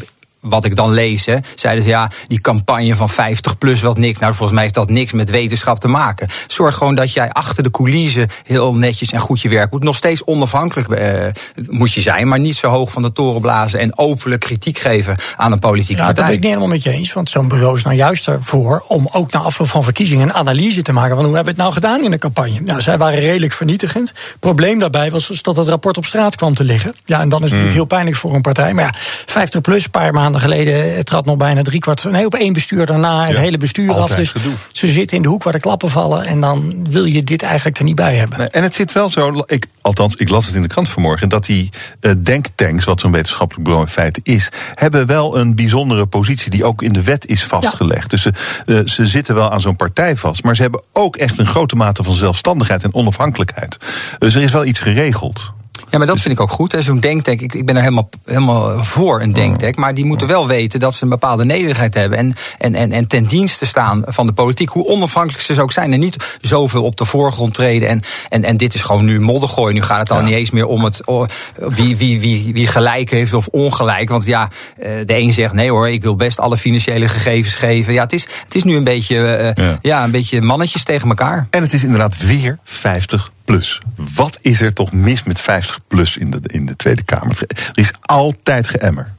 [0.45, 4.19] wat ik dan lees, hè, zeiden ze ja, die campagne van 50 plus wat niks.
[4.19, 6.29] Nou, volgens mij heeft dat niks met wetenschap te maken.
[6.47, 9.83] Zorg gewoon dat jij achter de coulissen heel netjes en goed je werk doet.
[9.83, 11.27] Nog steeds onafhankelijk eh,
[11.69, 15.17] moet je zijn, maar niet zo hoog van de toren blazen en openlijk kritiek geven
[15.37, 16.35] aan een politieke Ja, dat ben partij.
[16.35, 17.13] ik niet helemaal met je eens.
[17.13, 20.83] Want zo'n bureau is nou juist ervoor om ook na afloop van verkiezingen een analyse
[20.83, 21.17] te maken.
[21.17, 22.61] van hoe hebben we het nou gedaan in de campagne?
[22.61, 24.13] Nou, zij waren redelijk vernietigend.
[24.41, 26.95] Probleem daarbij was dus dat het rapport op straat kwam te liggen.
[27.05, 28.75] Ja, en dan is het natuurlijk heel pijnlijk voor een partij.
[28.75, 28.93] Maar ja,
[29.27, 32.05] 50 plus, een paar maanden geleden, trad nog bijna drie kwart.
[32.05, 34.15] Nee, op één bestuur daarna het Ja, hele bestuur af.
[34.15, 34.53] Dus gedoe.
[34.73, 36.25] ze zitten in de hoek waar de klappen vallen.
[36.25, 38.39] En dan wil je dit eigenlijk er niet bij hebben.
[38.39, 41.29] Nee, En het zit wel zo, ik, althans, ik las het in de krant vanmorgen,
[41.29, 41.71] dat die
[42.01, 46.65] eh, denktanks, wat zo'n wetenschappelijk bureau in feite is, hebben wel een bijzondere positie die
[46.65, 48.11] ook in de wet is vastgelegd.
[48.11, 48.33] Dus ze,
[48.67, 51.77] eh, ze zitten wel aan zo'n partij vast, maar ze hebben ook echt een grote
[51.77, 53.77] mate van zelfstandigheid en onafhankelijkheid.
[54.19, 55.53] Dus er is wel iets geregeld.
[55.95, 56.77] Ja, maar dat vind ik ook goed.
[56.79, 59.77] Zo'n denktank, ik, ik ben er helemaal, helemaal voor een denktank.
[59.77, 62.19] Maar die moeten wel weten dat ze een bepaalde nederigheid hebben.
[62.19, 64.69] En, en, en, en ten dienste staan van de politiek.
[64.69, 65.93] Hoe onafhankelijk ze ook zijn.
[65.93, 67.89] En niet zoveel op de voorgrond treden.
[67.89, 69.75] En, en, en dit is gewoon nu moddergooien.
[69.75, 71.01] Nu gaat het al niet eens meer om het,
[71.55, 74.09] wie, wie, wie, wie gelijk heeft of ongelijk.
[74.09, 74.49] Want ja,
[74.79, 77.93] eh, de een zegt nee hoor, ik wil best alle financiële gegevens geven.
[77.93, 79.79] Ja, het is, het is nu een beetje, eh, Ja.
[79.81, 80.05] ja.
[80.05, 81.47] een beetje mannetjes tegen elkaar.
[81.51, 83.83] En het is inderdaad weer 50 plus.
[84.15, 87.39] Wat is er toch mis met 50 plus in de, in de Tweede Kamer?
[87.49, 89.13] Er is altijd geëmmer.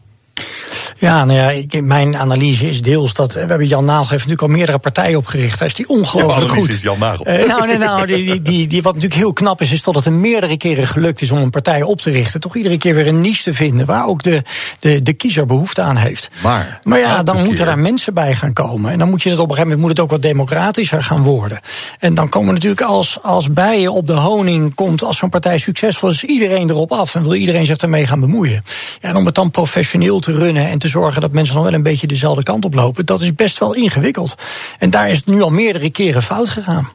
[0.98, 3.34] Ja, nou ja, ik, mijn analyse is deels dat.
[3.34, 5.60] We hebben Jan Nagel heeft natuurlijk al meerdere partijen opgericht.
[5.60, 6.70] Hij is die ongelooflijk goed.
[6.70, 7.26] is Jan Nagel.
[7.26, 9.96] Eh, nou, nee, nou, die, die, die, die, wat natuurlijk heel knap is, is dat
[9.96, 12.40] het hem meerdere keren gelukt is om een partij op te richten.
[12.40, 14.42] Toch iedere keer weer een niche te vinden waar ook de,
[14.80, 16.30] de, de kiezer behoefte aan heeft.
[16.44, 18.92] Maar, maar ja, dan moeten keer- daar mensen bij gaan komen.
[18.92, 21.22] En dan moet je het op een gegeven moment moet het ook wat democratischer gaan
[21.22, 21.60] worden.
[22.00, 26.10] En dan komen natuurlijk als, als bijen op de honing komt, als zo'n partij succesvol
[26.10, 28.64] is, iedereen erop af en wil iedereen zich ermee gaan bemoeien.
[29.02, 31.74] Ja, en om het dan professioneel te runnen en te zorgen dat mensen nog wel
[31.74, 34.36] een beetje dezelfde kant op lopen, dat is best wel ingewikkeld.
[34.80, 36.90] En daar is het nu al meerdere keren fout gegaan.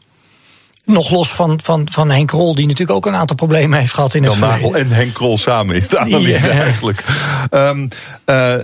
[0.85, 4.15] Nog los van, van, van Henk Rol, die natuurlijk ook een aantal problemen heeft gehad
[4.15, 7.05] in het Jan Nagel en Henk Krol samen is de analyse eigenlijk.
[7.51, 7.89] Ehm,
[8.25, 8.55] eh,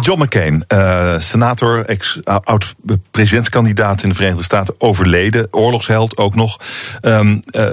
[0.00, 5.48] John McCain, eh, senator, ex, oud-presidentskandidaat in de Verenigde Staten, overleden.
[5.50, 6.60] Oorlogsheld ook nog.
[7.00, 7.66] Ehm, eh,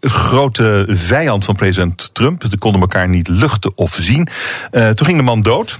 [0.00, 2.44] grote vijand van president Trump.
[2.50, 4.28] Ze konden elkaar niet luchten of zien.
[4.70, 5.78] Toen ging de man dood.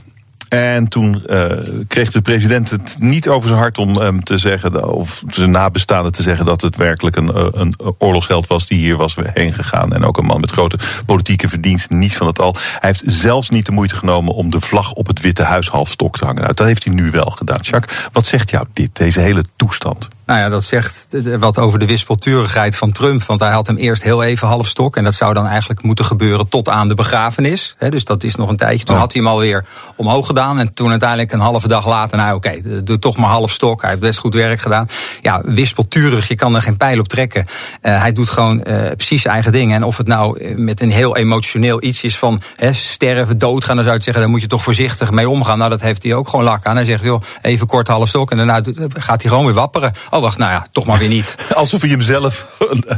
[0.52, 1.50] En toen eh,
[1.88, 6.12] kreeg de president het niet over zijn hart om hem te zeggen, of zijn nabestaanden
[6.12, 9.92] te zeggen, dat het werkelijk een, eh, een oorlogsheld was die hier was heen gegaan.
[9.92, 12.54] En ook een man met grote politieke verdiensten, niet van het al.
[12.78, 16.18] Hij heeft zelfs niet de moeite genomen om de vlag op het Witte Huis halfstok
[16.18, 16.42] te hangen.
[16.42, 17.60] Nou, dat heeft hij nu wel gedaan.
[17.60, 20.08] Jacques, wat zegt jou dit, deze hele toestand?
[20.32, 21.06] Nou ja, dat zegt
[21.38, 23.22] wat over de wispelturigheid van Trump.
[23.22, 24.96] Want hij had hem eerst heel even half stok.
[24.96, 27.76] En dat zou dan eigenlijk moeten gebeuren tot aan de begrafenis.
[27.88, 28.84] Dus dat is nog een tijdje.
[28.84, 29.64] Toen had hij hem alweer
[29.96, 30.58] omhoog gedaan.
[30.58, 33.80] En toen uiteindelijk een halve dag later, nou oké, eh, doe toch maar half stok.
[33.80, 34.86] Hij heeft best goed werk gedaan.
[35.20, 37.46] Ja, wispelturig, je kan er geen pijl op trekken.
[37.80, 39.72] Eh, hij doet gewoon eh, precies zijn eigen ding.
[39.72, 43.84] En of het nou met een heel emotioneel iets is van hè, sterven, doodgaan, dan
[43.84, 45.58] zou je zeggen, daar moet je toch voorzichtig mee omgaan.
[45.58, 46.76] Nou, dat heeft hij ook gewoon lak aan.
[46.76, 48.30] Hij zegt, joh, even kort half stok.
[48.30, 48.60] En daarna
[48.94, 49.92] gaat hij gewoon weer wapperen.
[50.10, 51.36] Oh, wacht, nou ja, toch maar weer niet.
[51.54, 52.46] Alsof hij hem zelf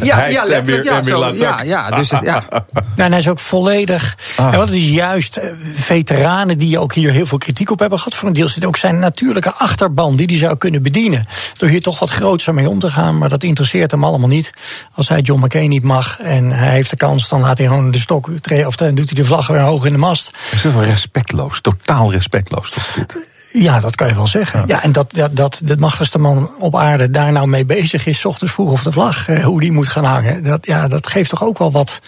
[0.02, 1.66] Ja, ja, en weer, ja, en weer zo, laat ja, zakken.
[1.66, 2.44] ja, dus het, ja.
[2.50, 2.64] Ja,
[3.04, 4.16] en hij is ook volledig.
[4.36, 4.52] Ah.
[4.52, 7.98] En wat het is juist eh, veteranen die ook hier heel veel kritiek op hebben
[7.98, 8.14] gehad.
[8.14, 11.26] Voor een deel zit ook zijn natuurlijke achterban die hij zou kunnen bedienen.
[11.56, 13.18] Door hier toch wat groter mee om te gaan.
[13.18, 14.50] Maar dat interesseert hem allemaal niet.
[14.94, 17.90] Als hij John McCain niet mag en hij heeft de kans, dan laat hij gewoon
[17.90, 18.66] de stok treden.
[18.66, 20.26] Of dan doet hij de vlag weer hoog in de mast.
[20.26, 22.70] Het is wel respectloos, totaal respectloos.
[22.70, 23.32] Toch, dit?
[23.58, 24.64] Ja, dat kan je wel zeggen.
[24.66, 28.18] Ja, en dat, dat, dat de machtigste man op aarde daar nou mee bezig is,
[28.20, 30.42] 's ochtends vroeg op de vlag, eh, hoe die moet gaan hangen.
[30.42, 31.98] Dat, ja, dat geeft toch ook wel wat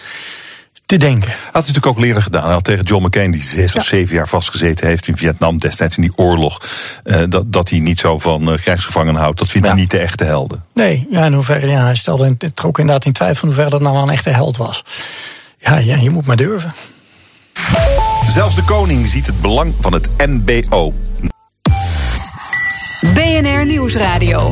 [0.85, 1.29] te denken.
[1.29, 2.43] Had hij natuurlijk ook eerder gedaan.
[2.43, 5.95] Hij had tegen John McCain, die zes of zeven jaar vastgezeten heeft in Vietnam destijds
[5.95, 6.61] in die oorlog.
[7.03, 9.37] eh, dat, dat hij niet zo van uh, krijgsgevangenen houdt.
[9.39, 9.73] Dat vindt Ja.
[9.73, 10.63] hij niet de echte helden.
[10.73, 13.81] Nee, ja, in hoeverre, ja, hij stelde in- trok inderdaad in twijfel in hoeverre dat
[13.81, 14.83] nou wel een echte held was.
[15.57, 16.73] Ja, ja, je moet maar durven.
[18.29, 20.93] Zelfs de koning ziet het belang van het MBO.
[23.03, 24.49] BNR Nieuwsradio.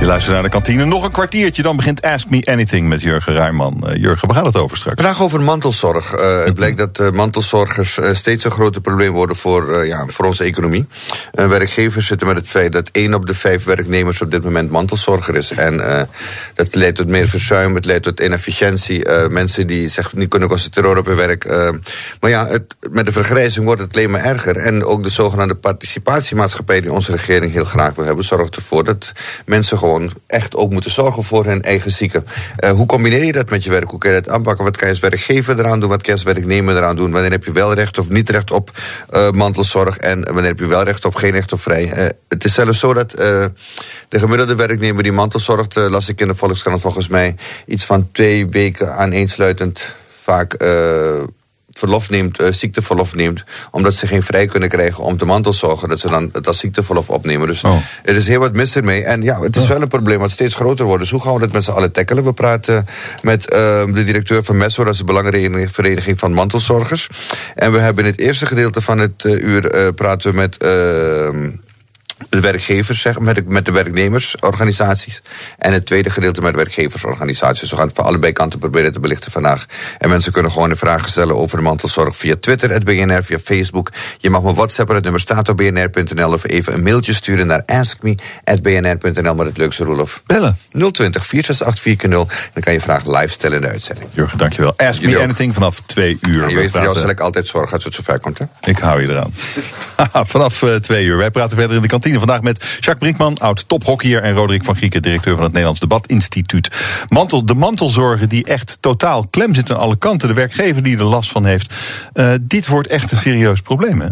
[0.00, 0.84] Je luistert naar de kantine.
[0.84, 3.84] Nog een kwartiertje, dan begint Ask Me Anything met Jurgen Ruijman.
[3.86, 5.02] Uh, Jurgen, waar gaat het over straks?
[5.02, 6.18] Vandaag over mantelzorg.
[6.18, 10.44] Uh, het blijkt dat uh, mantelzorgers steeds een groter probleem worden voor, ja, voor onze
[10.44, 10.86] economie.
[11.32, 15.36] werkgevers zitten met het feit dat één op de vijf werknemers op dit moment mantelzorger
[15.36, 15.50] is.
[15.50, 16.06] En
[16.54, 19.08] dat leidt tot meer verzuim, het leidt tot inefficiëntie.
[19.30, 21.46] mensen die zich niet kunnen concentreren op hun werk.
[22.20, 24.56] maar ja, het, met de vergrijzing wordt het alleen maar erger.
[24.56, 29.12] En ook de zogenaamde participatiemaatschappij die onze regering heel graag wil hebben, zorgt ervoor dat
[29.44, 32.26] mensen gewoon gewoon echt ook moeten zorgen voor hun eigen zieken.
[32.64, 33.90] Uh, hoe combineer je dat met je werk?
[33.90, 34.64] Hoe kan je dat aanpakken?
[34.64, 35.88] Wat kan je als werkgever eraan doen?
[35.88, 37.10] Wat kan je als werknemer eraan doen?
[37.10, 38.70] Wanneer heb je wel recht of niet recht op
[39.10, 39.96] uh, mantelzorg?
[39.96, 41.84] En wanneer heb je wel recht op, geen recht op vrij?
[41.84, 46.34] Uh, het is zelfs zo dat de gemiddelde werknemer die mantelzorgt, las ik in de
[46.34, 47.36] Volkskrant volgens mij,
[47.66, 50.54] iets van twee weken aaneensluitend vaak
[51.80, 56.00] verlof neemt, uh, ziekteverlof neemt, omdat ze geen vrij kunnen krijgen om te mantelzorgen, dat
[56.00, 57.46] ze dan het als ziekteverlof opnemen.
[57.46, 57.76] Dus oh.
[58.04, 59.04] er is heel wat mis ermee.
[59.04, 61.00] En ja, het is wel een probleem wat steeds groter wordt.
[61.00, 62.24] Dus hoe gaan we dat met z'n allen tackelen?
[62.24, 62.86] We praten
[63.22, 63.58] met uh,
[63.94, 67.08] de directeur van MESO, dat is de belangrijke vereniging van mantelzorgers.
[67.54, 71.50] En we hebben in het eerste gedeelte van het uh, uur praten we met ehm,
[72.28, 75.22] de werkgevers, zeg, met, de, met de werknemersorganisaties.
[75.58, 77.70] En het tweede gedeelte met de werkgeversorganisaties.
[77.70, 79.66] We gaan het van allebei kanten proberen te belichten vandaag.
[79.98, 83.38] En mensen kunnen gewoon een vraag stellen over de mantelzorg via Twitter, het BNR, via
[83.38, 83.90] Facebook.
[84.18, 86.32] Je mag me WhatsAppen, het nummer staat op bnr.nl.
[86.32, 89.34] Of even een mailtje sturen naar askme.bnr.nl.
[89.34, 90.22] Maar het leukste, Roelof.
[90.26, 90.58] Bellen.
[90.70, 94.08] 020 468 0 Dan kan je vraag live stellen in de uitzending.
[94.12, 94.74] Jurgen, dankjewel.
[94.76, 96.48] Ask me anything vanaf twee uur.
[96.48, 98.44] je weet, jou zal ik altijd zorgen als het zover komt, hè?
[98.70, 99.32] Ik hou je eraan.
[100.26, 101.16] vanaf uh, twee uur.
[101.16, 104.22] Wij praten verder in de kantine Vandaag met Jacques Brinkman, oud tophockeyer...
[104.22, 106.68] en Roderick van Grieken, directeur van het Nederlands Debatinstituut.
[107.08, 110.28] Mantel, de mantelzorgen die echt totaal klem zitten aan alle kanten.
[110.28, 111.74] De werkgever die er last van heeft.
[112.14, 114.08] Uh, dit wordt echt een serieus probleem, hè?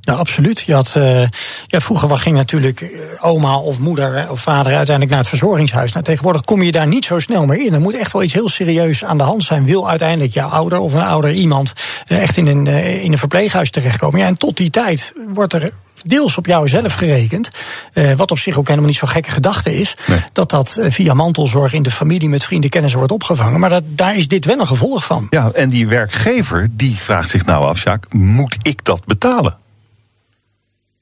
[0.00, 0.60] Ja, absoluut.
[0.60, 1.20] Je had, uh,
[1.66, 2.88] ja, vroeger ging natuurlijk eh,
[3.20, 5.92] oma of moeder of vader uiteindelijk naar het verzorgingshuis.
[5.92, 7.72] Nou, tegenwoordig kom je daar niet zo snel meer in.
[7.72, 9.64] Er moet echt wel iets heel serieus aan de hand zijn.
[9.64, 11.72] Wil uiteindelijk jouw ouder of een ouder iemand
[12.04, 12.66] echt in een,
[13.02, 14.20] in een verpleeghuis terechtkomen.
[14.20, 15.72] Ja, en tot die tijd wordt er
[16.08, 17.50] deels op jou zelf gerekend.
[17.94, 19.96] Uh, wat op zich ook helemaal niet zo'n gekke gedachte is.
[20.32, 23.60] Dat dat eh, via mantelzorg in de familie met vrienden kennis wordt opgevangen.
[23.60, 25.26] Maar dat, daar is dit wel een gevolg van.
[25.30, 29.58] Ja, en die werkgever die vraagt zich nou af, Jacques, moet ik dat betalen?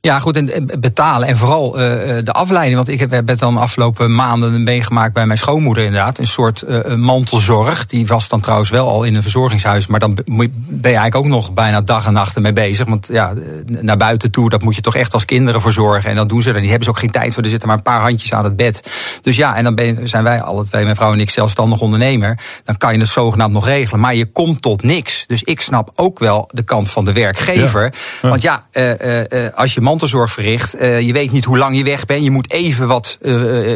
[0.05, 1.85] Ja, goed, en betalen en vooral uh,
[2.25, 2.77] de afleiding.
[2.77, 6.19] Want ik heb, heb het dan afgelopen maanden meegemaakt bij mijn schoonmoeder inderdaad.
[6.19, 7.87] Een soort uh, mantelzorg.
[7.87, 9.87] Die was dan trouwens wel al in een verzorgingshuis.
[9.87, 12.87] Maar dan ben je eigenlijk ook nog bijna dag en nacht ermee bezig.
[12.87, 13.33] Want ja,
[13.67, 16.11] naar buiten toe, dat moet je toch echt als kinderen verzorgen.
[16.11, 16.61] En dat doen ze dan.
[16.61, 17.43] Die hebben ze ook geen tijd voor.
[17.43, 18.83] Er zitten maar een paar handjes aan het bed.
[19.23, 22.39] Dus ja, en dan ben, zijn wij alle twee, mijn vrouw en ik, zelfstandig ondernemer.
[22.65, 24.01] Dan kan je het zogenaamd nog regelen.
[24.01, 25.25] Maar je komt tot niks.
[25.27, 27.93] Dus ik snap ook wel de kant van de werkgever.
[28.23, 30.73] Want ja, uh, als je mantelzorg verricht.
[30.81, 32.25] Je weet niet hoe lang je weg bent.
[32.25, 33.19] Je moet even wat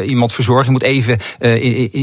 [0.05, 0.65] iemand verzorgen.
[0.65, 1.17] Je moet even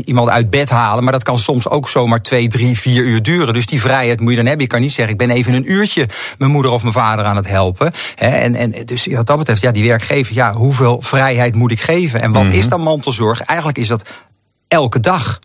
[0.05, 1.05] iemand uit bed halen.
[1.05, 3.55] Maar dat kan soms ook zomaar twee, drie, vier uur duren.
[3.55, 4.65] Dus die vrijheid moet je dan hebben.
[4.65, 7.37] Je kan niet zeggen, ik ben even een uurtje mijn moeder of mijn vader aan
[7.37, 7.93] het helpen.
[8.17, 12.21] en, en dus wat dat betreft, ja, die werkgever, ja, hoeveel vrijheid moet ik geven?
[12.21, 13.41] En wat is dan mantelzorg?
[13.41, 14.09] Eigenlijk is dat
[14.69, 15.39] elke dag.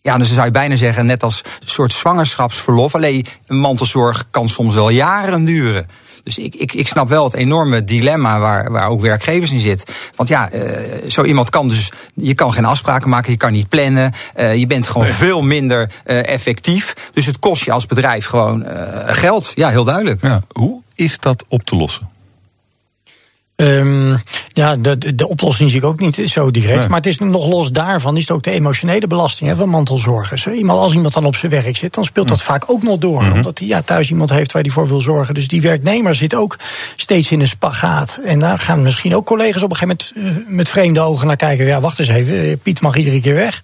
[0.00, 2.94] Ja, dus zou je bijna zeggen, net als een soort zwangerschapsverlof.
[2.94, 5.88] Alleen een mantelzorg kan soms wel jaren duren.
[6.22, 9.94] Dus ik, ik, ik snap wel het enorme dilemma waar, waar ook werkgevers in zitten.
[10.16, 13.68] Want ja, uh, zo iemand kan dus, je kan geen afspraken maken, je kan niet
[13.68, 14.12] plannen.
[14.36, 16.94] Uh, je bent gewoon veel minder uh, effectief.
[17.12, 18.64] Dus het kost je als bedrijf gewoon
[19.06, 19.52] geld.
[19.54, 20.22] Ja, heel duidelijk.
[20.22, 20.42] Ja.
[20.52, 22.08] Hoe is dat op te lossen?
[23.60, 26.78] Um, ja, de, de oplossing zie ik ook niet zo direct.
[26.78, 26.88] Nee.
[26.88, 30.46] Maar het is nog los daarvan, is het ook de emotionele belasting hè, van mantelzorgers.
[30.46, 32.44] Iemand, als iemand dan op zijn werk zit, dan speelt dat mm.
[32.44, 33.22] vaak ook nog door.
[33.22, 33.36] Mm -hmm.
[33.36, 35.34] Omdat hij ja, thuis iemand heeft waar hij voor wil zorgen.
[35.34, 36.56] Dus die werknemer zit ook
[36.96, 38.20] steeds in een spagaat.
[38.24, 41.36] En daar gaan misschien ook collega's op een gegeven moment uh, met vreemde ogen naar
[41.36, 41.66] kijken.
[41.66, 43.60] Ja, wacht eens even, Piet mag iedere keer weg.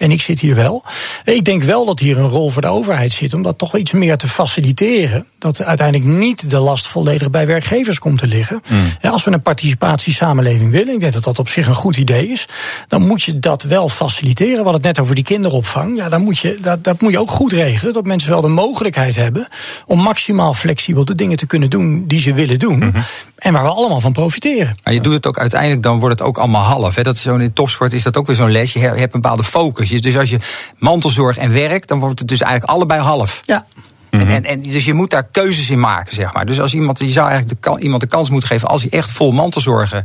[0.00, 0.84] En ik zit hier wel.
[1.24, 3.92] Ik denk wel dat hier een rol voor de overheid zit om dat toch iets
[3.92, 5.26] meer te faciliteren.
[5.38, 8.62] Dat uiteindelijk niet de last volledig bij werkgevers komt te liggen.
[8.68, 8.78] Mm.
[9.00, 12.28] Ja, als we een participatiesamenleving willen, ik denk dat dat op zich een goed idee
[12.28, 12.46] is,
[12.88, 14.56] dan moet je dat wel faciliteren.
[14.56, 15.96] We hadden het net over die kinderopvang.
[15.96, 17.92] Ja, dan moet je, dat, dat moet je ook goed regelen.
[17.92, 19.48] Dat mensen wel de mogelijkheid hebben
[19.86, 22.76] om maximaal flexibel de dingen te kunnen doen die ze willen doen.
[22.76, 23.02] Mm -hmm.
[23.40, 24.76] En waar we allemaal van profiteren.
[24.84, 26.94] Maar je doet het ook uiteindelijk, dan wordt het ook allemaal half.
[26.94, 27.02] Hè.
[27.02, 28.72] Dat is zo in topsport is dat ook weer zo'n les.
[28.72, 29.90] Je hebt een bepaalde focus.
[29.90, 30.38] Dus als je
[30.78, 33.40] mantelzorg en werk, dan wordt het dus eigenlijk allebei half.
[33.44, 33.66] Ja.
[34.10, 34.30] Mm -hmm.
[34.30, 36.46] en, en, dus je moet daar keuzes in maken, zeg maar.
[36.46, 39.10] Dus als iemand, je zou eigenlijk de, iemand de kans moeten geven, als hij echt
[39.10, 40.04] vol mantelzorgen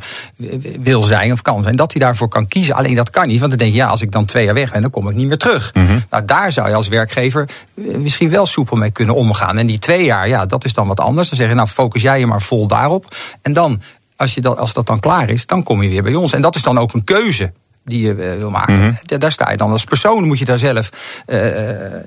[0.80, 2.76] wil zijn of kan zijn, dat hij daarvoor kan kiezen.
[2.76, 4.72] Alleen dat kan niet, want dan denk je, ja, als ik dan twee jaar weg
[4.72, 5.74] ben, dan kom ik niet meer terug.
[5.74, 6.04] Mm -hmm.
[6.10, 9.58] Nou, daar zou je als werkgever misschien wel soepel mee kunnen omgaan.
[9.58, 11.30] En die twee jaar, ja, dat is dan wat anders.
[11.30, 13.16] Dan zeg je, nou, focus jij je maar vol daarop.
[13.42, 13.82] En dan
[14.16, 16.34] als, je dat, als dat dan klaar is, dan kom je weer bij ons.
[16.34, 17.52] En dat is dan ook een keuze
[17.86, 18.80] die je eh, wil maken.
[18.80, 18.92] Mhm.
[19.04, 20.90] Da- Daar sta je dan als persoon, moet je daar zelf
[21.26, 21.40] eh,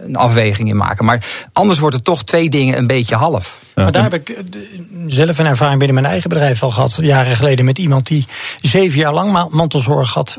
[0.05, 1.05] een afweging in maken.
[1.05, 3.61] Maar anders wordt het toch twee dingen een beetje half.
[3.75, 4.43] Maar daar heb ik eh,
[5.07, 6.99] zelf een ervaring binnen mijn eigen bedrijf al gehad.
[7.01, 8.27] Jaren geleden met iemand die
[8.61, 10.39] zeven jaar lang ma- mantelzorg had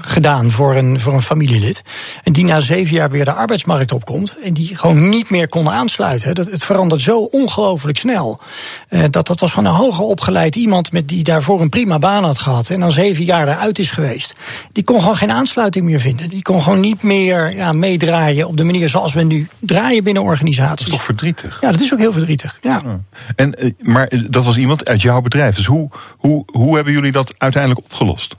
[0.00, 1.82] gedaan voor een, voor een familielid.
[2.22, 4.36] En die na zeven jaar weer de arbeidsmarkt opkomt.
[4.44, 6.34] En die gewoon niet meer kon aansluiten.
[6.34, 8.40] Dat, het verandert zo ongelooflijk snel.
[8.88, 12.24] Eh, dat, dat was gewoon een hoger opgeleid iemand met die daarvoor een prima baan
[12.24, 12.68] had gehad.
[12.68, 14.34] En dan zeven jaar eruit is geweest.
[14.72, 16.28] Die kon gewoon geen aansluiting meer vinden.
[16.28, 20.22] Die kon gewoon niet meer ja, meedraaien op de manier zoals we nu draaien binnen
[20.22, 20.88] organisaties.
[20.88, 21.58] Toch verdrietig.
[21.60, 22.58] Ja, dat is ook heel verdrietig.
[22.60, 22.82] Ja.
[23.36, 25.56] En, eh, maar eh, dat was iemand uit jouw bedrijf.
[25.56, 28.36] Dus hoe, hoe, hoe hebben jullie dat uiteindelijk opgelost?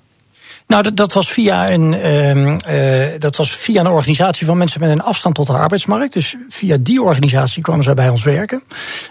[0.72, 4.80] Nou, dat, dat, was via een, ehm, eh, dat was via een organisatie van mensen
[4.80, 6.14] met een afstand tot de arbeidsmarkt.
[6.14, 8.64] Dus via die organisatie kwamen zij bij ons werken.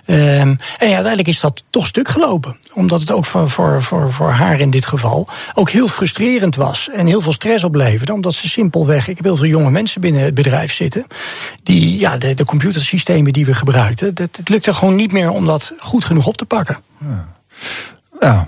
[0.05, 2.57] Ehm, en ja, uiteindelijk is dat toch stuk gelopen.
[2.73, 6.89] Omdat het ook voor, voor, voor, voor haar in dit geval ook heel frustrerend was.
[6.91, 8.13] En heel veel stress opleverde.
[8.13, 11.07] Omdat ze simpelweg, ik heb heel veel jonge mensen binnen het bedrijf zitten.
[11.63, 14.15] Die, ja, de, de computersystemen die we gebruikten.
[14.15, 16.79] Dat, het lukte gewoon niet meer om dat goed genoeg op te pakken.
[17.01, 17.29] Ja.
[18.21, 18.45] Nou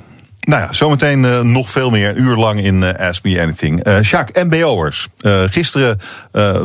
[0.48, 2.09] ja, zometeen eh, nog veel meer.
[2.09, 3.82] Een uur lang in eh, Ask Me Anything.
[3.82, 5.09] Eh Sjaak, MBO'ers.
[5.47, 5.98] Gisteren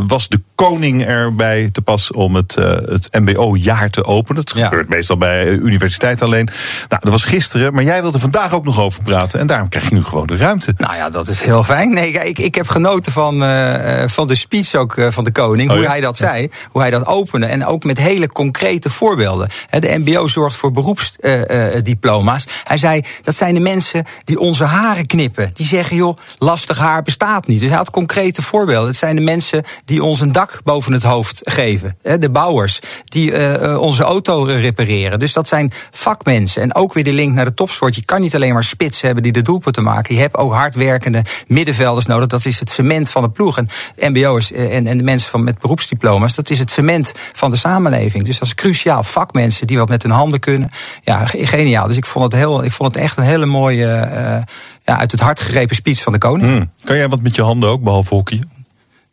[0.08, 4.36] was de koning erbij te pas om het, eh, het MBO-jaar te openen.
[4.36, 6.50] Dat gebeurt meestal bij eh, universiteit alleen.
[6.90, 9.40] Nou, dat was gisteren, maar jij wilde vandaag ook nog over praten.
[9.40, 10.74] En daarom krijg je nu gewoon de ruimte.
[10.78, 11.94] Nou ja, dat is heel fijn.
[11.94, 15.70] Nee, ik, ik heb genoten van, eh, van de speech ook van de koning.
[15.70, 15.90] Oh hoe ja?
[15.90, 17.46] hij dat zei, hoe hij dat opende.
[17.46, 19.50] En ook met hele concrete voorbeelden.
[19.80, 22.46] De MBO zorgt voor beroepsdiploma's.
[22.64, 25.50] hij zei, dat zijn de mensen die onze haren knippen.
[25.54, 27.60] Die zeggen, joh, lastig haar bestaat niet.
[27.60, 28.88] Dus hij had concrete voorbeelden.
[28.88, 31.98] Het zijn de mensen die ons een dak boven het hoofd geven.
[32.20, 35.20] De bouwers die eh, eh, onze auto repareren.
[35.20, 36.62] Dus dat zijn vakmensen.
[36.62, 37.96] En ook weer de link naar de topsport.
[37.96, 40.16] Je kan niet alleen maar spits hebben die de doelpunten maken.
[40.16, 42.28] Je hebt ook hardwerkende middenvelders nodig.
[42.28, 43.58] Dat is het cement van de ploeg.
[43.58, 43.68] En
[44.14, 48.24] MBO's en, en de mensen van, met beroepsdiploma's, dat is het cement van de samenleving.
[48.24, 49.04] Dus dat is cruciaal.
[49.04, 50.70] Vakmensen die wat met hun handen kunnen.
[51.02, 51.88] Ja, ge- geniaal.
[51.88, 54.42] Dus ik vond het, heel, ik vond het echt een hele mooie, eh,
[54.84, 56.52] ja, uit het hart gegrepen speech van de koning.
[56.52, 56.72] Hmm.
[56.84, 58.57] Kan jij wat met je handen ook, behalve hockeyen?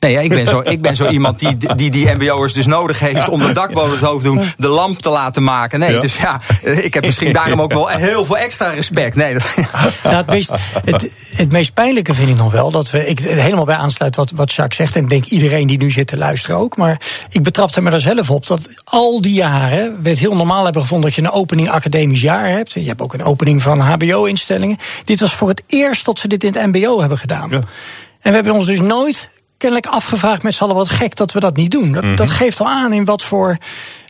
[0.04, 3.00] Nee, ja, ik, ben zo, ik ben zo iemand die die, die MBO'ers dus nodig
[3.00, 5.78] heeft om de dak boven het hoofd te doen, de lamp te laten maken.
[5.78, 6.00] Nee, Ja.
[6.00, 9.16] dus ja, ik heb misschien daarom ook wel heel veel extra respect.
[9.16, 9.54] Nee, dat-
[10.02, 10.52] Nou, het, meest,
[10.84, 13.06] het, het meest pijnlijke vind ik nog wel dat we.
[13.06, 14.96] Ik er helemaal bij aansluit wat, wat Jacques zegt.
[14.96, 16.76] En ik denk iedereen die nu zit te luisteren ook.
[16.76, 17.00] Maar
[17.30, 20.02] ik betrapte me er zelf op dat al die jaren.
[20.02, 22.72] we het heel normaal hebben gevonden dat je een opening academisch jaar hebt.
[22.72, 24.76] Je hebt ook een opening van HBO-instellingen.
[25.04, 27.52] Dit was voor het eerst dat ze dit in het MBO hebben gedaan.
[27.52, 29.30] En we hebben ons dus nooit
[29.64, 31.92] kennelijk afgevraagd met z'n allen wat gek dat we dat niet doen.
[31.92, 33.56] Dat, dat geeft al aan in wat voor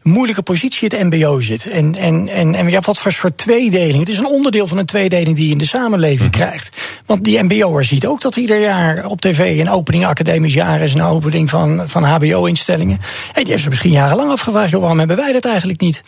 [0.05, 1.67] moeilijke positie het MBO zit.
[1.67, 3.99] En, en, en, en ja, wat voor soort tweedeling.
[3.99, 6.77] Het is een onderdeel van een tweedeling die je in de samenleving krijgt.
[7.07, 10.95] Want die MBO'er ziet ook dat ieder jaar op tv een opening academisch jaar is,
[10.95, 13.01] een opening van, van HBO-instellingen.
[13.33, 16.03] En die heeft ze misschien jarenlang afgevraagd, joh, waarom hebben wij dat eigenlijk niet?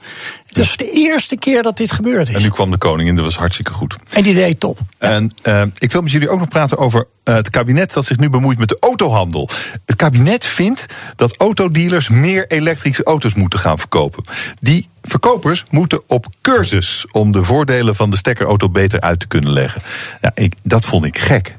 [0.47, 2.35] Het is de eerste keer dat dit gebeurd is.
[2.35, 3.97] En nu kwam de koning in, dat was hartstikke goed.
[4.13, 4.79] En die deed top.
[4.99, 8.19] En eh, ik wil met jullie ook nog praten over eh, het kabinet dat zich
[8.19, 9.49] nu bemoeit met de autohandel.
[9.87, 10.87] Het kabinet vindt
[11.17, 14.25] dat autodealers meer elektrische auto's moeten gaan verkopen.
[14.61, 19.51] Die verkopers moeten op cursus om de voordelen van de stekkerauto beter uit te kunnen
[19.53, 19.83] leggen.
[20.21, 21.57] Ja, ik, dat vond ik gek.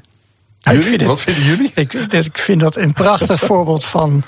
[0.60, 0.82] Jullie?
[0.82, 1.70] vind het- Wat vinden jullie?
[1.74, 4.22] Ik, ik vind dat een prachtig voorbeeld van.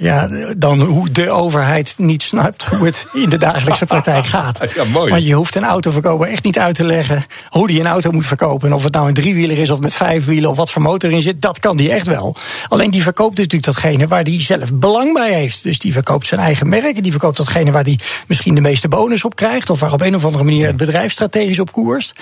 [0.00, 4.58] Ja, dan hoe de overheid niet snapt hoe het in de dagelijkse praktijk gaat.
[4.74, 5.10] Ja, mooi.
[5.10, 8.26] Want je hoeft een autoverkoper echt niet uit te leggen hoe die een auto moet
[8.26, 8.68] verkopen.
[8.68, 11.10] En of het nou een driewieler is of met vijf wielen of wat voor motor
[11.10, 12.36] erin zit, dat kan die echt wel.
[12.68, 15.62] Alleen die verkoopt natuurlijk datgene waar die zelf belang bij heeft.
[15.62, 18.88] Dus die verkoopt zijn eigen merk en die verkoopt datgene waar die misschien de meeste
[18.88, 19.70] bonus op krijgt.
[19.70, 22.12] Of waar op een of andere manier het bedrijf strategisch op koerst.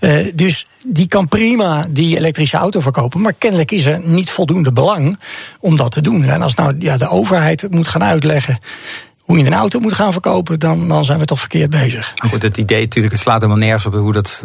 [0.00, 3.20] Eh, dus die kan prima die elektrische auto verkopen.
[3.20, 5.18] Maar kennelijk is er niet voldoende belang
[5.60, 6.24] om dat te doen.
[6.24, 7.22] En als nou ja, de overheid
[7.70, 8.58] moet gaan uitleggen
[9.24, 12.12] hoe je een auto moet gaan verkopen, dan, dan zijn we toch verkeerd bezig.
[12.20, 14.44] Maar goed, het idee natuurlijk, het slaat helemaal nergens op hoe dat.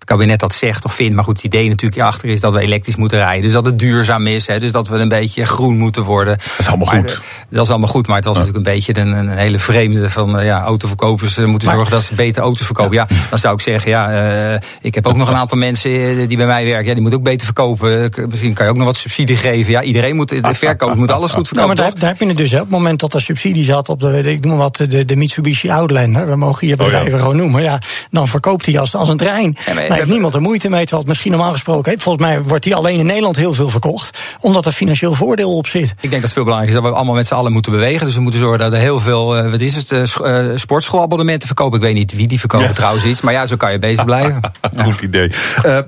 [0.00, 1.14] Het kabinet dat zegt of vindt.
[1.14, 3.42] Maar goed, het idee natuurlijk achter is dat we elektrisch moeten rijden.
[3.42, 4.46] Dus dat het duurzaam is.
[4.46, 6.36] Hè, dus dat we een beetje groen moeten worden.
[6.38, 7.20] Dat is allemaal goed.
[7.48, 8.06] dat is allemaal goed.
[8.06, 11.44] Maar het was natuurlijk een beetje een, een hele vreemde van eh, ja, autoverkopers eh,
[11.44, 12.94] moeten zorgen dat ze beter auto's verkopen.
[12.94, 16.36] Ja, dan zou ik zeggen, ja, eh, ik heb ook nog een aantal mensen die
[16.36, 16.86] bij mij werken.
[16.86, 18.10] Ja, die moeten ook beter verkopen.
[18.28, 19.72] Misschien kan je ook nog wat subsidie geven.
[19.72, 21.66] Ja, iedereen moet, de verkoper moet alles goed Nou, verkopen.
[21.66, 22.00] maar daar, toch?
[22.00, 22.50] daar heb je het dus.
[22.50, 22.56] Hè.
[22.56, 25.70] Op het moment dat er subsidie zat op de, ik noem wat, de, de Mitsubishi
[25.70, 29.56] Outlander, we mogen hier bedrijven gewoon noemen, ja, dan verkoopt hij als, als een trein.
[29.66, 30.80] Ja, maar Daar heeft niemand er moeite mee.
[30.80, 33.68] Terwijl het misschien normaal gesproken, hè, volgens mij wordt die alleen in Nederland heel veel
[33.68, 34.18] verkocht.
[34.40, 35.90] Omdat er financieel voordeel op zit.
[35.90, 38.06] Ik denk dat het veel belangrijker is dat we allemaal met z'n allen moeten bewegen.
[38.06, 40.02] Dus we moeten zorgen dat er heel veel, eh, wat is het, eh,
[40.48, 41.78] eh, sportschoolabonnementen verkopen.
[41.78, 43.20] Ik weet niet wie die verkopen trouwens iets.
[43.20, 44.40] Maar ja, zo kan je bezig blijven.
[44.76, 45.32] Goed idee.
[45.62, 45.78] Eh,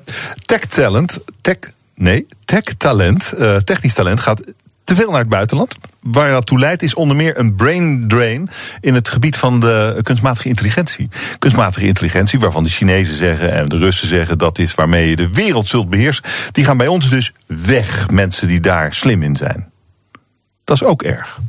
[0.44, 1.56] tech talent, tech,
[1.94, 4.40] nee, tech talent, eh, technisch talent gaat
[4.84, 5.76] te veel naar het buitenland.
[6.00, 8.50] Waar dat toe leidt is onder meer een brain drain
[8.80, 11.08] in het gebied van de kunstmatige intelligentie.
[11.38, 15.30] Kunstmatige intelligentie, waarvan de Chinezen zeggen en de Russen zeggen dat is waarmee je de
[15.30, 16.24] wereld zult beheersen.
[16.52, 19.70] Die gaan bij ons dus weg, mensen die daar slim in zijn.
[20.64, 21.40] Dat is ook erg.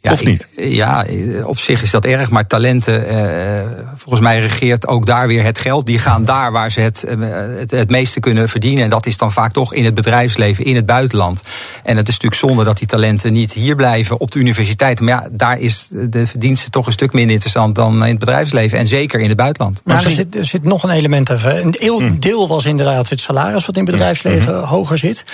[0.00, 0.48] Ja, Of niet?
[0.56, 1.04] ik- ja,
[1.44, 3.66] op zich is dat erg, maar talenten, eh,
[3.96, 5.86] volgens mij regeert ook daar weer het geld.
[5.86, 7.16] Die gaan daar waar ze het, eh,
[7.58, 8.84] het, het meeste kunnen verdienen.
[8.84, 11.42] En dat is dan vaak toch in het bedrijfsleven, in het buitenland.
[11.84, 15.00] En het is natuurlijk zonde dat die talenten niet hier blijven op de universiteit.
[15.00, 18.78] Maar ja, daar is de verdienste toch een stuk minder interessant dan in het bedrijfsleven.
[18.78, 19.80] En zeker in het buitenland.
[19.84, 21.60] Maar er zit, er zit nog een element even.
[21.64, 22.20] Een deel, Hmm.
[22.20, 24.64] deel was inderdaad het salaris wat in het bedrijfsleven Mhm.
[24.66, 25.24] hoger zit.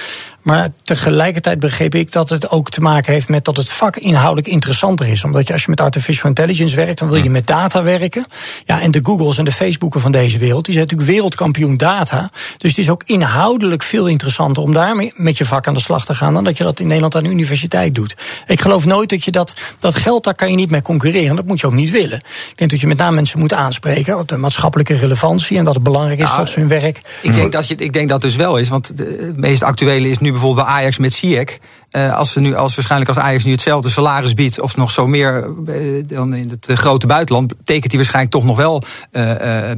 [0.45, 4.49] Maar tegelijkertijd begreep ik dat het ook te maken heeft met dat het vak inhoudelijk
[4.49, 5.25] interessanter is.
[5.25, 8.27] Omdat je als je met artificial intelligence werkt, dan wil je met data werken.
[8.65, 12.31] Ja, en de Googles en de Facebooken van deze wereld, die zijn natuurlijk wereldkampioen data.
[12.59, 16.05] Dus het is ook inhoudelijk veel interessanter om daarmee met je vak aan de slag
[16.05, 18.15] te gaan dan dat je dat in Nederland aan de universiteit doet.
[18.47, 21.37] Ik geloof nooit dat je dat, dat geld, daar kan je niet mee concurreren.
[21.37, 22.19] Dat moet je ook niet willen.
[22.51, 25.75] Ik denk dat je met name mensen moet aanspreken op de maatschappelijke relevantie en dat
[25.75, 27.01] het belangrijk is Nou, dat ze hun werk.
[27.23, 28.69] Ik denk, dat je, ik denk dat dus wel is.
[28.69, 31.59] Want de- het meest actuele is nu bijvoorbeeld bij Ajax met Ziyech.
[31.95, 34.61] Eh, als, ze nu, als waarschijnlijk als Ajax nu hetzelfde salaris biedt...
[34.61, 35.75] of nog zo meer eh,
[36.07, 37.55] dan in het grote buitenland...
[37.65, 39.23] tekent hij waarschijnlijk toch nog wel eh,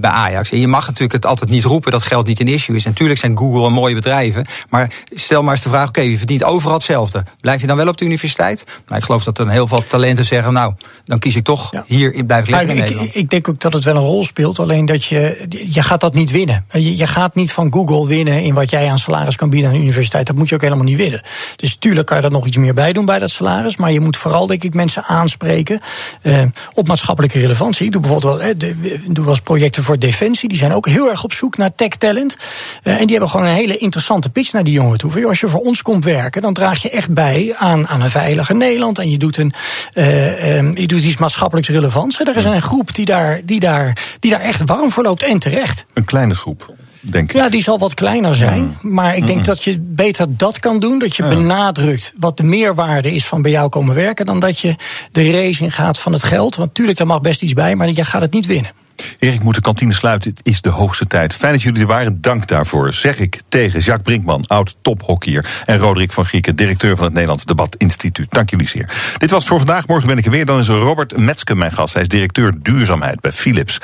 [0.01, 0.51] bij Ajax.
[0.51, 2.85] En je mag natuurlijk het altijd niet roepen dat geld niet een issue is.
[2.85, 4.47] Natuurlijk zijn Google en mooie bedrijven.
[4.69, 7.25] Maar stel maar eens de vraag, oké, je verdient overal hetzelfde.
[7.41, 8.65] Blijf je dan wel op de universiteit?
[8.87, 10.53] Nou, ik geloof dat er heel veel talenten zeggen...
[10.53, 10.75] nou,
[11.05, 11.85] dan kies ik toch Ja.
[11.87, 13.15] hier in blijven Maar liggen in ik, Nederland.
[13.15, 14.59] ik, ik denk ook dat het wel een rol speelt.
[14.59, 15.47] Alleen dat je.
[15.67, 16.65] Je gaat dat niet winnen.
[16.71, 19.77] Je, je gaat niet van Google winnen in wat jij aan salaris kan bieden aan
[19.77, 20.27] de universiteit.
[20.27, 21.23] Dat moet je ook helemaal niet willen.
[21.57, 23.77] Dus tuurlijk kan je er nog iets meer bij doen bij dat salaris.
[23.77, 25.81] Maar je moet vooral, denk ik, mensen aanspreken
[26.23, 26.43] eh,
[26.75, 27.87] op maatschappelijke relevantie.
[27.87, 30.49] Ik doe bijvoorbeeld wel, eh, de, doe wel eens projecten voor Defensie.
[30.49, 32.37] Die zijn ook heel erg op zoek naar tech talent.
[32.83, 35.11] Eh, en die hebben gewoon een hele interessante pitch naar die jongen toe.
[35.11, 38.03] Van, joh, Als je voor ons komt werken, dan draag je echt bij aan, aan
[38.03, 38.99] een veiliger Nederland.
[38.99, 39.53] En je doet, een,
[39.93, 42.21] eh, eh, je doet iets maatschappelijks relevants.
[42.21, 45.23] En er is een groep die daar, die, daar, die daar echt warm voor loopt
[45.23, 45.87] en terecht.
[45.95, 46.75] Een kleine groep,
[47.13, 47.37] denk ik.
[47.37, 48.77] Ja, die zal wat kleiner zijn.
[48.83, 50.99] Maar ik denk dat je beter dat kan doen.
[50.99, 54.27] Dat je benadrukt wat de meerwaarde is van bij jou komen werken.
[54.27, 54.77] Dan dat je
[55.13, 56.57] de race in gaat van het geld.
[56.57, 57.75] Want tuurlijk, daar mag best iets bij.
[57.75, 58.71] Maar je gaat het niet winnen.
[59.19, 60.31] Erik, ik moet de kantine sluiten.
[60.31, 61.35] Het is de hoogste tijd.
[61.35, 62.21] Fijn dat jullie er waren.
[62.21, 62.93] Dank daarvoor.
[62.93, 65.63] Zeg ik tegen Jacques Brinkman, oud tophockeyer.
[65.65, 68.31] En Roderick van Grieken, directeur van het Nederlands Debat Instituut.
[68.31, 68.91] Dank jullie zeer.
[69.19, 69.87] Dit was het voor vandaag.
[69.87, 70.47] Morgen ben ik er weer.
[70.47, 71.93] Dan is Robert Metzke mijn gast.
[71.93, 73.81] Hij is directeur duurzaamheid bij Philips.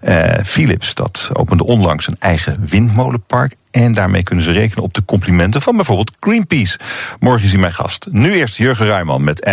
[0.00, 3.56] Eh, Philips, dat opende onlangs een eigen windmolenpark.
[3.70, 6.78] En daarmee kunnen ze rekenen op de complimenten van bijvoorbeeld Greenpeace.
[7.18, 8.06] Morgen is hij mijn gast.
[8.10, 9.44] Nu eerst Jurgen Ruijman met